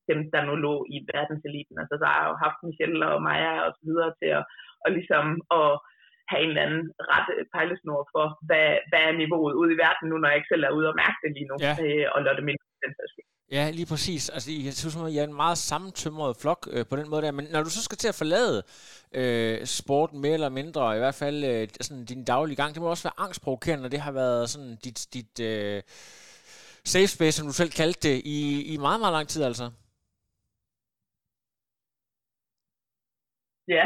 dem, 0.09 0.19
der 0.33 0.41
nu 0.47 0.53
lå 0.65 0.75
i 0.95 0.97
verdenseliten. 1.13 1.75
Altså, 1.81 1.95
der 2.01 2.07
har 2.11 2.19
jeg 2.21 2.29
jo 2.31 2.37
haft 2.45 2.59
Michelle 2.67 3.05
og 3.13 3.19
Maja 3.27 3.53
og 3.65 3.71
så 3.77 3.81
videre 3.89 4.11
til 4.19 4.29
at, 4.39 4.43
og 4.83 4.89
ligesom 4.97 5.25
at 5.59 5.71
have 6.29 6.41
en 6.43 6.51
eller 6.51 6.65
anden 6.65 6.85
ret 7.13 7.27
pejlesnor 7.53 8.01
for, 8.13 8.25
hvad, 8.47 8.69
hvad 8.89 9.01
er 9.09 9.19
niveauet 9.21 9.53
ude 9.61 9.71
i 9.73 9.81
verden 9.85 10.05
nu, 10.07 10.15
når 10.17 10.29
jeg 10.29 10.37
ikke 10.39 10.51
selv 10.53 10.63
er 10.65 10.77
ude 10.77 10.87
og 10.91 10.99
mærke 11.03 11.19
det 11.23 11.31
lige 11.37 11.49
nu, 11.51 11.55
ja. 11.67 11.73
øh, 11.85 12.05
og 12.13 12.19
Lotte 12.25 12.43
Minde 12.47 12.63
den 12.85 12.93
Ja, 13.51 13.69
lige 13.69 13.85
præcis. 13.85 14.29
Altså, 14.29 14.51
jeg 14.51 14.73
synes, 14.73 14.95
at 14.95 15.13
jeg 15.13 15.21
er 15.21 15.27
en 15.27 15.41
meget 15.45 15.57
sammentømret 15.57 16.37
flok 16.41 16.67
øh, 16.71 16.85
på 16.89 16.95
den 16.95 17.09
måde 17.09 17.21
der. 17.21 17.31
Men 17.31 17.47
når 17.51 17.63
du 17.63 17.69
så 17.69 17.83
skal 17.83 17.97
til 17.97 18.07
at 18.07 18.15
forlade 18.15 18.63
øh, 19.15 19.65
sporten 19.65 20.21
mere 20.21 20.33
eller 20.33 20.49
mindre, 20.49 20.95
i 20.95 20.99
hvert 20.99 21.15
fald 21.15 21.43
øh, 21.43 21.67
sådan 21.81 22.05
din 22.05 22.23
daglige 22.25 22.55
gang, 22.55 22.73
det 22.73 22.81
må 22.81 22.89
også 22.89 23.07
være 23.09 23.25
angstprovokerende, 23.25 23.81
når 23.81 23.89
det 23.89 23.99
har 23.99 24.11
været 24.11 24.49
sådan 24.49 24.75
dit, 24.83 25.07
dit 25.13 25.39
øh, 25.39 25.81
safe 26.95 27.11
space, 27.15 27.35
som 27.37 27.47
du 27.49 27.53
selv 27.61 27.71
kaldte 27.79 28.01
det, 28.07 28.17
i, 28.35 28.39
i 28.73 28.75
meget, 28.85 28.99
meget 29.03 29.15
lang 29.17 29.27
tid 29.33 29.41
altså. 29.49 29.65
Ja, 33.75 33.85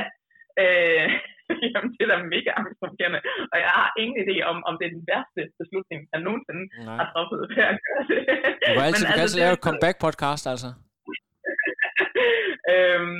øh, 0.63 1.07
jamen, 1.73 1.89
det 1.95 2.03
er 2.05 2.11
da 2.13 2.17
mega 2.35 2.49
angstprovokerende. 2.61 3.19
Og 3.51 3.57
jeg 3.63 3.71
har 3.79 3.89
ingen 4.01 4.17
idé 4.23 4.35
om, 4.51 4.57
om 4.69 4.73
det 4.79 4.85
er 4.85 4.95
den 4.97 5.05
værste 5.11 5.41
beslutning, 5.61 5.99
jeg 6.13 6.19
nogensinde 6.27 6.63
Nej. 6.87 6.95
har 6.99 7.05
truffet 7.13 7.37
ved 7.41 7.63
at 7.73 7.77
gøre 7.85 8.03
det. 8.09 8.21
Du 8.67 8.71
kan 8.75 8.85
altid, 8.87 9.03
Men, 9.03 9.09
du 9.09 9.15
kan 9.17 9.25
altså, 9.27 9.39
lave 9.43 9.53
et 9.57 9.63
comeback-podcast, 9.67 10.43
altså. 10.53 10.69
øhm, 12.73 13.19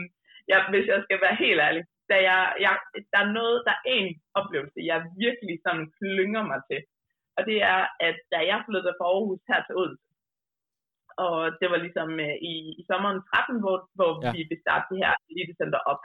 ja, 0.52 0.58
hvis 0.72 0.86
jeg 0.94 1.00
skal 1.06 1.20
være 1.26 1.38
helt 1.46 1.62
ærlig, 1.68 1.84
da 2.12 2.16
jeg, 2.30 2.42
jeg, 2.66 2.74
der 3.14 3.20
er 3.26 3.30
noget, 3.40 3.58
der 3.68 3.76
er 3.78 3.84
en 3.98 4.10
oplevelse, 4.40 4.80
jeg 4.92 4.98
virkelig 5.24 5.56
sådan 5.66 5.86
klynger 6.00 6.44
mig 6.52 6.60
til. 6.70 6.80
Og 7.38 7.42
det 7.50 7.58
er, 7.74 7.82
at 8.08 8.18
da 8.34 8.40
jeg 8.52 8.60
flyttede 8.68 8.98
fra 8.98 9.08
Aarhus 9.14 9.44
her 9.50 9.60
til 9.64 9.76
Odense, 9.82 10.08
og 11.26 11.38
det 11.60 11.68
var 11.72 11.80
ligesom 11.86 12.10
uh, 12.28 12.36
i, 12.52 12.54
i 12.80 12.84
sommeren 12.90 13.20
13, 13.22 13.64
hvor, 13.64 13.78
hvor 13.98 14.12
ja. 14.24 14.32
vi 14.36 14.42
vil 14.50 14.64
starte 14.66 14.86
det 14.92 14.98
her 15.04 15.14
elite 15.30 15.56
center 15.62 15.82
op. 15.92 16.02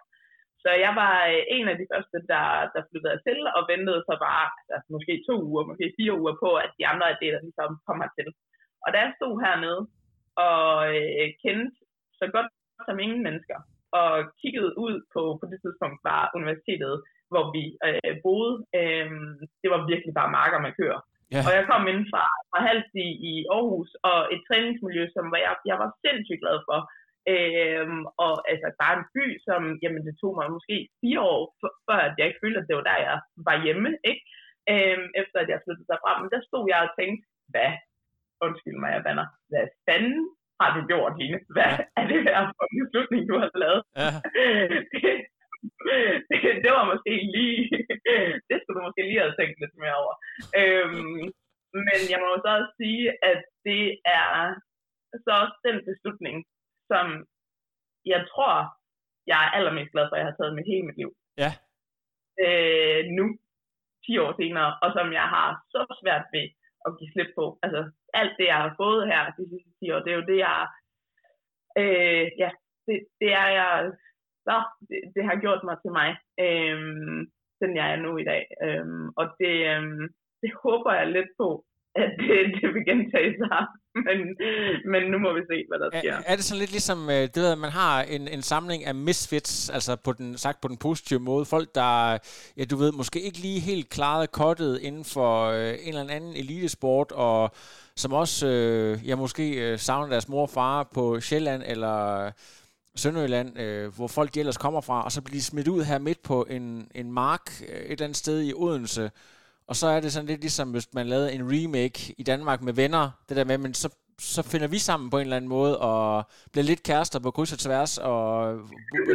Så 0.62 0.70
jeg 0.85 0.93
var 1.03 1.14
øh, 1.33 1.43
en 1.57 1.66
af 1.72 1.76
de 1.81 1.91
første, 1.93 2.16
der, 2.33 2.47
der 2.74 2.83
flyttede 2.89 3.18
til 3.26 3.39
og 3.57 3.62
ventede 3.72 4.01
så 4.09 4.14
bare 4.26 4.47
altså, 4.74 4.89
måske 4.97 5.12
to 5.29 5.35
uger, 5.51 5.64
måske 5.70 5.95
fire 5.99 6.18
uger 6.20 6.35
på, 6.45 6.51
at 6.64 6.70
de 6.79 6.85
andre 6.93 7.07
der 7.22 7.47
ligesom 7.47 7.70
kom 7.87 8.01
til. 8.18 8.29
Og 8.85 8.89
da 8.93 8.99
jeg 9.05 9.12
stod 9.18 9.35
hernede 9.45 9.81
og 10.49 10.66
øh, 10.97 11.29
kendte 11.43 11.76
så 12.20 12.26
godt 12.35 12.49
som 12.89 12.99
ingen 13.05 13.22
mennesker, 13.26 13.59
og 14.01 14.11
kiggede 14.41 14.72
ud 14.87 14.95
på, 15.14 15.22
på 15.41 15.45
det 15.51 15.59
tidspunkt 15.61 15.99
var 16.11 16.22
universitetet, 16.39 16.95
hvor 17.33 17.45
vi 17.55 17.64
øh, 17.87 18.14
boede, 18.24 18.55
øh, 18.79 19.11
det 19.62 19.68
var 19.74 19.81
virkelig 19.93 20.14
bare 20.20 20.35
marker 20.39 20.61
med 20.64 20.72
køer. 20.79 21.01
Ja. 21.35 21.41
Og 21.47 21.53
jeg 21.59 21.64
kom 21.70 21.85
ind 21.93 22.03
fra, 22.12 22.24
fra 22.51 22.59
Halsby 22.66 23.05
i 23.31 23.33
Aarhus, 23.57 23.91
og 24.11 24.18
et 24.35 24.41
træningsmiljø, 24.49 25.05
som 25.16 25.24
var 25.33 25.41
jeg, 25.47 25.55
jeg 25.70 25.76
var 25.83 25.91
sindssygt 26.03 26.43
glad 26.45 26.59
for. 26.68 26.79
Øhm, 27.33 28.03
og 28.24 28.35
altså 28.53 28.68
bare 28.83 28.95
en 28.99 29.07
by, 29.16 29.24
som, 29.47 29.61
jamen 29.83 30.03
det 30.07 30.14
tog 30.20 30.33
mig 30.39 30.49
måske 30.57 30.76
fire 31.01 31.20
år, 31.33 31.43
før 31.87 32.01
at 32.09 32.14
jeg 32.18 32.26
ikke 32.26 32.43
følte, 32.45 32.61
at 32.61 32.68
det 32.68 32.76
var 32.79 32.87
der, 32.91 32.99
jeg 33.09 33.18
var 33.49 33.57
hjemme, 33.64 33.91
ikke? 34.11 34.22
Øhm, 34.72 35.07
efter 35.20 35.37
at 35.41 35.49
jeg 35.53 35.62
flyttede 35.64 35.91
derfra. 35.93 36.12
Men 36.20 36.31
der 36.35 36.41
stod 36.49 36.64
jeg 36.72 36.81
og 36.87 36.93
tænkte, 36.99 37.22
hvad, 37.53 37.72
undskyld 38.47 38.79
mig, 38.81 38.91
jeg 38.95 39.03
banner, 39.07 39.26
hvad 39.51 39.66
fanden 39.87 40.24
har 40.61 40.70
du 40.76 40.81
gjort, 40.91 41.14
Line? 41.20 41.41
Hvad 41.57 41.72
er 42.01 42.05
det 42.12 42.20
her 42.26 42.39
for 42.57 42.64
en 42.66 42.76
beslutning, 42.83 43.22
du 43.31 43.35
har 43.43 43.51
lavet? 43.64 43.83
Ja. 44.01 44.11
det, 44.93 45.12
det 46.64 46.70
var 46.76 46.84
måske 46.92 47.14
lige, 47.36 47.61
det 48.48 48.56
skulle 48.59 48.76
du 48.78 48.86
måske 48.88 49.02
lige 49.09 49.22
have 49.22 49.36
tænkt 49.38 49.56
lidt 49.62 49.76
mere 49.82 49.96
over. 50.02 50.14
Øhm, 50.61 51.24
men 51.86 52.00
jeg 52.12 52.18
må 52.22 52.28
så 52.44 52.50
også 52.59 52.72
sige, 52.82 53.04
at 53.30 53.40
det 53.68 53.84
er 54.22 54.32
så 55.24 55.32
også 55.42 55.56
den 55.68 55.78
beslutning, 55.88 56.36
som 56.90 57.06
jeg 58.12 58.20
tror, 58.32 58.54
jeg 59.30 59.38
er 59.46 59.50
allermest 59.56 59.92
glad 59.92 60.06
for, 60.06 60.14
at 60.16 60.20
jeg 60.20 60.28
har 60.30 60.38
taget 60.38 60.54
med 60.56 60.64
hele 60.70 60.86
mit 60.86 60.98
liv. 61.02 61.11
Ja. 61.42 61.50
Øh, 62.44 63.02
nu, 63.18 63.24
10 64.06 64.18
år 64.24 64.32
senere, 64.40 64.70
og 64.82 64.88
som 64.96 65.09
jeg 65.20 65.26
har 65.36 65.48
så 65.72 65.80
svært 66.00 66.24
ved 66.34 66.46
at 66.86 66.90
give 66.98 67.12
slip 67.12 67.30
på. 67.38 67.44
Altså, 67.64 67.80
alt 68.20 68.34
det, 68.38 68.46
jeg 68.52 68.61
har 68.64 68.74
fået 68.82 69.09
her 69.11 69.22
de 69.38 69.44
sidste 69.50 69.70
10 69.80 69.90
år, 69.94 70.00
det 70.04 70.11
er 70.12 70.18
jo 70.20 70.30
det, 70.32 70.38
jeg... 70.46 70.61
Øh, 71.80 72.26
ja, 72.42 72.50
det, 72.86 72.96
det 73.20 73.30
er 73.42 73.48
jeg... 73.61 73.72
Så, 74.49 74.57
det, 74.88 74.99
det 75.14 75.22
har 75.28 75.36
gjort 75.44 75.62
mig 75.68 75.76
til 75.84 75.92
mig, 76.01 76.11
øh, 76.44 76.78
den 77.62 77.70
jeg 77.80 77.86
er 77.94 77.99
nu 78.07 78.11
i 78.22 78.24
dag. 78.32 78.42
Øh, 78.66 78.86
og 79.20 79.26
det, 79.40 79.55
øh, 79.72 79.82
det 80.42 80.51
håber 80.64 80.92
jeg 80.99 81.07
lidt 81.16 81.30
på, 81.40 81.49
at 82.03 82.11
det, 82.20 82.36
det 82.57 82.68
vil 82.74 82.84
gentage 82.90 83.32
sig. 83.42 83.61
Men, 84.09 84.18
men 84.92 85.03
nu 85.12 85.18
må 85.18 85.32
vi 85.32 85.42
se, 85.51 85.64
hvad 85.68 85.78
der 85.78 85.90
sker. 86.01 86.12
Er, 86.12 86.22
er 86.26 86.34
det 86.36 86.44
sådan 86.44 86.59
lidt 86.59 86.70
ligesom, 86.70 86.99
øh, 87.11 87.22
det 87.32 87.36
ved, 87.36 87.53
at 87.53 87.59
man 87.59 87.70
har 87.70 88.03
en, 88.03 88.28
en 88.28 88.42
samling 88.42 88.84
af 88.84 88.94
misfits, 88.94 89.70
altså 89.70 89.96
på 90.05 90.12
den, 90.12 90.36
sagt 90.36 90.61
på 90.61 90.68
den 90.68 90.76
positive 90.76 91.20
måde, 91.20 91.44
folk, 91.44 91.68
der, 91.74 92.18
ja, 92.59 92.64
du 92.70 92.76
ved, 92.76 92.92
måske 92.92 93.20
ikke 93.20 93.38
lige 93.38 93.61
helt 93.61 93.90
klaret 93.90 94.32
kottet 94.32 94.80
inden 94.82 95.05
for 95.14 95.32
øh, 95.44 95.74
en 95.86 95.88
eller 95.88 96.14
anden 96.14 96.36
elitesport, 96.36 97.12
og 97.12 97.51
som 97.96 98.12
også, 98.12 98.46
øh, 98.46 99.09
ja, 99.09 99.16
måske 99.16 99.44
øh, 99.64 99.78
savner 99.78 100.09
deres 100.09 100.28
mor 100.28 100.42
og 100.42 100.51
far 100.51 100.88
på 100.94 101.20
Sjælland, 101.20 101.62
eller 101.66 101.96
Sønderjylland, 103.03 103.51
øh, 103.62 103.84
hvor 103.96 104.09
folk 104.16 104.34
de 104.34 104.40
ellers 104.40 104.62
kommer 104.64 104.80
fra, 104.88 104.99
og 105.07 105.11
så 105.12 105.20
bliver 105.24 105.38
de 105.38 105.51
smidt 105.51 105.68
ud 105.74 105.82
her 105.90 105.99
midt 105.99 106.20
på 106.30 106.36
en, 106.57 106.64
en 107.01 107.12
mark 107.12 107.46
øh, 107.68 107.80
et 107.80 107.92
eller 107.92 108.05
andet 108.05 108.22
sted 108.24 108.38
i 108.49 108.53
Odense, 108.64 109.05
og 109.70 109.74
så 109.80 109.86
er 109.94 110.01
det 110.01 110.12
sådan 110.12 110.30
lidt 110.30 110.40
ligesom, 110.40 110.68
hvis 110.74 110.88
man 110.94 111.07
lavede 111.07 111.32
en 111.32 111.44
remake 111.55 111.99
i 112.18 112.22
Danmark 112.22 112.61
med 112.62 112.74
venner, 112.82 113.05
det 113.28 113.36
der 113.36 113.44
med, 113.51 113.59
men 113.59 113.74
så, 113.74 113.88
så 114.34 114.40
finder 114.53 114.68
vi 114.74 114.78
sammen 114.78 115.11
på 115.11 115.16
en 115.16 115.26
eller 115.26 115.36
anden 115.36 115.55
måde, 115.59 115.74
og 115.90 116.24
bliver 116.53 116.68
lidt 116.70 116.86
kærester 116.88 117.20
på 117.22 117.30
kryds 117.30 117.57
og 117.57 117.62
tværs, 117.66 117.92
og 118.11 118.24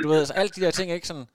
du 0.03 0.07
ved, 0.09 0.19
altså, 0.23 0.35
alle 0.39 0.51
de 0.55 0.63
der 0.65 0.71
ting, 0.71 0.91
ikke 0.91 1.11
sådan? 1.11 1.27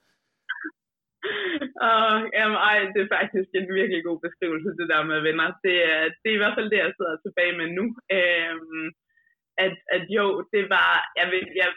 Og, 1.88 2.04
jamen, 2.36 2.58
ej, 2.68 2.76
det 2.94 3.00
er 3.02 3.14
faktisk 3.18 3.48
en 3.60 3.68
virkelig 3.80 4.00
god 4.08 4.18
beskrivelse, 4.26 4.70
det 4.80 4.88
der 4.92 5.10
med 5.10 5.18
venner. 5.28 5.48
Det 5.66 5.76
er, 5.92 6.00
det 6.20 6.28
er 6.28 6.36
i 6.36 6.42
hvert 6.42 6.56
fald 6.56 6.70
det, 6.70 6.78
jeg 6.84 6.92
sidder 6.96 7.16
tilbage 7.24 7.54
med 7.60 7.68
nu. 7.78 7.84
Øhm, 8.18 8.86
at, 9.64 9.74
at 9.96 10.04
jo, 10.16 10.26
det 10.54 10.64
var, 10.74 10.90
jeg 11.20 11.26
vil, 11.32 11.42
jeg, 11.60 11.70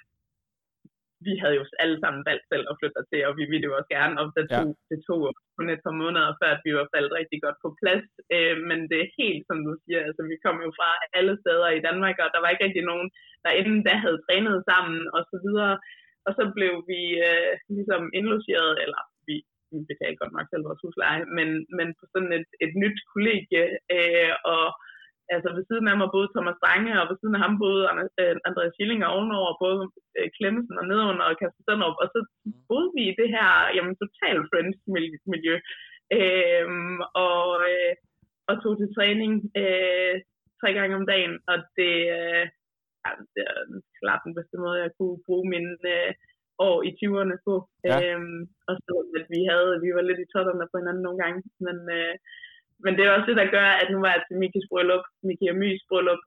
vi 1.26 1.34
havde 1.42 1.56
jo 1.60 1.64
alle 1.84 1.98
sammen 2.04 2.22
valgt 2.30 2.46
selv 2.52 2.66
at 2.72 2.78
flytte 2.80 3.04
til, 3.12 3.22
og 3.30 3.34
vi 3.40 3.46
ville 3.52 3.68
jo 3.68 3.74
også 3.80 3.92
gerne, 3.98 4.16
og 4.20 4.26
det 4.38 4.46
tog, 4.56 4.70
ja. 4.72 4.80
det 4.92 5.00
tog 5.08 5.22
kun 5.58 5.68
et 5.70 5.84
par 5.86 5.96
måneder, 6.02 6.30
før 6.42 6.52
vi 6.66 6.72
var 6.80 6.88
faldet 6.94 7.14
rigtig 7.20 7.40
godt 7.46 7.58
på 7.64 7.70
plads. 7.82 8.08
Øh, 8.36 8.56
men 8.70 8.80
det 8.90 8.98
er 9.02 9.16
helt, 9.20 9.42
som 9.50 9.58
du 9.68 9.72
siger, 9.84 10.00
altså 10.08 10.24
vi 10.32 10.38
kom 10.46 10.58
jo 10.66 10.70
fra 10.80 10.90
alle 11.20 11.36
steder 11.44 11.70
i 11.74 11.84
Danmark, 11.88 12.16
og 12.24 12.30
der 12.34 12.40
var 12.42 12.50
ikke 12.52 12.66
rigtig 12.68 12.86
nogen, 12.92 13.08
der 13.44 13.58
inden 13.60 13.80
da 13.88 13.94
havde 14.04 14.24
trænet 14.26 14.58
sammen, 14.72 15.00
og 15.16 15.22
så 15.32 15.38
videre. 15.46 15.76
Og 16.28 16.32
så 16.38 16.44
blev 16.58 16.74
vi 16.92 17.02
øh, 17.30 17.54
ligesom 17.78 18.04
indlogeret, 18.18 18.74
eller 18.84 19.02
vi, 19.28 19.36
vi 19.72 19.78
betalte 19.90 20.20
godt 20.22 20.34
nok 20.36 20.48
selv 20.50 20.66
vores 20.68 20.84
husleje, 20.84 21.24
men, 21.38 21.50
men 21.78 21.88
på 22.00 22.04
sådan 22.14 22.34
et, 22.40 22.50
et 22.66 22.74
nyt 22.84 23.00
kollegie, 23.14 23.66
øh, 23.98 24.34
og 24.56 24.66
altså 25.36 25.50
ved 25.56 25.64
siden 25.70 25.88
af 25.92 25.96
mig 25.98 26.10
boede 26.14 26.34
Thomas 26.36 26.58
Strange, 26.60 26.92
og 27.02 27.06
ved 27.10 27.18
siden 27.20 27.36
af 27.38 27.42
ham 27.46 27.56
øh, 28.22 28.36
Andreas 28.48 28.74
Schilling 28.76 29.02
ovenover, 29.16 29.62
både 29.66 29.82
øh, 30.18 30.28
Klemmensen 30.38 30.80
og 30.82 30.86
nedenunder 30.90 31.26
og 31.30 31.38
Kasper 31.40 31.64
Sønderup, 31.66 31.98
og 32.04 32.08
så 32.14 32.20
boede 32.70 32.90
vi 32.96 33.02
i 33.08 33.18
det 33.20 33.30
her 33.36 33.48
jamen, 33.76 33.96
total 34.04 34.38
friends 34.50 34.80
miljø, 35.34 35.56
øhm, 36.20 37.00
og, 37.28 37.46
øh, 37.72 37.94
og 38.50 38.56
tog 38.64 38.74
til 38.78 38.90
træning 38.98 39.34
øh, 39.62 40.16
tre 40.62 40.70
gange 40.78 40.94
om 41.00 41.06
dagen, 41.14 41.34
og 41.52 41.58
det, 41.78 41.94
øh, 42.20 42.44
ja, 43.04 43.12
det 43.34 43.42
er 43.52 43.58
klart 44.02 44.28
den 44.28 44.36
bedste 44.38 44.58
måde, 44.64 44.84
jeg 44.86 44.92
kunne 44.98 45.18
bruge 45.28 45.46
mine 45.54 45.74
øh, 45.96 46.12
år 46.68 46.78
i 46.90 46.92
20'erne 47.00 47.38
på. 47.48 47.56
Ja. 47.90 47.98
Øhm, 48.04 48.42
og 48.70 48.76
så 48.86 48.94
at 49.20 49.26
vi 49.36 49.42
havde, 49.52 49.72
vi 49.84 49.90
var 49.98 50.04
lidt 50.06 50.22
i 50.26 50.32
totterne 50.34 50.66
på 50.72 50.76
hinanden 50.80 51.04
nogle 51.06 51.20
gange, 51.24 51.40
men 51.66 51.78
øh, 52.00 52.16
men 52.84 52.92
det 52.96 53.04
er 53.04 53.16
også 53.16 53.30
det, 53.30 53.38
der 53.42 53.56
gør, 53.58 53.70
at 53.82 53.88
nu 53.94 54.00
var 54.04 54.12
jeg 54.14 54.24
til 54.24 54.40
Mikis 54.42 54.70
bryllup, 54.72 55.06
Miki 55.28 55.48
og 55.54 55.58
Mys 55.62 55.82
bryllup, 55.90 56.22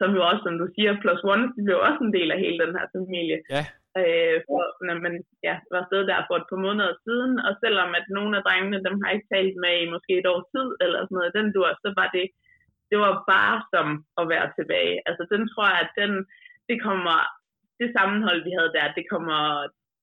som 0.00 0.10
jo 0.16 0.22
også, 0.30 0.42
som 0.46 0.56
du 0.62 0.66
siger, 0.74 1.00
plus 1.02 1.22
one, 1.32 1.44
det 1.54 1.62
blev 1.66 1.78
også 1.88 2.00
en 2.04 2.14
del 2.16 2.28
af 2.34 2.38
hele 2.44 2.58
den 2.64 2.72
her 2.78 2.86
familie. 2.96 3.38
Ja. 3.54 3.62
Øh, 4.00 4.36
for, 4.46 4.62
når 4.86 4.96
man 5.04 5.14
ja, 5.48 5.54
var 5.70 5.80
afsted 5.82 6.02
der 6.10 6.26
for 6.28 6.36
et 6.38 6.48
par 6.50 6.60
måneder 6.66 6.92
siden, 7.06 7.32
og 7.46 7.52
selvom 7.62 7.90
at 7.98 8.06
nogle 8.16 8.32
af 8.38 8.42
drengene, 8.46 8.84
dem 8.86 8.96
har 9.02 9.10
ikke 9.12 9.30
talt 9.34 9.56
med 9.64 9.74
i 9.82 9.92
måske 9.94 10.12
et 10.18 10.30
års 10.32 10.48
tid, 10.54 10.68
eller 10.84 10.98
sådan 11.00 11.16
noget, 11.18 11.36
den 11.38 11.48
dur, 11.54 11.70
så 11.84 11.88
var 12.00 12.08
det, 12.16 12.26
det 12.90 12.98
var 13.04 13.12
bare 13.34 13.56
som 13.72 13.86
at 14.20 14.24
være 14.32 14.48
tilbage. 14.58 14.94
Altså 15.08 15.24
den 15.32 15.42
tror 15.52 15.66
jeg, 15.72 15.80
at 15.84 15.92
den, 16.00 16.12
det 16.68 16.76
kommer, 16.86 17.16
det 17.80 17.88
sammenhold, 17.96 18.40
vi 18.48 18.52
havde 18.58 18.74
der, 18.76 18.96
det 18.98 19.04
kommer, 19.12 19.40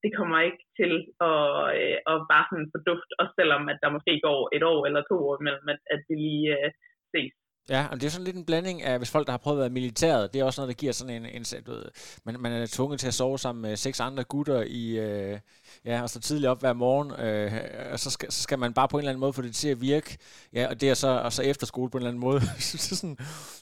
det 0.05 0.11
kommer 0.17 0.39
ikke 0.47 0.63
til 0.79 0.93
at, 1.29 1.45
øh, 1.79 1.97
at 2.11 2.17
bare 2.31 2.45
sådan 2.49 2.71
forduft, 2.75 3.09
også 3.21 3.33
selvom 3.39 3.63
at 3.71 3.79
der 3.83 3.95
måske 3.95 4.13
går 4.27 4.39
et 4.55 4.63
år 4.71 4.79
eller 4.87 5.01
to 5.11 5.15
år 5.27 5.35
imellem, 5.41 5.67
at, 5.73 5.81
at 5.93 6.01
vi 6.07 6.15
lige 6.25 6.47
øh, 6.57 6.69
ses. 7.13 7.33
Ja, 7.69 7.87
og 7.91 7.95
det 7.95 8.05
er 8.05 8.09
sådan 8.09 8.25
lidt 8.25 8.35
en 8.35 8.45
blanding 8.45 8.83
af, 8.83 8.97
hvis 8.97 9.11
folk, 9.11 9.25
der 9.27 9.31
har 9.33 9.37
prøvet 9.37 9.57
at 9.57 9.61
være 9.61 9.69
militæret, 9.79 10.33
det 10.33 10.39
er 10.39 10.45
også 10.45 10.61
noget, 10.61 10.73
der 10.73 10.81
giver 10.81 10.93
sådan 10.93 11.15
en, 11.15 11.25
en 11.25 11.43
du 11.65 11.71
ved, 11.71 11.85
man, 12.25 12.39
man 12.39 12.51
er 12.51 12.67
tvunget 12.77 12.99
til 12.99 13.07
at 13.07 13.13
sove 13.13 13.39
sammen 13.39 13.61
med 13.61 13.75
seks 13.75 13.99
andre 13.99 14.23
gutter 14.23 14.63
i, 14.67 14.99
øh, 14.99 15.39
ja, 15.85 16.01
og 16.01 16.09
så 16.09 16.19
tidligt 16.19 16.49
op 16.49 16.59
hver 16.59 16.73
morgen, 16.73 17.09
øh, 17.25 17.91
og 17.93 17.99
så 17.99 18.11
skal, 18.11 18.31
så 18.31 18.41
skal 18.43 18.59
man 18.59 18.73
bare 18.73 18.87
på 18.87 18.97
en 18.97 19.01
eller 19.01 19.11
anden 19.11 19.19
måde 19.19 19.33
få 19.33 19.41
det 19.41 19.55
til 19.55 19.69
at 19.69 19.81
virke, 19.81 20.17
ja, 20.53 20.67
og 20.69 20.81
det 20.81 20.89
er 20.89 20.93
så, 20.93 21.07
og 21.07 21.33
så 21.33 21.43
efterskole 21.43 21.89
på 21.89 21.97
en 21.97 22.01
eller 22.01 22.09
anden 22.09 22.21
måde. 22.27 22.39
det 22.71 22.91
er 22.91 22.95
sådan, 22.95 23.17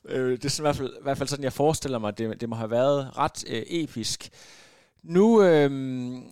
øh, 0.10 0.32
det 0.32 0.46
er 0.46 0.50
sådan, 0.50 0.64
i, 0.64 0.68
hvert 0.68 0.76
fald, 0.76 0.94
i 1.02 1.04
hvert 1.04 1.18
fald 1.18 1.30
sådan, 1.30 1.44
jeg 1.44 1.54
forestiller 1.54 2.00
mig, 2.00 2.18
det, 2.18 2.42
det 2.42 2.50
må 2.50 2.56
have 2.56 2.72
været 2.72 3.18
ret 3.18 3.44
øh, 3.54 3.64
episk. 3.82 4.30
Nu 5.04 5.44
øh, 5.44 5.72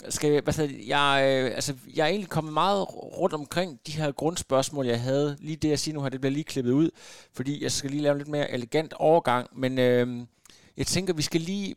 skal 0.10 0.32
jeg, 0.32 0.42
hvad 0.42 0.70
jeg, 0.88 1.24
øh, 1.26 1.56
altså, 1.56 1.76
jeg 1.96 2.04
er 2.04 2.08
egentlig 2.08 2.30
kommet 2.30 2.54
meget 2.54 2.88
rundt 2.94 3.34
omkring 3.34 3.80
de 3.88 3.92
her 3.92 4.12
grundspørgsmål, 4.12 4.86
jeg 4.86 5.02
havde. 5.02 5.38
Lige 5.40 5.56
det, 5.56 5.70
jeg 5.70 5.80
siger 5.80 5.96
nu 5.96 6.02
her, 6.02 6.10
det 6.10 6.22
bliver 6.22 6.34
lige 6.34 6.44
klippet 6.44 6.72
ud, 6.72 6.90
fordi 7.34 7.64
jeg 7.64 7.72
skal 7.72 7.92
lige 7.92 8.02
lave 8.02 8.12
en 8.12 8.18
lidt 8.18 8.28
mere 8.28 8.52
elegant 8.52 8.94
overgang. 8.94 9.60
Men 9.60 9.80
øh, 9.80 10.26
jeg 10.78 10.88
tænker, 10.88 11.14
vi 11.14 11.22
skal 11.22 11.42
lige... 11.42 11.76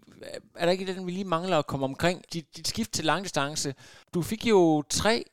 Er 0.56 0.64
der 0.64 0.72
ikke 0.72 0.94
den, 0.94 1.06
vi 1.06 1.10
lige 1.10 1.24
mangler 1.24 1.58
at 1.58 1.66
komme 1.66 1.84
omkring? 1.84 2.24
Dit, 2.32 2.56
dit 2.56 2.68
skift 2.68 2.92
til 2.92 3.04
langdistance. 3.04 3.74
Du 4.14 4.22
fik 4.22 4.46
jo 4.46 4.82
tre 4.90 5.24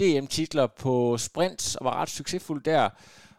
DM-titler 0.00 0.66
på 0.66 1.18
sprint 1.18 1.76
og 1.76 1.84
var 1.84 1.94
ret 2.02 2.10
succesfuld 2.10 2.62
der. 2.62 2.88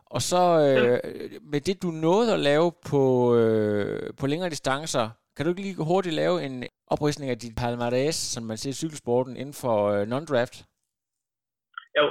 Og 0.06 0.22
så 0.22 0.60
øh, 0.60 1.00
med 1.44 1.62
det, 1.62 1.82
du 1.82 1.92
nåede 1.92 2.34
at 2.34 2.40
lave 2.40 2.72
på, 2.86 3.36
øh, 3.36 4.14
på 4.14 4.28
længere 4.28 4.50
distancer, 4.50 5.10
kan 5.36 5.46
du 5.46 5.50
ikke 5.50 5.62
lige 5.62 5.76
hurtigt 5.76 6.16
lave 6.16 6.46
en 6.46 6.64
opridsning 6.94 7.28
af 7.32 7.38
dit 7.44 7.56
palmarès, 7.62 8.18
som 8.34 8.44
man 8.50 8.58
ser 8.58 8.72
i 8.74 8.82
cykelsporten, 8.82 9.34
inden 9.42 9.56
for 9.64 9.78
øh, 9.94 10.04
non-draft? 10.14 10.56
Jo, 11.98 12.06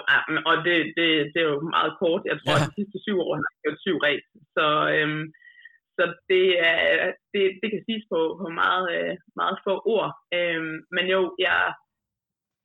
og 0.51 0.55
det, 0.67 0.77
det, 0.99 1.09
det 1.33 1.41
er 1.43 1.51
jo 1.55 1.61
meget 1.77 1.93
kort. 2.03 2.23
Jeg 2.31 2.37
tror, 2.39 2.57
ja. 2.57 2.63
at 2.63 2.69
de 2.69 2.77
sidste 2.79 2.99
syv 3.07 3.17
år 3.25 3.35
har 3.39 3.49
jeg 3.53 3.61
gjort 3.65 3.85
syv 3.85 3.97
race. 4.07 4.29
Så, 4.57 4.67
øhm, 4.95 5.25
så 5.97 6.05
det, 6.31 6.47
er, 6.71 6.79
det, 7.33 7.43
det 7.61 7.69
kan 7.71 7.83
siges 7.87 8.07
på, 8.13 8.21
på 8.41 8.47
meget, 8.63 8.87
øh, 8.97 9.15
meget 9.41 9.57
få 9.67 9.75
ord. 9.95 10.11
Øhm, 10.39 10.77
men 10.95 11.05
jo, 11.15 11.21
jeg 11.47 11.61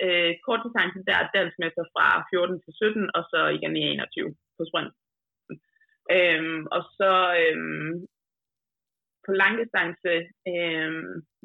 øh, 0.05 0.31
kort 0.45 0.61
distance 0.65 0.99
der 1.07 1.15
er 1.19 1.33
dansmester 1.35 1.85
fra 1.93 2.05
14 2.29 2.61
til 2.63 2.73
17, 2.73 3.09
og 3.17 3.23
så 3.31 3.39
igen 3.57 3.75
i 3.77 3.83
21 3.83 4.35
på 4.57 4.63
sprint. 4.69 4.93
Øhm, 6.17 6.61
og 6.75 6.81
så 6.97 7.11
øhm, 7.41 7.93
på 9.25 9.31
langdistance, 9.43 10.13
øh, 10.51 10.91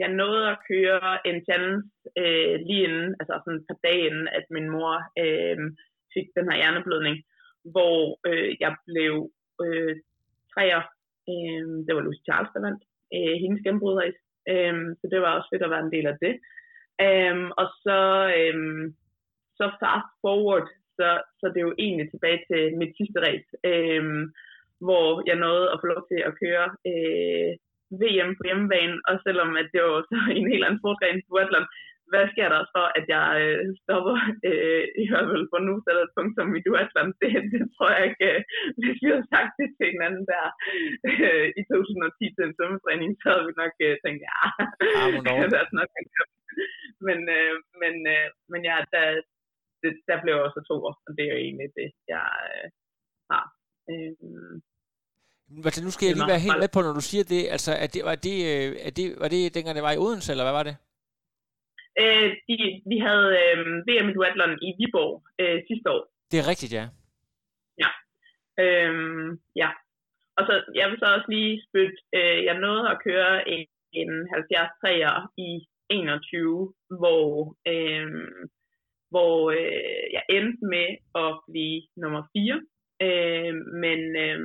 jeg 0.03 0.11
nåede 0.20 0.45
at 0.51 0.62
køre 0.70 1.26
en 1.29 1.39
challenge 1.47 1.83
øh, 2.20 2.55
lige 2.68 2.85
inden, 2.89 3.09
altså 3.20 3.35
sådan 3.37 3.61
et 3.61 3.68
par 3.68 3.79
dage 3.87 4.07
inden, 4.09 4.29
at 4.39 4.45
min 4.57 4.68
mor 4.74 4.95
øh, 5.22 5.59
fik 6.14 6.26
den 6.37 6.47
her 6.49 6.57
hjerneblødning, 6.61 7.16
hvor 7.72 7.97
øh, 8.29 8.51
jeg 8.61 8.72
blev 8.89 9.14
øh, 9.64 9.95
træer. 10.53 10.83
Øh, 11.31 11.64
det 11.87 11.93
var 11.95 12.03
Lucy 12.05 12.22
Charles, 12.29 12.53
der 12.55 12.61
vandt 12.66 12.83
øh, 13.16 13.35
hendes 13.43 13.61
gennembrudræs. 13.64 14.18
Øh, 14.53 14.74
så 15.01 15.05
det 15.12 15.18
var 15.20 15.33
også 15.37 15.49
fedt 15.53 15.66
at 15.66 15.72
være 15.74 15.85
en 15.87 15.95
del 15.97 16.07
af 16.12 16.16
det. 16.24 16.35
Øh, 17.07 17.37
og 17.61 17.66
så, 17.85 18.01
øh, 18.39 18.57
så 19.59 19.64
fast 19.81 20.11
forward 20.22 20.68
så, 20.99 21.09
så 21.41 21.45
det 21.53 21.59
er 21.61 21.68
jo 21.70 21.81
egentlig 21.85 22.09
tilbage 22.11 22.41
til 22.51 22.62
mit 22.81 22.93
sidste 22.99 23.18
race, 23.26 23.51
øh, 23.70 24.05
hvor 24.87 25.07
jeg 25.29 25.37
nåede 25.45 25.66
at 25.72 25.81
få 25.81 25.87
lov 25.93 26.03
til 26.11 26.20
at 26.29 26.37
køre 26.43 26.66
øh, 26.91 27.51
VM 28.03 28.30
på 28.39 28.43
hjemmebane, 28.49 28.97
og 29.09 29.14
selvom 29.26 29.51
at 29.61 29.68
det 29.72 29.80
var 29.82 30.03
så 30.11 30.18
en 30.39 30.51
helt 30.53 30.64
anden 30.64 30.80
sportsgren 30.80 31.22
på 31.28 31.36
Atlant, 31.43 31.68
hvad 32.11 32.24
sker 32.32 32.49
der 32.55 32.62
for, 32.74 32.86
at 32.99 33.05
jeg 33.16 33.28
øh, 33.45 33.62
stopper 33.82 34.16
øh, 34.49 34.84
i 35.03 35.07
hvert 35.11 35.28
fald 35.30 35.47
for 35.53 35.61
nu, 35.66 35.74
så 35.80 35.86
er 35.91 35.97
der 35.97 36.05
et 36.07 36.16
punkt 36.16 36.32
som 36.34 36.57
i 36.59 36.64
duatland. 36.66 37.11
Det, 37.20 37.30
det 37.53 37.62
tror 37.74 37.89
jeg 37.95 38.03
ikke, 38.09 38.28
øh, 38.30 38.41
hvis 38.80 38.99
vi 39.03 39.07
havde 39.12 39.30
sagt 39.34 39.53
det 39.61 39.68
til 39.78 39.86
hinanden 39.95 40.24
der 40.32 40.47
øh, 41.11 41.47
i 41.61 41.62
2010 41.70 42.34
til 42.34 42.45
en 42.45 42.55
svømmetræning, 42.57 43.11
så 43.20 43.26
havde 43.32 43.47
vi 43.49 43.55
nok 43.62 43.74
øh, 43.86 43.95
tænkt, 44.05 44.20
ja, 44.30 44.43
Ah, 44.99 45.09
det 45.24 45.59
er 45.61 45.78
nok 45.80 45.91
men, 47.09 47.20
øh, 47.39 47.55
men, 47.82 47.95
øh, 48.14 48.28
men 48.53 48.61
ja, 48.70 48.76
der, 48.95 49.05
det, 49.82 49.93
der 50.09 50.22
blev 50.22 50.34
også 50.47 50.61
to 50.70 50.76
år, 50.89 50.97
og 51.07 51.11
det 51.16 51.24
er 51.24 51.32
jo 51.34 51.41
egentlig 51.47 51.70
det, 51.80 51.91
jeg 52.14 52.28
øh, 52.55 52.66
har. 53.30 53.47
Øh, 53.91 54.12
Altså, 55.66 55.84
nu 55.84 55.90
skal 55.90 56.07
jeg 56.07 56.16
lige 56.16 56.32
være 56.34 56.46
helt 56.46 56.61
med 56.64 56.70
på, 56.74 56.80
når 56.82 56.94
du 56.99 57.05
siger 57.11 57.24
det. 57.24 57.42
Altså, 57.55 57.70
er 57.84 57.88
det, 57.94 58.01
var, 58.09 58.14
det, 58.26 58.36
øh, 58.51 58.68
er 58.86 58.92
det, 58.99 59.07
var 59.22 59.28
det 59.28 59.55
dengang, 59.55 59.74
det 59.76 59.88
var 59.88 59.94
i 59.96 60.03
Odense, 60.05 60.32
eller 60.32 60.44
hvad 60.44 60.57
var 60.61 60.66
det? 60.68 60.76
øh, 62.03 62.28
de, 62.49 62.57
vi 62.90 62.99
havde 63.07 63.28
øh, 63.42 63.59
VM 63.86 64.09
i 64.09 64.14
duatlon 64.16 64.55
i 64.66 64.70
Viborg 64.78 65.14
øh, 65.42 65.59
sidste 65.68 65.90
år, 65.90 66.03
Det 66.30 66.38
er 66.38 66.49
rigtigt, 66.53 66.72
ja. 66.78 66.86
Øhm, 68.64 69.28
ja. 69.57 69.70
Og 70.38 70.42
så, 70.49 70.55
jeg 70.74 70.90
vil 70.90 70.99
så 70.99 71.07
også 71.16 71.28
lige 71.28 71.62
spytte, 71.66 71.99
øh, 72.18 72.44
jeg 72.44 72.59
nåede 72.59 72.90
at 72.90 73.01
køre 73.07 73.49
en, 73.49 73.66
en 73.92 74.11
70 74.32 74.70
3'er 74.84 75.20
i 75.49 75.51
21, 75.90 76.74
hvor, 77.01 77.57
øh, 77.72 78.09
hvor 79.11 79.51
øh, 79.51 80.05
jeg 80.16 80.22
endte 80.36 80.64
med 80.74 80.88
at 81.24 81.32
blive 81.51 81.82
nummer 82.03 82.22
4. 82.32 82.62
Øh, 83.07 83.55
men, 83.84 84.01
øh, 84.24 84.40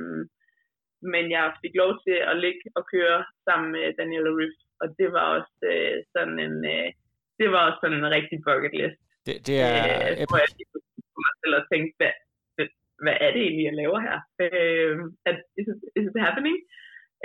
men 1.12 1.24
jeg 1.36 1.44
fik 1.62 1.74
lov 1.82 1.92
til 2.06 2.16
at 2.30 2.36
ligge 2.44 2.64
og 2.78 2.82
køre 2.94 3.18
sammen 3.46 3.68
med 3.76 3.84
Daniela 3.98 4.32
Riff, 4.38 4.56
og 4.82 4.86
det 4.98 5.08
var 5.16 5.24
også 5.36 5.56
øh, 5.72 5.96
sådan 6.14 6.36
en, 6.46 6.56
øh, 6.74 6.88
det 7.40 7.46
var 7.52 7.60
også 7.66 7.78
sådan 7.82 7.98
en 8.00 8.10
rigtig 8.16 8.38
bucket 8.48 8.72
list. 8.80 8.98
Det, 9.26 9.34
det 9.46 9.56
er 9.68 9.74
Øh, 10.06 10.12
epic. 10.22 10.28
hvor 10.30 10.38
jeg 10.44 10.50
mig 11.26 11.34
selv 11.42 11.54
og 11.60 11.64
tænkte, 11.72 11.92
hvad, 12.00 12.14
hvad, 12.56 12.66
hvad 13.04 13.16
er 13.24 13.30
det 13.34 13.42
egentlig, 13.46 13.64
jeg 13.68 13.76
laver 13.82 13.98
her? 14.08 14.16
Øh, 14.44 14.94
at, 15.30 15.36
is, 15.60 15.66
it, 15.72 15.78
is 15.98 16.06
it 16.10 16.18
happening? 16.26 16.56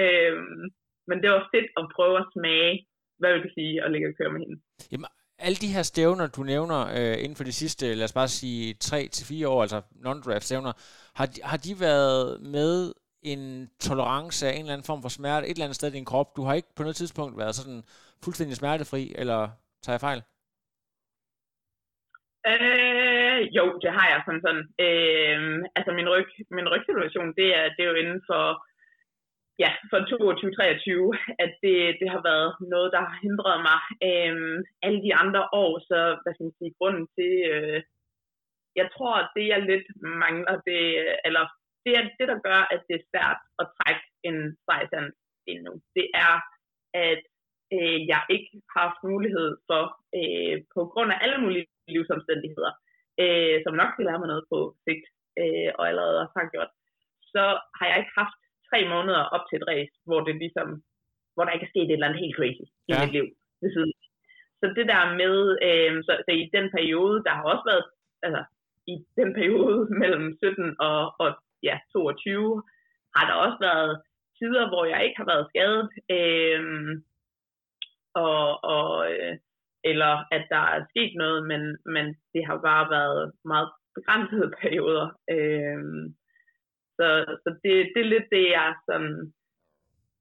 Øh, 0.03 0.33
men 1.09 1.17
det 1.21 1.29
var 1.35 1.49
fedt 1.53 1.69
at 1.79 1.85
prøve 1.95 2.15
at 2.23 2.27
smage, 2.35 2.73
hvad 3.19 3.31
vil 3.33 3.43
det 3.45 3.53
sige 3.57 3.73
at 3.83 3.91
ligge 3.91 4.07
og 4.11 4.15
køre 4.19 4.31
med 4.33 4.39
hende. 4.43 4.57
Jamen, 4.91 5.09
alle 5.45 5.57
de 5.63 5.73
her 5.75 5.83
stævner, 5.91 6.27
du 6.37 6.41
nævner 6.53 6.81
øh, 6.97 7.15
inden 7.23 7.35
for 7.39 7.43
de 7.43 7.51
sidste, 7.61 7.85
lad 7.99 8.03
os 8.09 8.13
bare 8.21 8.27
sige, 8.39 8.75
3-4 8.83 9.47
år, 9.53 9.61
altså 9.61 9.79
non-draft 10.05 10.45
stævner, 10.49 10.73
har 11.19 11.25
de, 11.25 11.39
har 11.43 11.57
de 11.65 11.71
været 11.87 12.41
med 12.41 12.93
en 13.21 13.69
tolerance 13.79 14.47
af 14.47 14.53
en 14.53 14.59
eller 14.59 14.73
anden 14.73 14.89
form 14.89 15.01
for 15.01 15.09
smerte 15.09 15.47
et 15.47 15.51
eller 15.51 15.65
andet 15.65 15.75
sted 15.75 15.89
i 15.89 15.97
din 15.97 16.05
krop? 16.11 16.35
Du 16.37 16.41
har 16.43 16.53
ikke 16.53 16.75
på 16.75 16.83
noget 16.83 16.95
tidspunkt 16.95 17.37
været 17.37 17.55
sådan 17.55 17.81
fuldstændig 18.23 18.55
smertefri, 18.57 19.13
eller 19.21 19.39
tager 19.83 19.95
jeg 19.95 20.05
fejl? 20.07 20.21
Øh, 22.51 23.41
jo, 23.57 23.65
det 23.83 23.91
har 23.97 24.07
jeg 24.13 24.19
sådan 24.25 24.43
sådan. 24.45 24.65
Øh, 24.85 25.39
altså 25.77 25.91
min, 25.97 26.09
ryg, 26.13 26.27
min 26.57 26.71
rygsituation, 26.73 27.29
det 27.39 27.47
er, 27.59 27.65
det 27.75 27.81
er 27.83 27.91
jo 27.91 28.01
inden 28.03 28.21
for, 28.29 28.43
ja, 29.63 29.71
for 29.89 29.99
22-23, 29.99 31.43
at 31.43 31.51
det, 31.63 31.77
det 32.01 32.09
har 32.15 32.21
været 32.31 32.49
noget, 32.73 32.89
der 32.95 33.01
har 33.07 33.15
hindret 33.23 33.57
mig. 33.69 33.79
Øh, 34.09 34.35
alle 34.85 34.99
de 35.07 35.13
andre 35.23 35.43
år, 35.63 35.71
så 35.89 35.99
hvad 36.21 36.33
skal 36.33 36.47
man 36.47 36.59
sige, 36.59 36.77
grunden 36.79 37.05
til, 37.17 37.33
øh, 37.53 37.79
jeg 38.79 38.87
tror, 38.93 39.13
at 39.23 39.29
det 39.35 39.45
jeg 39.47 39.61
lidt 39.71 39.87
mangler, 40.23 40.55
det, 40.69 40.81
eller 41.27 41.45
det 41.89 41.97
er 41.99 42.03
det, 42.19 42.27
der 42.31 42.39
gør, 42.47 42.61
at 42.73 42.81
det 42.87 42.95
er 42.97 43.07
svært 43.11 43.39
at 43.61 43.65
trække 43.77 44.03
en 44.29 44.37
sejsand 44.67 45.07
endnu. 45.53 45.73
Det 45.97 46.07
er, 46.27 46.33
at 47.09 47.21
øh, 47.75 47.99
jeg 48.13 48.21
ikke 48.35 48.49
har 48.73 48.81
haft 48.87 49.01
mulighed 49.11 49.49
for, 49.69 49.83
øh, 50.19 50.55
på 50.75 50.81
grund 50.93 51.09
af 51.13 51.17
alle 51.23 51.37
mulige 51.43 51.67
livsomstændigheder, 51.95 52.71
øh, 53.23 53.55
som 53.63 53.73
nok 53.79 53.89
skal 53.91 54.05
lære 54.05 54.21
mig 54.21 54.31
noget 54.33 54.45
på 54.53 54.59
sigt, 54.85 55.05
øh, 55.41 55.69
og 55.77 55.83
allerede 55.89 56.21
har 56.35 56.45
gjort, 56.53 56.71
så 57.33 57.43
har 57.77 57.85
jeg 57.89 57.97
ikke 57.99 58.15
haft 58.21 58.37
tre 58.69 58.79
måneder 58.93 59.23
op 59.35 59.45
til 59.45 59.57
et 59.59 59.67
race, 59.71 59.93
hvor 60.07 60.19
det 60.27 60.35
ligesom, 60.43 60.67
hvor 61.33 61.43
der 61.43 61.51
ikke 61.55 61.67
er 61.67 61.73
sket 61.73 61.87
et 61.87 61.91
eller 61.91 62.07
andet 62.07 62.23
helt 62.23 62.37
crazy 62.39 62.65
i 62.89 62.91
Ja. 62.91 62.97
mit 63.01 63.13
liv 63.17 63.25
ved 63.61 63.69
siden. 63.75 63.93
Så 64.59 64.65
det 64.77 64.85
der 64.93 65.03
med, 65.21 65.35
øh, 65.67 65.91
så, 66.07 66.11
så 66.25 66.31
i 66.43 66.45
den 66.57 66.67
periode, 66.77 67.17
der 67.25 67.33
har 67.37 67.45
også 67.51 67.65
været, 67.71 67.85
altså 68.25 68.41
i 68.93 68.95
den 69.19 69.29
periode 69.39 69.77
mellem 70.01 70.25
17 70.37 70.75
og, 70.87 70.99
og 71.23 71.29
ja, 71.63 71.75
22, 71.93 72.63
har 73.15 73.25
der 73.27 73.35
også 73.45 73.57
været 73.69 74.01
tider, 74.37 74.65
hvor 74.69 74.85
jeg 74.85 75.03
ikke 75.03 75.17
har 75.21 75.29
været 75.33 75.49
skadet, 75.51 75.85
øh, 76.17 76.61
og, 78.13 78.63
og, 78.75 79.11
øh, 79.11 79.37
eller 79.83 80.13
at 80.35 80.43
der 80.53 80.63
er 80.75 80.85
sket 80.89 81.13
noget, 81.15 81.47
men, 81.51 81.61
men 81.85 82.05
det 82.33 82.45
har 82.47 82.57
bare 82.69 82.89
været 82.89 83.31
meget 83.45 83.69
begrænsede 83.95 84.51
perioder. 84.61 85.07
Øh, 85.35 85.83
så 86.97 87.07
så 87.43 87.49
det, 87.63 87.73
det 87.93 88.01
er 88.01 88.13
lidt 88.13 88.27
det, 88.35 88.45
jeg 88.55 88.65
er 88.69 88.75
sådan, 88.89 89.15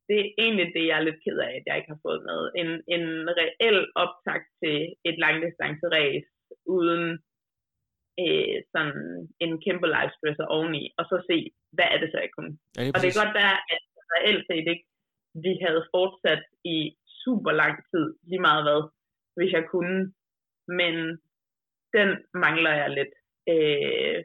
det 0.09 0.17
er 0.21 0.29
egentlig 0.45 0.69
det, 0.77 0.85
jeg 0.87 0.97
er 0.99 1.07
lidt 1.07 1.23
ked 1.25 1.39
af, 1.47 1.53
at 1.57 1.63
jeg 1.67 1.77
ikke 1.77 1.93
har 1.95 2.05
fået 2.07 2.23
med. 2.31 2.41
En, 2.61 2.69
en 2.95 3.07
reel 3.41 3.81
optag 4.05 4.41
til 4.61 4.77
et 5.09 5.19
langdistanceræs, 5.25 6.25
uden 6.67 7.05
øh, 8.23 8.57
sådan 8.73 8.99
en 9.45 9.53
kæmpe 9.65 9.87
life 9.97 10.15
stresser 10.19 10.47
oveni, 10.57 10.83
og 10.99 11.05
så 11.11 11.17
se, 11.31 11.37
hvad 11.77 11.89
er 11.95 11.99
det 12.03 12.09
så, 12.11 12.19
jeg 12.27 12.33
kunne. 12.37 12.53
Ja, 12.77 12.81
lige 12.83 12.95
Og 12.95 12.99
det 13.01 13.09
kan 13.11 13.23
godt 13.25 13.39
være, 13.43 13.57
at 13.75 13.83
reelt 14.15 14.45
set 14.49 14.67
ikke, 14.73 14.87
vi 15.47 15.53
havde 15.65 15.83
fortsat 15.95 16.43
i 16.77 16.79
super 17.23 17.53
lang 17.63 17.75
tid, 17.91 18.07
lige 18.31 18.47
meget 18.49 18.63
hvad, 18.67 18.81
hvis 19.37 19.53
jeg 19.57 19.65
kunne. 19.75 19.99
Men 20.81 20.95
den 21.97 22.09
mangler 22.45 22.73
jeg 22.81 22.91
lidt. 22.99 23.13
Øh, 23.53 24.19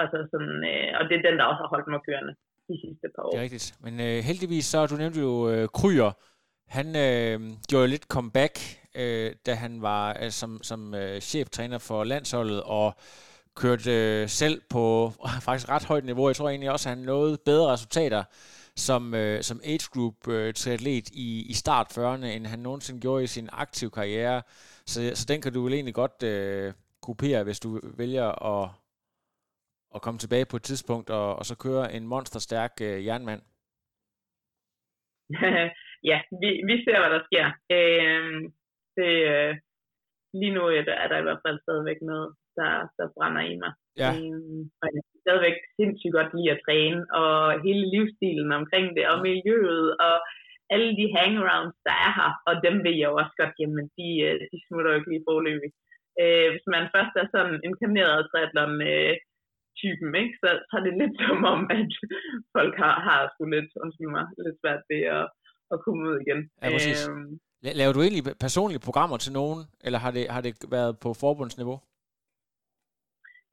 altså 0.00 0.18
sådan, 0.32 0.56
øh, 0.70 0.90
og 0.98 1.02
det 1.08 1.14
er 1.16 1.26
den, 1.28 1.38
der 1.38 1.44
også 1.50 1.62
har 1.62 1.72
holdt 1.74 1.88
mig 1.92 2.00
kørende 2.08 2.34
de 2.68 2.76
sidste 2.84 3.06
par 3.14 3.22
år. 3.22 3.30
Det 3.30 3.38
er 3.38 3.46
rigtigt. 3.48 3.68
Men 3.84 3.94
øh, 4.06 4.18
heldigvis 4.28 4.66
så, 4.72 4.86
du 4.86 4.96
nævnte 4.96 5.20
jo 5.28 5.32
øh, 5.52 5.64
Kryer, 5.78 6.12
han 6.76 6.86
øh, 7.06 7.38
gjorde 7.70 7.88
lidt 7.88 8.06
comeback, 8.14 8.54
øh, 9.00 9.30
da 9.46 9.52
han 9.54 9.82
var 9.82 10.04
øh, 10.22 10.30
som, 10.30 10.50
som 10.62 10.94
øh, 10.94 11.20
cheftræner 11.20 11.78
for 11.78 12.04
landsholdet, 12.04 12.62
og 12.62 12.88
kørte 13.56 13.90
øh, 13.90 14.28
selv 14.28 14.60
på 14.70 15.10
faktisk 15.46 15.68
ret 15.68 15.84
højt 15.84 16.04
niveau. 16.04 16.28
Jeg 16.28 16.36
tror 16.36 16.48
egentlig 16.48 16.70
også, 16.70 16.88
at 16.88 16.96
han 16.96 17.04
nåede 17.04 17.38
bedre 17.44 17.72
resultater 17.72 18.24
som, 18.76 19.14
øh, 19.14 19.40
som 19.42 19.60
age 19.64 19.86
group 19.94 20.28
øh, 20.28 20.54
triatlet 20.54 21.08
i, 21.26 21.46
i 21.52 21.54
start 21.62 21.86
40'erne, 21.98 22.26
end 22.26 22.46
han 22.46 22.58
nogensinde 22.58 23.00
gjorde 23.00 23.24
i 23.24 23.26
sin 23.26 23.48
aktive 23.52 23.90
karriere. 23.90 24.42
Så, 24.86 25.00
så 25.14 25.26
den 25.28 25.42
kan 25.42 25.52
du 25.52 25.62
vel 25.64 25.74
egentlig 25.74 25.94
godt 25.94 26.22
øh, 26.22 26.72
kopiere, 27.02 27.44
hvis 27.44 27.60
du 27.60 27.80
vælger 27.98 28.28
at, 28.52 28.70
at 29.94 30.02
komme 30.02 30.18
tilbage 30.18 30.46
på 30.50 30.56
et 30.56 30.62
tidspunkt 30.62 31.10
og, 31.10 31.36
og 31.36 31.44
så 31.44 31.54
køre 31.64 31.92
en 31.92 32.06
monsterstærk 32.06 32.74
øh, 32.82 33.06
jernmand. 33.06 33.42
ja, 36.10 36.18
vi, 36.42 36.50
vi 36.68 36.74
ser, 36.84 36.98
hvad 37.00 37.10
der 37.16 37.22
sker. 37.28 37.46
Øh, 37.76 38.50
det, 38.96 39.12
øh, 39.32 39.52
lige 40.40 40.54
nu 40.54 40.62
er 40.66 40.82
der, 40.82 40.94
er 41.02 41.08
der 41.08 41.18
i 41.18 41.26
hvert 41.26 41.42
fald 41.46 41.58
stadigvæk 41.60 41.96
noget, 42.02 42.34
der, 42.58 42.72
der 42.98 43.06
brænder 43.16 43.42
i 43.52 43.54
mig. 43.62 43.72
Ja. 44.02 44.10
Øh, 44.18 44.60
og 44.82 44.86
jeg 44.94 45.02
kan 45.06 45.18
stadigvæk 45.24 45.56
sindssygt 45.78 46.16
godt 46.18 46.30
lide 46.36 46.52
at 46.54 46.62
træne, 46.66 47.00
og 47.20 47.32
hele 47.66 47.84
livsstilen 47.94 48.50
omkring 48.60 48.86
det, 48.96 49.04
og 49.12 49.16
miljøet, 49.28 49.86
og 50.06 50.14
alle 50.74 50.90
de 51.00 51.06
hangarounds, 51.16 51.76
der 51.86 51.94
er 52.06 52.12
her, 52.18 52.30
og 52.48 52.54
dem 52.66 52.76
ved 52.84 52.94
jeg 53.00 53.08
jo 53.10 53.16
også 53.22 53.34
godt, 53.40 53.54
jamen 53.60 53.86
de, 53.98 54.08
øh, 54.26 54.36
de 54.52 54.58
smutter 54.66 54.90
jo 54.90 54.98
ikke 54.98 55.10
lige 55.12 55.26
forløbig. 55.28 55.70
Øh, 56.22 56.46
hvis 56.52 56.66
man 56.74 56.84
først 56.94 57.14
er 57.22 57.26
sådan 57.34 57.52
en 57.54 57.64
inkarneret 57.68 58.26
triathlon 58.30 58.74
øh, 58.92 59.14
typen, 59.80 60.10
ikke? 60.22 60.34
Så, 60.42 60.48
så 60.68 60.74
er 60.78 60.84
det 60.86 60.94
lidt 61.02 61.16
som 61.24 61.38
om, 61.54 61.60
at 61.78 61.90
folk 62.56 62.74
har, 62.82 62.94
har 63.06 63.18
sgu 63.32 63.42
lidt, 63.56 63.70
undskyld 63.84 64.12
mig, 64.16 64.26
lidt 64.44 64.58
svært 64.62 64.82
ved 64.90 65.02
at, 65.18 65.24
at 65.72 65.76
komme 65.84 66.00
ud 66.08 66.16
igen. 66.24 66.40
Ja, 66.62 66.68
præcis. 66.76 67.00
Øhm, 67.08 67.30
La- 67.64 67.76
Laver 67.80 67.94
du 67.94 68.00
egentlig 68.02 68.24
personlige 68.46 68.86
programmer 68.88 69.16
til 69.20 69.32
nogen, 69.40 69.60
eller 69.86 69.98
har 70.04 70.12
det, 70.16 70.24
har 70.34 70.42
det 70.46 70.52
været 70.76 70.92
på 71.04 71.08
forbundsniveau? 71.24 71.78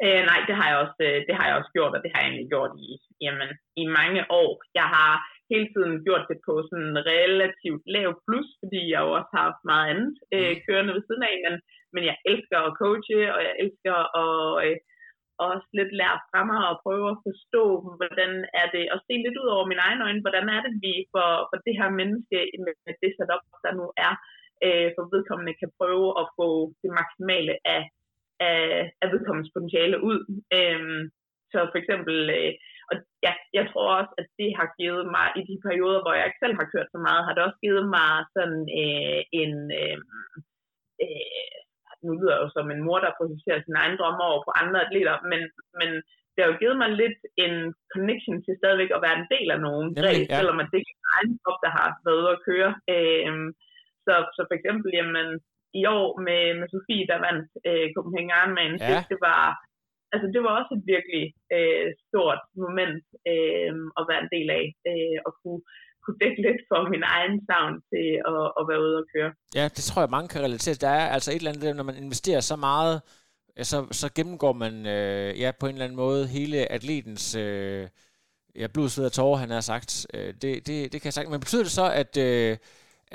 Øh, 0.05 0.21
nej, 0.29 0.39
det 0.47 0.55
har 0.59 0.67
jeg 0.71 0.77
også, 0.83 0.99
øh, 1.07 1.19
det 1.27 1.33
har 1.37 1.45
jeg 1.47 1.55
også 1.59 1.71
gjort, 1.75 1.93
og 1.95 2.01
det 2.03 2.11
har 2.11 2.19
jeg 2.19 2.29
egentlig 2.29 2.49
gjort 2.53 2.73
i, 2.87 2.89
jamen, 3.25 3.49
i 3.81 3.83
mange 3.99 4.21
år. 4.41 4.51
Jeg 4.79 4.87
har 4.95 5.11
hele 5.51 5.67
tiden 5.73 5.93
gjort 6.05 6.25
det 6.29 6.39
på 6.47 6.53
sådan 6.69 6.93
relativt 7.13 7.83
lav 7.95 8.09
plus, 8.25 8.47
fordi 8.61 8.81
jeg 8.93 8.99
jo 9.05 9.09
også 9.17 9.31
har 9.35 9.43
haft 9.49 9.69
meget 9.71 9.87
andet 9.91 10.13
øh, 10.35 10.53
kørende 10.65 10.93
ved 10.95 11.03
siden 11.05 11.23
af, 11.31 11.35
men, 11.45 11.55
men 11.93 12.03
jeg 12.09 12.17
elsker 12.31 12.57
at 12.63 12.75
coache, 12.81 13.19
og 13.35 13.39
jeg 13.47 13.53
elsker 13.63 13.97
at 14.23 14.37
øh, 14.65 14.77
også 15.49 15.67
lidt 15.79 15.91
lære 15.99 16.19
fra 16.29 16.41
mig 16.49 16.61
og 16.71 16.79
prøve 16.85 17.07
at 17.13 17.21
forstå, 17.27 17.63
hvordan 17.97 18.31
er 18.61 18.67
det, 18.75 18.85
og 18.93 18.97
se 19.05 19.13
lidt 19.25 19.39
ud 19.41 19.49
over 19.55 19.65
min 19.71 19.83
egen 19.87 20.01
øjne, 20.05 20.23
hvordan 20.25 20.47
er 20.55 20.61
det, 20.65 20.73
vi 20.83 20.93
for, 21.13 21.29
for 21.49 21.57
det 21.65 21.73
her 21.79 21.89
menneske 21.99 22.37
med 22.65 22.73
det 23.01 23.11
setup, 23.17 23.43
der 23.65 23.71
nu 23.79 23.85
er, 24.07 24.13
øh, 24.65 24.87
for 24.95 25.03
vedkommende 25.13 25.59
kan 25.61 25.71
prøve 25.79 26.07
at 26.21 26.25
få 26.37 26.47
det 26.81 26.91
maksimale 26.99 27.53
af 27.75 27.81
af, 28.39 28.91
af 29.01 29.07
vedkommens 29.13 29.51
potentiale 29.53 29.97
ud. 30.09 30.19
Øhm, 30.57 31.01
så 31.51 31.57
for 31.71 31.77
eksempel, 31.81 32.17
øh, 32.37 32.53
og 32.89 32.95
ja, 33.25 33.33
jeg 33.57 33.65
tror 33.67 33.87
også, 33.99 34.13
at 34.21 34.27
det 34.39 34.49
har 34.59 34.67
givet 34.79 35.03
mig, 35.15 35.27
i 35.39 35.41
de 35.49 35.55
perioder, 35.67 36.01
hvor 36.01 36.13
jeg 36.17 36.25
ikke 36.27 36.43
selv 36.43 36.55
har 36.59 36.71
kørt 36.73 36.89
så 36.91 36.99
meget, 37.07 37.25
har 37.25 37.33
det 37.33 37.43
også 37.47 37.59
givet 37.65 37.85
mig 37.97 38.11
sådan 38.35 38.61
øh, 38.81 39.21
en, 39.41 39.53
øh, 39.81 39.97
øh, 41.03 41.57
nu 42.05 42.11
lyder 42.19 42.33
jeg 42.35 42.43
jo 42.45 42.49
som 42.55 42.67
en 42.75 42.85
mor, 42.87 42.99
der 43.05 43.17
projicerer 43.17 43.59
sin 43.61 43.79
egen 43.81 43.95
drømme 43.99 44.23
over 44.29 44.39
på 44.43 44.51
andre 44.61 44.79
atleter, 44.85 45.15
men, 45.31 45.41
men 45.79 45.89
det 46.33 46.39
har 46.41 46.49
jo 46.51 46.61
givet 46.61 46.77
mig 46.83 46.89
lidt 47.01 47.19
en 47.45 47.55
connection 47.93 48.37
til 48.45 48.53
stadigvæk 48.61 48.91
at 48.93 49.03
være 49.05 49.17
en 49.19 49.29
del 49.33 49.47
af 49.55 49.59
nogen, 49.67 49.87
Nemlig, 49.97 50.23
ja. 50.29 50.37
selvom 50.39 50.59
at 50.61 50.69
det 50.71 50.77
ikke 50.81 50.95
er 50.97 51.09
egen 51.17 51.33
krop, 51.43 51.59
der 51.65 51.71
har 51.77 51.87
været 52.05 52.19
ude 52.21 52.35
at 52.35 52.43
køre. 52.49 52.71
Øhm, 52.95 53.47
så, 54.05 54.13
så 54.35 54.41
for 54.49 54.55
eksempel, 54.59 54.89
jamen, 54.99 55.27
i 55.79 55.81
år 55.99 56.07
med, 56.27 56.43
med 56.59 56.67
Sofie, 56.73 57.05
der 57.11 57.25
vandt 57.27 57.47
øh, 57.69 57.87
Copenhagen 57.95 58.31
Ironman, 58.37 58.73
Ja. 58.81 58.89
ja. 58.93 58.99
det 59.11 59.19
var 59.29 59.41
altså 60.13 60.27
det 60.33 60.41
var 60.45 60.51
også 60.59 60.71
et 60.77 60.85
virkelig 60.93 61.25
øh, 61.55 61.85
stort 62.07 62.41
moment 62.65 63.03
øh, 63.31 63.71
at 63.99 64.03
være 64.09 64.21
en 64.25 64.31
del 64.35 64.47
af, 64.59 64.65
øh, 64.89 65.17
og 65.27 65.31
kunne, 65.41 65.61
kunne 66.03 66.19
dække 66.23 66.39
lidt 66.47 66.61
for 66.69 66.79
min 66.93 67.03
egen 67.17 67.35
savn 67.49 67.73
til 67.91 68.07
at, 68.31 68.43
at 68.59 68.63
være 68.69 68.81
ude 68.85 68.97
og 69.01 69.07
køre. 69.13 69.31
Ja, 69.59 69.65
det 69.75 69.83
tror 69.87 70.01
jeg, 70.01 70.09
mange 70.15 70.29
kan 70.33 70.43
relatere 70.47 70.75
til. 70.75 70.85
Der 70.87 70.93
er 71.01 71.07
altså 71.15 71.29
et 71.31 71.35
eller 71.41 71.51
andet, 71.51 71.75
når 71.79 71.87
man 71.89 71.97
investerer 72.03 72.39
så 72.51 72.55
meget, 72.69 72.95
så, 73.71 73.77
så 74.01 74.07
gennemgår 74.17 74.53
man 74.63 74.73
øh, 74.95 75.29
ja, 75.41 75.49
på 75.59 75.65
en 75.65 75.73
eller 75.73 75.85
anden 75.85 76.01
måde 76.05 76.27
hele 76.27 76.71
atletens 76.71 77.35
øh, 77.35 77.87
ja, 78.61 78.67
blod, 78.73 78.89
sved 78.89 79.05
og 79.05 79.11
tårer, 79.11 79.37
han 79.43 79.49
har 79.49 79.61
sagt. 79.73 80.07
Øh, 80.13 80.33
det, 80.41 80.67
det, 80.67 80.77
det 80.91 80.97
kan 81.01 81.05
jeg 81.09 81.13
sagt. 81.13 81.29
Men 81.29 81.39
betyder 81.39 81.63
det 81.63 81.71
så, 81.81 81.87
at, 82.01 82.17
øh, 82.27 82.57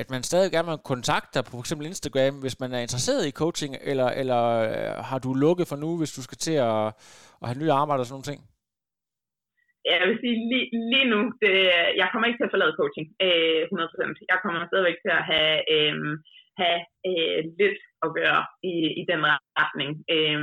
at 0.01 0.11
man 0.14 0.22
stadig 0.22 0.53
gerne 0.53 0.68
vil 0.70 0.88
kontakte 0.93 1.32
dig 1.36 1.45
på 1.45 1.55
f.eks. 1.57 1.72
Instagram, 1.93 2.34
hvis 2.43 2.61
man 2.62 2.70
er 2.76 2.80
interesseret 2.86 3.22
i 3.26 3.38
coaching, 3.43 3.72
eller, 3.90 4.09
eller 4.20 4.43
øh, 4.68 4.93
har 5.11 5.18
du 5.24 5.30
lukket 5.45 5.66
for 5.68 5.78
nu, 5.84 5.90
hvis 5.99 6.16
du 6.16 6.22
skal 6.24 6.38
til 6.47 6.57
at, 6.70 6.86
at 7.40 7.47
have 7.49 7.61
nye 7.62 7.76
arbejde 7.82 8.01
og 8.03 8.07
sådan 8.07 8.16
nogle 8.16 8.30
ting? 8.30 8.40
Jeg 9.93 10.09
vil 10.09 10.18
sige, 10.22 10.36
lige, 10.51 10.68
lige 10.93 11.09
nu, 11.14 11.20
det, 11.43 11.55
jeg 12.01 12.09
kommer 12.09 12.26
ikke 12.26 12.40
til 12.40 12.49
at 12.49 12.55
forlade 12.55 12.78
coaching 12.80 13.07
øh, 13.26 13.62
100%. 13.72 14.32
Jeg 14.32 14.38
kommer 14.43 14.61
stadigvæk 14.70 14.99
til 15.05 15.12
at 15.18 15.24
have, 15.32 15.57
øh, 15.74 15.97
have 16.61 16.80
øh, 17.11 17.40
lidt 17.61 17.78
at 18.05 18.09
gøre 18.18 18.43
i, 18.72 18.74
i 19.01 19.03
den 19.11 19.20
retning. 19.61 19.90
Øh, 20.14 20.43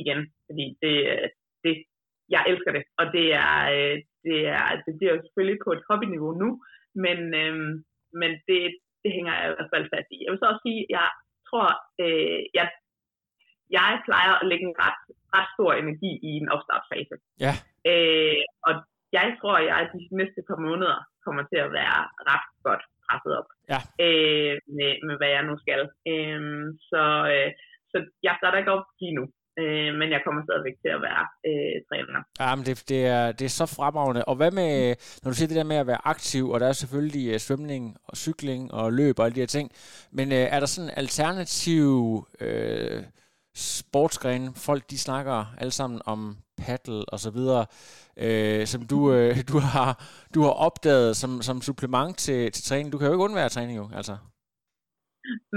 igen, 0.00 0.20
fordi 0.46 0.64
det, 0.82 0.94
det, 1.64 1.72
jeg 2.34 2.42
elsker 2.50 2.72
det, 2.76 2.84
og 3.00 3.06
det 3.16 3.26
er, 3.46 3.56
øh, 3.74 3.96
det 4.26 4.38
er, 4.58 4.66
det 4.84 4.92
bliver 4.98 5.14
selvfølgelig 5.24 5.60
på 5.64 5.70
et 5.76 5.84
hobbyniveau 5.88 6.32
nu, 6.42 6.48
men, 7.04 7.18
øh, 7.42 7.56
men 8.20 8.30
det, 8.48 8.60
det 9.02 9.10
hænger 9.16 9.32
jeg 9.38 9.44
i 9.46 9.54
hvert 9.56 9.72
fald 9.74 9.86
fast 9.94 10.08
i. 10.14 10.16
Jeg 10.24 10.30
vil 10.30 10.40
så 10.42 10.46
også 10.52 10.64
sige, 10.66 10.82
jeg 10.96 11.08
tror, 11.48 11.68
øh, 12.02 12.40
jeg, 12.58 12.66
jeg 13.78 13.90
plejer 14.08 14.32
at 14.40 14.48
lægge 14.50 14.66
en 14.70 14.78
ret, 14.84 15.00
ret 15.36 15.48
stor 15.54 15.70
energi 15.82 16.10
i 16.28 16.30
en 16.40 16.48
opstartsfase. 16.54 17.16
Ja. 17.44 17.52
Øh, 17.90 18.42
og 18.66 18.72
jeg 19.18 19.26
tror, 19.38 19.54
at 19.60 19.66
jeg 19.70 19.90
de 19.94 20.00
næste 20.20 20.40
par 20.48 20.60
måneder 20.66 20.96
kommer 21.24 21.42
til 21.50 21.58
at 21.66 21.72
være 21.80 21.98
ret 22.30 22.46
godt 22.66 22.84
presset 23.04 23.32
op 23.40 23.48
Ja. 23.72 23.80
øh, 24.04 24.54
med, 24.76 24.92
med, 25.06 25.14
hvad 25.20 25.30
jeg 25.36 25.44
nu 25.50 25.54
skal. 25.64 25.82
Øh, 26.12 26.40
så, 26.90 27.02
øh, 27.34 27.50
så 27.90 27.96
jeg 28.26 28.34
starter 28.38 28.58
ikke 28.58 28.74
op 28.76 28.86
lige 29.00 29.16
nu, 29.18 29.24
øh, 29.62 29.90
men 29.98 30.08
jeg 30.14 30.20
kommer 30.24 30.42
stadigvæk 30.48 30.76
til 30.82 30.90
at 30.96 31.02
være 31.08 31.24
øh, 31.48 31.76
træner. 31.88 32.20
Ja, 32.40 32.54
men 32.56 32.64
det, 32.66 32.84
det, 32.88 33.06
er, 33.06 33.32
det 33.32 33.44
er 33.44 33.54
så 33.60 33.66
fremragende. 33.66 34.24
Og 34.24 34.36
hvad 34.36 34.50
med, 34.50 34.94
når 35.22 35.30
du 35.30 35.36
siger 35.36 35.48
det 35.48 35.56
der 35.56 35.72
med 35.72 35.76
at 35.76 35.86
være 35.86 36.06
aktiv, 36.06 36.50
og 36.50 36.60
der 36.60 36.68
er 36.68 36.72
selvfølgelig 36.72 37.32
øh, 37.32 37.38
svømning 37.38 37.96
og 38.04 38.16
cykling 38.16 38.74
og 38.74 38.92
løb 38.92 39.18
og 39.18 39.24
alle 39.24 39.34
de 39.34 39.40
her 39.40 39.46
ting, 39.46 39.70
men 40.12 40.32
øh, 40.32 40.38
er 40.54 40.60
der 40.60 40.66
sådan 40.66 40.90
alternativ 40.96 41.88
øh, 42.40 43.02
sportsgrene, 43.54 44.52
folk 44.56 44.90
de 44.90 44.98
snakker 44.98 45.54
alle 45.58 45.70
sammen 45.70 46.00
om 46.04 46.36
paddle 46.58 47.04
og 47.08 47.20
så 47.20 47.30
videre, 47.30 47.66
øh, 48.16 48.66
som 48.66 48.86
du, 48.86 49.12
øh, 49.12 49.36
du, 49.52 49.58
har, 49.58 50.04
du 50.34 50.42
har 50.42 50.50
opdaget 50.50 51.16
som, 51.16 51.42
som 51.42 51.62
supplement 51.62 52.18
til, 52.18 52.52
til 52.52 52.64
træning. 52.64 52.92
Du 52.92 52.98
kan 52.98 53.06
jo 53.06 53.12
ikke 53.12 53.24
undvære 53.24 53.48
træning 53.48 53.76
jo, 53.78 53.90
altså. 53.96 54.16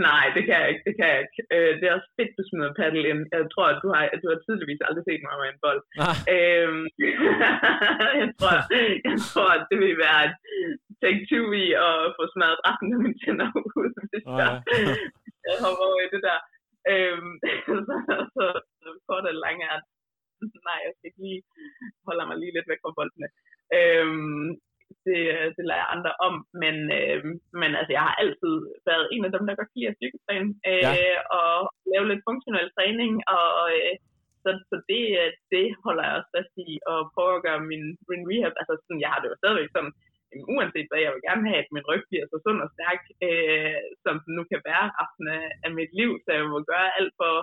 Nej, 0.07 0.25
det 0.35 0.41
kan 0.47 0.55
jeg 0.61 0.69
ikke. 0.71 0.83
Det 0.87 0.93
kan 0.99 1.07
jeg 1.13 1.19
ikke. 1.25 1.39
Øh, 1.55 1.71
det 1.79 1.85
er 1.85 1.97
også 1.97 2.11
fedt, 2.17 2.37
du 2.37 2.43
smider 2.45 2.77
paddle 2.79 3.09
ind. 3.11 3.21
Jeg 3.35 3.41
tror, 3.53 3.67
at 3.73 3.79
du 3.83 3.87
har, 3.93 4.01
at 4.13 4.19
du 4.23 4.27
har 4.31 4.39
tydeligvis 4.39 4.85
aldrig 4.87 5.05
set 5.05 5.21
mig 5.27 5.35
med 5.41 5.49
en 5.53 5.63
bold. 5.65 5.81
Ah, 6.05 6.17
Øhm, 6.35 6.85
jeg, 8.21 8.29
tror, 8.39 8.53
jeg 9.09 9.17
tror, 9.31 9.49
at 9.57 9.63
det 9.69 9.77
vil 9.83 10.03
være 10.05 10.21
et 10.27 10.35
take 11.01 11.23
two 11.29 11.47
i 11.63 11.65
at 11.87 11.95
få 12.17 12.23
smadret 12.33 12.63
resten 12.67 12.93
af 12.95 12.99
mine 13.03 13.19
tænder 13.23 13.49
ud, 13.79 13.91
hvis 14.11 14.25
Nå 14.27 14.33
jeg, 14.41 14.51
jeg 15.47 15.55
hopper 15.63 15.85
over 15.89 16.01
i 16.05 16.13
det 16.15 16.21
der. 16.29 16.39
Øhm, 16.91 17.33
så, 17.87 17.95
så, 18.35 18.45
så 18.81 18.89
kort 19.07 19.29
og 19.31 19.35
lang 19.45 19.57
er, 19.69 19.77
nej, 20.67 20.79
jeg 20.85 20.93
skal 20.95 21.07
ikke 21.09 21.23
lige 21.25 21.41
holde 22.07 22.25
mig 22.29 22.37
lige 22.39 22.55
lidt 22.55 22.69
væk 22.71 22.81
fra 22.83 22.95
boldene. 22.97 23.29
Øhm, 23.77 24.47
det, 25.07 25.21
det 25.55 25.63
lader 25.65 25.81
jeg 25.83 25.93
andre 25.95 26.11
om, 26.27 26.35
men, 26.63 26.75
øh, 26.97 27.19
men 27.61 27.71
altså, 27.79 27.91
jeg 27.97 28.03
har 28.07 28.15
altid 28.23 28.55
været 28.89 29.05
en 29.13 29.25
af 29.27 29.31
dem, 29.35 29.43
der 29.45 29.57
godt 29.59 29.69
kan 29.71 29.79
lide 29.79 29.91
at 29.91 29.97
styrketræne, 29.97 30.49
øh, 30.69 30.83
Ja. 30.85 30.91
og 31.39 31.53
lave 31.91 32.05
lidt 32.11 32.25
funktionel 32.29 32.67
træning, 32.77 33.13
og 33.37 33.47
øh, 33.75 33.93
så, 34.43 34.49
så 34.69 34.75
det, 34.91 35.03
øh, 35.21 35.31
det 35.53 35.65
holder 35.85 36.03
jeg 36.07 36.15
også 36.17 36.31
fast 36.35 36.53
i, 36.67 36.69
og 36.91 36.99
prøve 37.15 37.33
at 37.37 37.45
gøre 37.47 37.61
min, 37.71 37.83
min 38.11 38.23
rehab, 38.29 38.53
altså 38.61 38.73
sådan, 38.77 39.03
jeg 39.03 39.11
har 39.13 39.19
det 39.21 39.29
jo 39.31 39.39
stadigvæk 39.41 39.69
sådan, 39.75 39.93
jamen, 40.29 40.45
uanset 40.53 40.87
hvad, 40.89 41.01
jeg 41.05 41.13
vil 41.13 41.25
gerne 41.29 41.43
have, 41.49 41.61
at 41.63 41.73
min 41.75 41.87
ryg 41.89 42.03
bliver 42.09 42.25
så 42.31 42.37
sund 42.45 42.59
og 42.65 42.69
stærk, 42.75 43.01
øh, 43.27 43.79
som 44.03 44.15
den 44.23 44.31
nu 44.37 44.43
kan 44.51 44.61
være 44.69 44.85
resten 44.99 45.25
af, 45.37 45.45
af 45.65 45.71
mit 45.79 45.91
liv, 45.99 46.11
så 46.23 46.29
jeg 46.37 46.45
må 46.53 46.59
gøre 46.73 46.89
alt 46.99 47.13
for, 47.21 47.33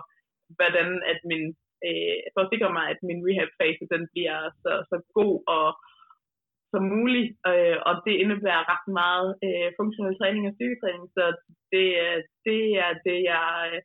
hvordan 0.59 0.89
at 1.13 1.19
min, 1.31 1.45
øh, 1.87 2.19
for 2.35 2.41
at 2.43 2.51
sikre 2.53 2.71
mig, 2.79 2.85
at 2.93 3.01
min 3.09 3.21
rehab-fase, 3.27 3.85
den 3.95 4.03
bliver 4.13 4.39
så, 4.63 4.73
så 4.91 4.97
god 5.19 5.35
og 5.57 5.67
som 6.75 6.85
muligt, 6.97 7.29
øh, 7.51 7.77
og 7.89 7.95
det 8.07 8.15
indebærer 8.23 8.71
ret 8.73 8.87
meget 9.03 9.29
øh, 9.47 9.69
funktionel 9.79 10.15
træning 10.17 10.45
og 10.47 10.55
styrketræning, 10.55 11.07
så 11.17 11.25
det, 11.73 11.87
øh, 12.05 12.19
det 12.47 12.61
er 12.85 12.91
det, 13.07 13.19
jeg 13.33 13.47
øh, 13.73 13.81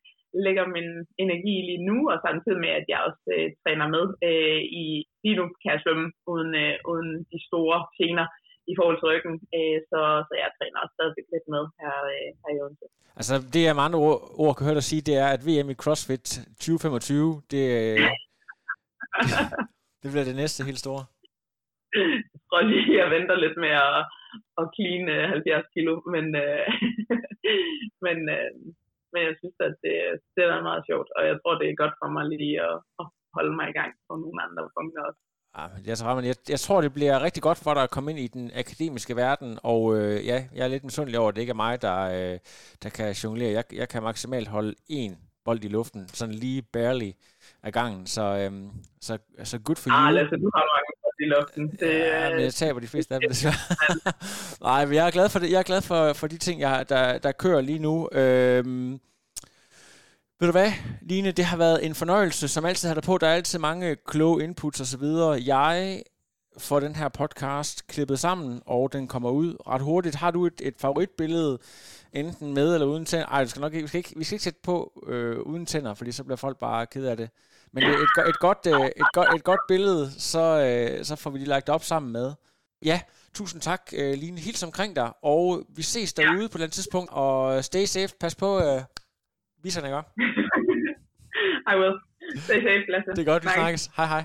lægger 0.45 0.65
min 0.75 0.89
energi 1.23 1.53
i 1.59 1.65
lige 1.69 1.85
nu, 1.89 1.97
og 2.11 2.17
samtidig 2.27 2.59
med, 2.65 2.71
at 2.79 2.85
jeg 2.91 2.99
også 3.07 3.23
øh, 3.35 3.47
træner 3.63 3.87
med 3.95 4.05
øh, 4.29 4.61
i, 4.81 4.85
lige 5.23 5.37
nu 5.39 5.45
kan 5.61 5.71
jeg 5.73 5.81
svømme 5.83 6.07
uden, 6.33 6.51
øh, 6.63 6.75
uden 6.91 7.11
de 7.31 7.39
store 7.49 7.79
gener 7.99 8.27
i 8.71 8.73
forhold 8.77 8.97
til 8.97 9.09
ryggen, 9.11 9.35
øh, 9.57 9.77
så, 9.89 10.01
så 10.27 10.33
jeg 10.41 10.49
træner 10.57 10.77
også 10.83 10.95
stadigvæk 10.97 11.27
lidt 11.33 11.47
med 11.55 11.63
her, 11.81 11.95
øh, 12.13 12.29
her 12.41 12.51
i 12.55 12.59
Odense. 12.63 12.87
Altså, 13.19 13.35
det 13.53 13.61
jeg 13.63 13.75
med 13.75 13.87
andre 13.87 13.99
ord, 14.07 14.19
ord 14.43 14.53
kan 14.55 14.65
høre 14.67 14.79
dig 14.79 14.87
sige, 14.89 15.07
det 15.09 15.15
er, 15.23 15.27
at 15.35 15.45
VM 15.47 15.69
i 15.73 15.79
CrossFit 15.81 16.27
2025, 16.59 17.41
det, 17.51 17.63
øh, 17.79 17.97
det 20.01 20.07
bliver 20.11 20.27
det 20.29 20.35
næste 20.41 20.59
helt 20.69 20.83
store. 20.85 21.03
tror 22.49 22.61
lige, 22.71 22.99
jeg 23.01 23.09
venter 23.15 23.35
lidt 23.43 23.57
med 23.65 23.73
at, 23.89 23.99
at 24.59 24.65
clean 24.75 25.03
øh, 25.15 25.29
70 25.29 25.73
kilo, 25.75 25.93
men, 26.13 26.25
øh, 26.43 26.65
men, 28.05 28.17
øh, 28.37 28.49
men 29.13 29.21
jeg 29.27 29.35
synes, 29.41 29.57
at 29.67 29.75
det, 29.83 29.95
det 30.35 30.41
er 30.43 30.69
meget 30.69 30.83
sjovt, 30.89 31.09
og 31.17 31.21
jeg 31.29 31.35
tror, 31.37 31.53
det 31.55 31.67
er 31.67 31.81
godt 31.83 31.95
for 32.01 32.09
mig 32.15 32.25
lige 32.33 32.55
at, 32.69 32.75
at 32.99 33.05
holde 33.35 33.53
mig 33.59 33.67
i 33.69 33.77
gang 33.79 33.91
på 34.07 34.13
nogle 34.23 34.39
andre 34.45 34.63
punkter 34.77 35.01
også. 35.09 35.21
Jeg, 35.87 35.97
jeg, 36.29 36.35
jeg 36.53 36.59
tror, 36.59 36.81
det 36.81 36.93
bliver 36.93 37.23
rigtig 37.23 37.43
godt 37.43 37.59
for 37.63 37.73
dig 37.73 37.83
at 37.83 37.93
komme 37.95 38.11
ind 38.11 38.19
i 38.19 38.27
den 38.27 38.51
akademiske 38.63 39.15
verden, 39.15 39.59
og 39.63 39.81
øh, 39.97 40.25
ja, 40.29 40.37
jeg 40.55 40.63
er 40.63 40.67
lidt 40.73 40.83
misundelig 40.83 41.19
over, 41.19 41.29
at 41.29 41.35
det 41.35 41.41
ikke 41.41 41.57
er 41.57 41.65
mig, 41.67 41.81
der, 41.81 41.99
øh, 42.17 42.37
der 42.83 42.89
kan 42.89 43.07
jonglere. 43.23 43.51
Jeg, 43.51 43.63
jeg 43.73 43.89
kan 43.89 44.03
maksimalt 44.03 44.47
holde 44.47 44.73
én 44.91 45.13
bold 45.45 45.63
i 45.63 45.67
luften, 45.67 46.07
sådan 46.07 46.35
lige 46.35 46.61
barely 46.73 47.11
af 47.63 47.73
gangen, 47.73 48.05
så, 48.15 48.25
øh, 48.41 48.51
så, 49.01 49.13
så 49.43 49.57
good 49.67 49.79
for 49.81 49.89
you. 49.89 49.95
Ah, 49.95 50.13
Lasse, 50.15 50.35
du 50.43 50.49
har 50.55 50.65
mange 50.75 50.91
i 51.19 51.25
luften. 51.25 51.71
Det, 51.71 51.99
Ja, 51.99 52.29
men 52.29 52.39
jeg 52.39 52.53
taber 52.53 52.79
de 52.79 52.87
fleste 52.87 53.13
af 53.13 53.19
dem, 53.21 53.29
desværre. 53.33 53.55
Nej, 54.61 54.85
men 54.85 54.95
jeg 54.95 55.07
er 55.07 55.11
glad 55.11 55.29
for 55.29 55.39
det. 55.39 55.51
Jeg 55.51 55.59
er 55.59 55.63
glad 55.63 55.81
for, 55.81 56.13
for 56.13 56.27
de 56.27 56.37
ting, 56.37 56.61
jeg, 56.61 56.85
der, 56.89 57.17
der 57.17 57.31
kører 57.31 57.61
lige 57.61 57.79
nu. 57.79 58.09
Øhm, 58.11 58.99
ved 60.39 60.47
du 60.47 60.51
hvad, 60.51 60.71
Line, 61.01 61.31
det 61.31 61.45
har 61.45 61.57
været 61.57 61.85
en 61.85 61.95
fornøjelse, 61.95 62.47
som 62.47 62.65
altid 62.65 62.87
har 62.87 62.95
der 62.95 63.01
på. 63.01 63.17
Der 63.17 63.27
er 63.27 63.33
altid 63.35 63.59
mange 63.59 63.95
kloge 63.95 64.43
inputs 64.43 64.81
osv. 64.81 65.03
Jeg 65.45 66.03
får 66.57 66.79
den 66.79 66.95
her 66.95 67.09
podcast 67.09 67.87
klippet 67.87 68.19
sammen, 68.19 68.61
og 68.65 68.93
den 68.93 69.07
kommer 69.07 69.29
ud 69.29 69.55
ret 69.67 69.81
hurtigt. 69.81 70.15
Har 70.15 70.31
du 70.31 70.45
et, 70.45 70.61
et 70.63 70.73
favoritbillede, 70.77 71.59
enten 72.13 72.53
med 72.53 72.73
eller 72.73 72.87
uden 72.87 73.05
tænder? 73.05 73.25
Ej, 73.25 73.39
det 73.41 73.49
skal 73.49 73.59
nok 73.59 73.73
ikke, 73.73 73.83
vi, 73.83 73.87
skal 73.87 73.97
ikke, 73.97 74.13
vi 74.17 74.23
skal 74.23 74.35
ikke 74.35 74.43
sætte 74.43 74.59
på 74.63 75.03
øh, 75.07 75.39
uden 75.39 75.65
tænder, 75.65 75.93
fordi 75.93 76.11
så 76.11 76.23
bliver 76.23 76.37
folk 76.37 76.57
bare 76.59 76.85
ked 76.85 77.05
af 77.05 77.17
det. 77.17 77.29
Men 77.73 77.83
et, 77.83 77.89
et, 77.89 78.29
et, 78.29 78.39
godt, 78.39 78.57
øh, 78.67 78.85
et, 78.85 79.11
godt, 79.13 79.35
et 79.35 79.43
godt 79.43 79.59
billede, 79.67 80.11
så, 80.21 80.39
øh, 80.39 81.05
så 81.05 81.15
får 81.15 81.29
vi 81.29 81.37
lige 81.37 81.49
lagt 81.49 81.69
op 81.69 81.83
sammen 81.83 82.11
med. 82.11 82.33
Ja, 82.85 83.01
tusind 83.33 83.61
tak, 83.61 83.81
øh, 83.93 84.13
Line. 84.13 84.39
Hils 84.39 84.63
omkring 84.63 84.95
dig, 84.95 85.13
og 85.23 85.63
vi 85.75 85.81
ses 85.81 86.13
derude 86.13 86.37
på 86.37 86.43
et 86.43 86.53
eller 86.53 86.65
andet 86.65 86.73
tidspunkt, 86.73 87.09
og 87.13 87.63
stay 87.63 87.85
safe. 87.85 88.13
Pas 88.19 88.35
på 88.35 88.59
øh, 88.59 88.81
viserne, 89.63 89.87
ikke? 89.87 89.97
I 91.71 91.75
will. 91.81 91.95
Stay 92.37 92.59
safe, 92.67 92.85
Lasse. 92.91 93.11
Det 93.15 93.19
er 93.19 93.31
godt, 93.33 93.43
vi 93.43 93.47
Bye. 93.47 93.53
snakkes. 93.61 93.89
Hej, 93.97 94.05
hej. 94.05 94.23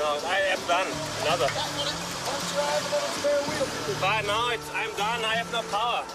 No, 0.00 0.10
I 0.36 0.38
am 0.54 0.62
done. 0.72 0.90
Another. 1.24 1.48
But 4.04 4.20
no, 4.32 4.38
it's, 4.54 4.68
I'm 4.80 4.92
done. 5.04 5.20
I 5.32 5.34
have 5.40 5.50
no 5.52 5.62
power. 5.76 6.00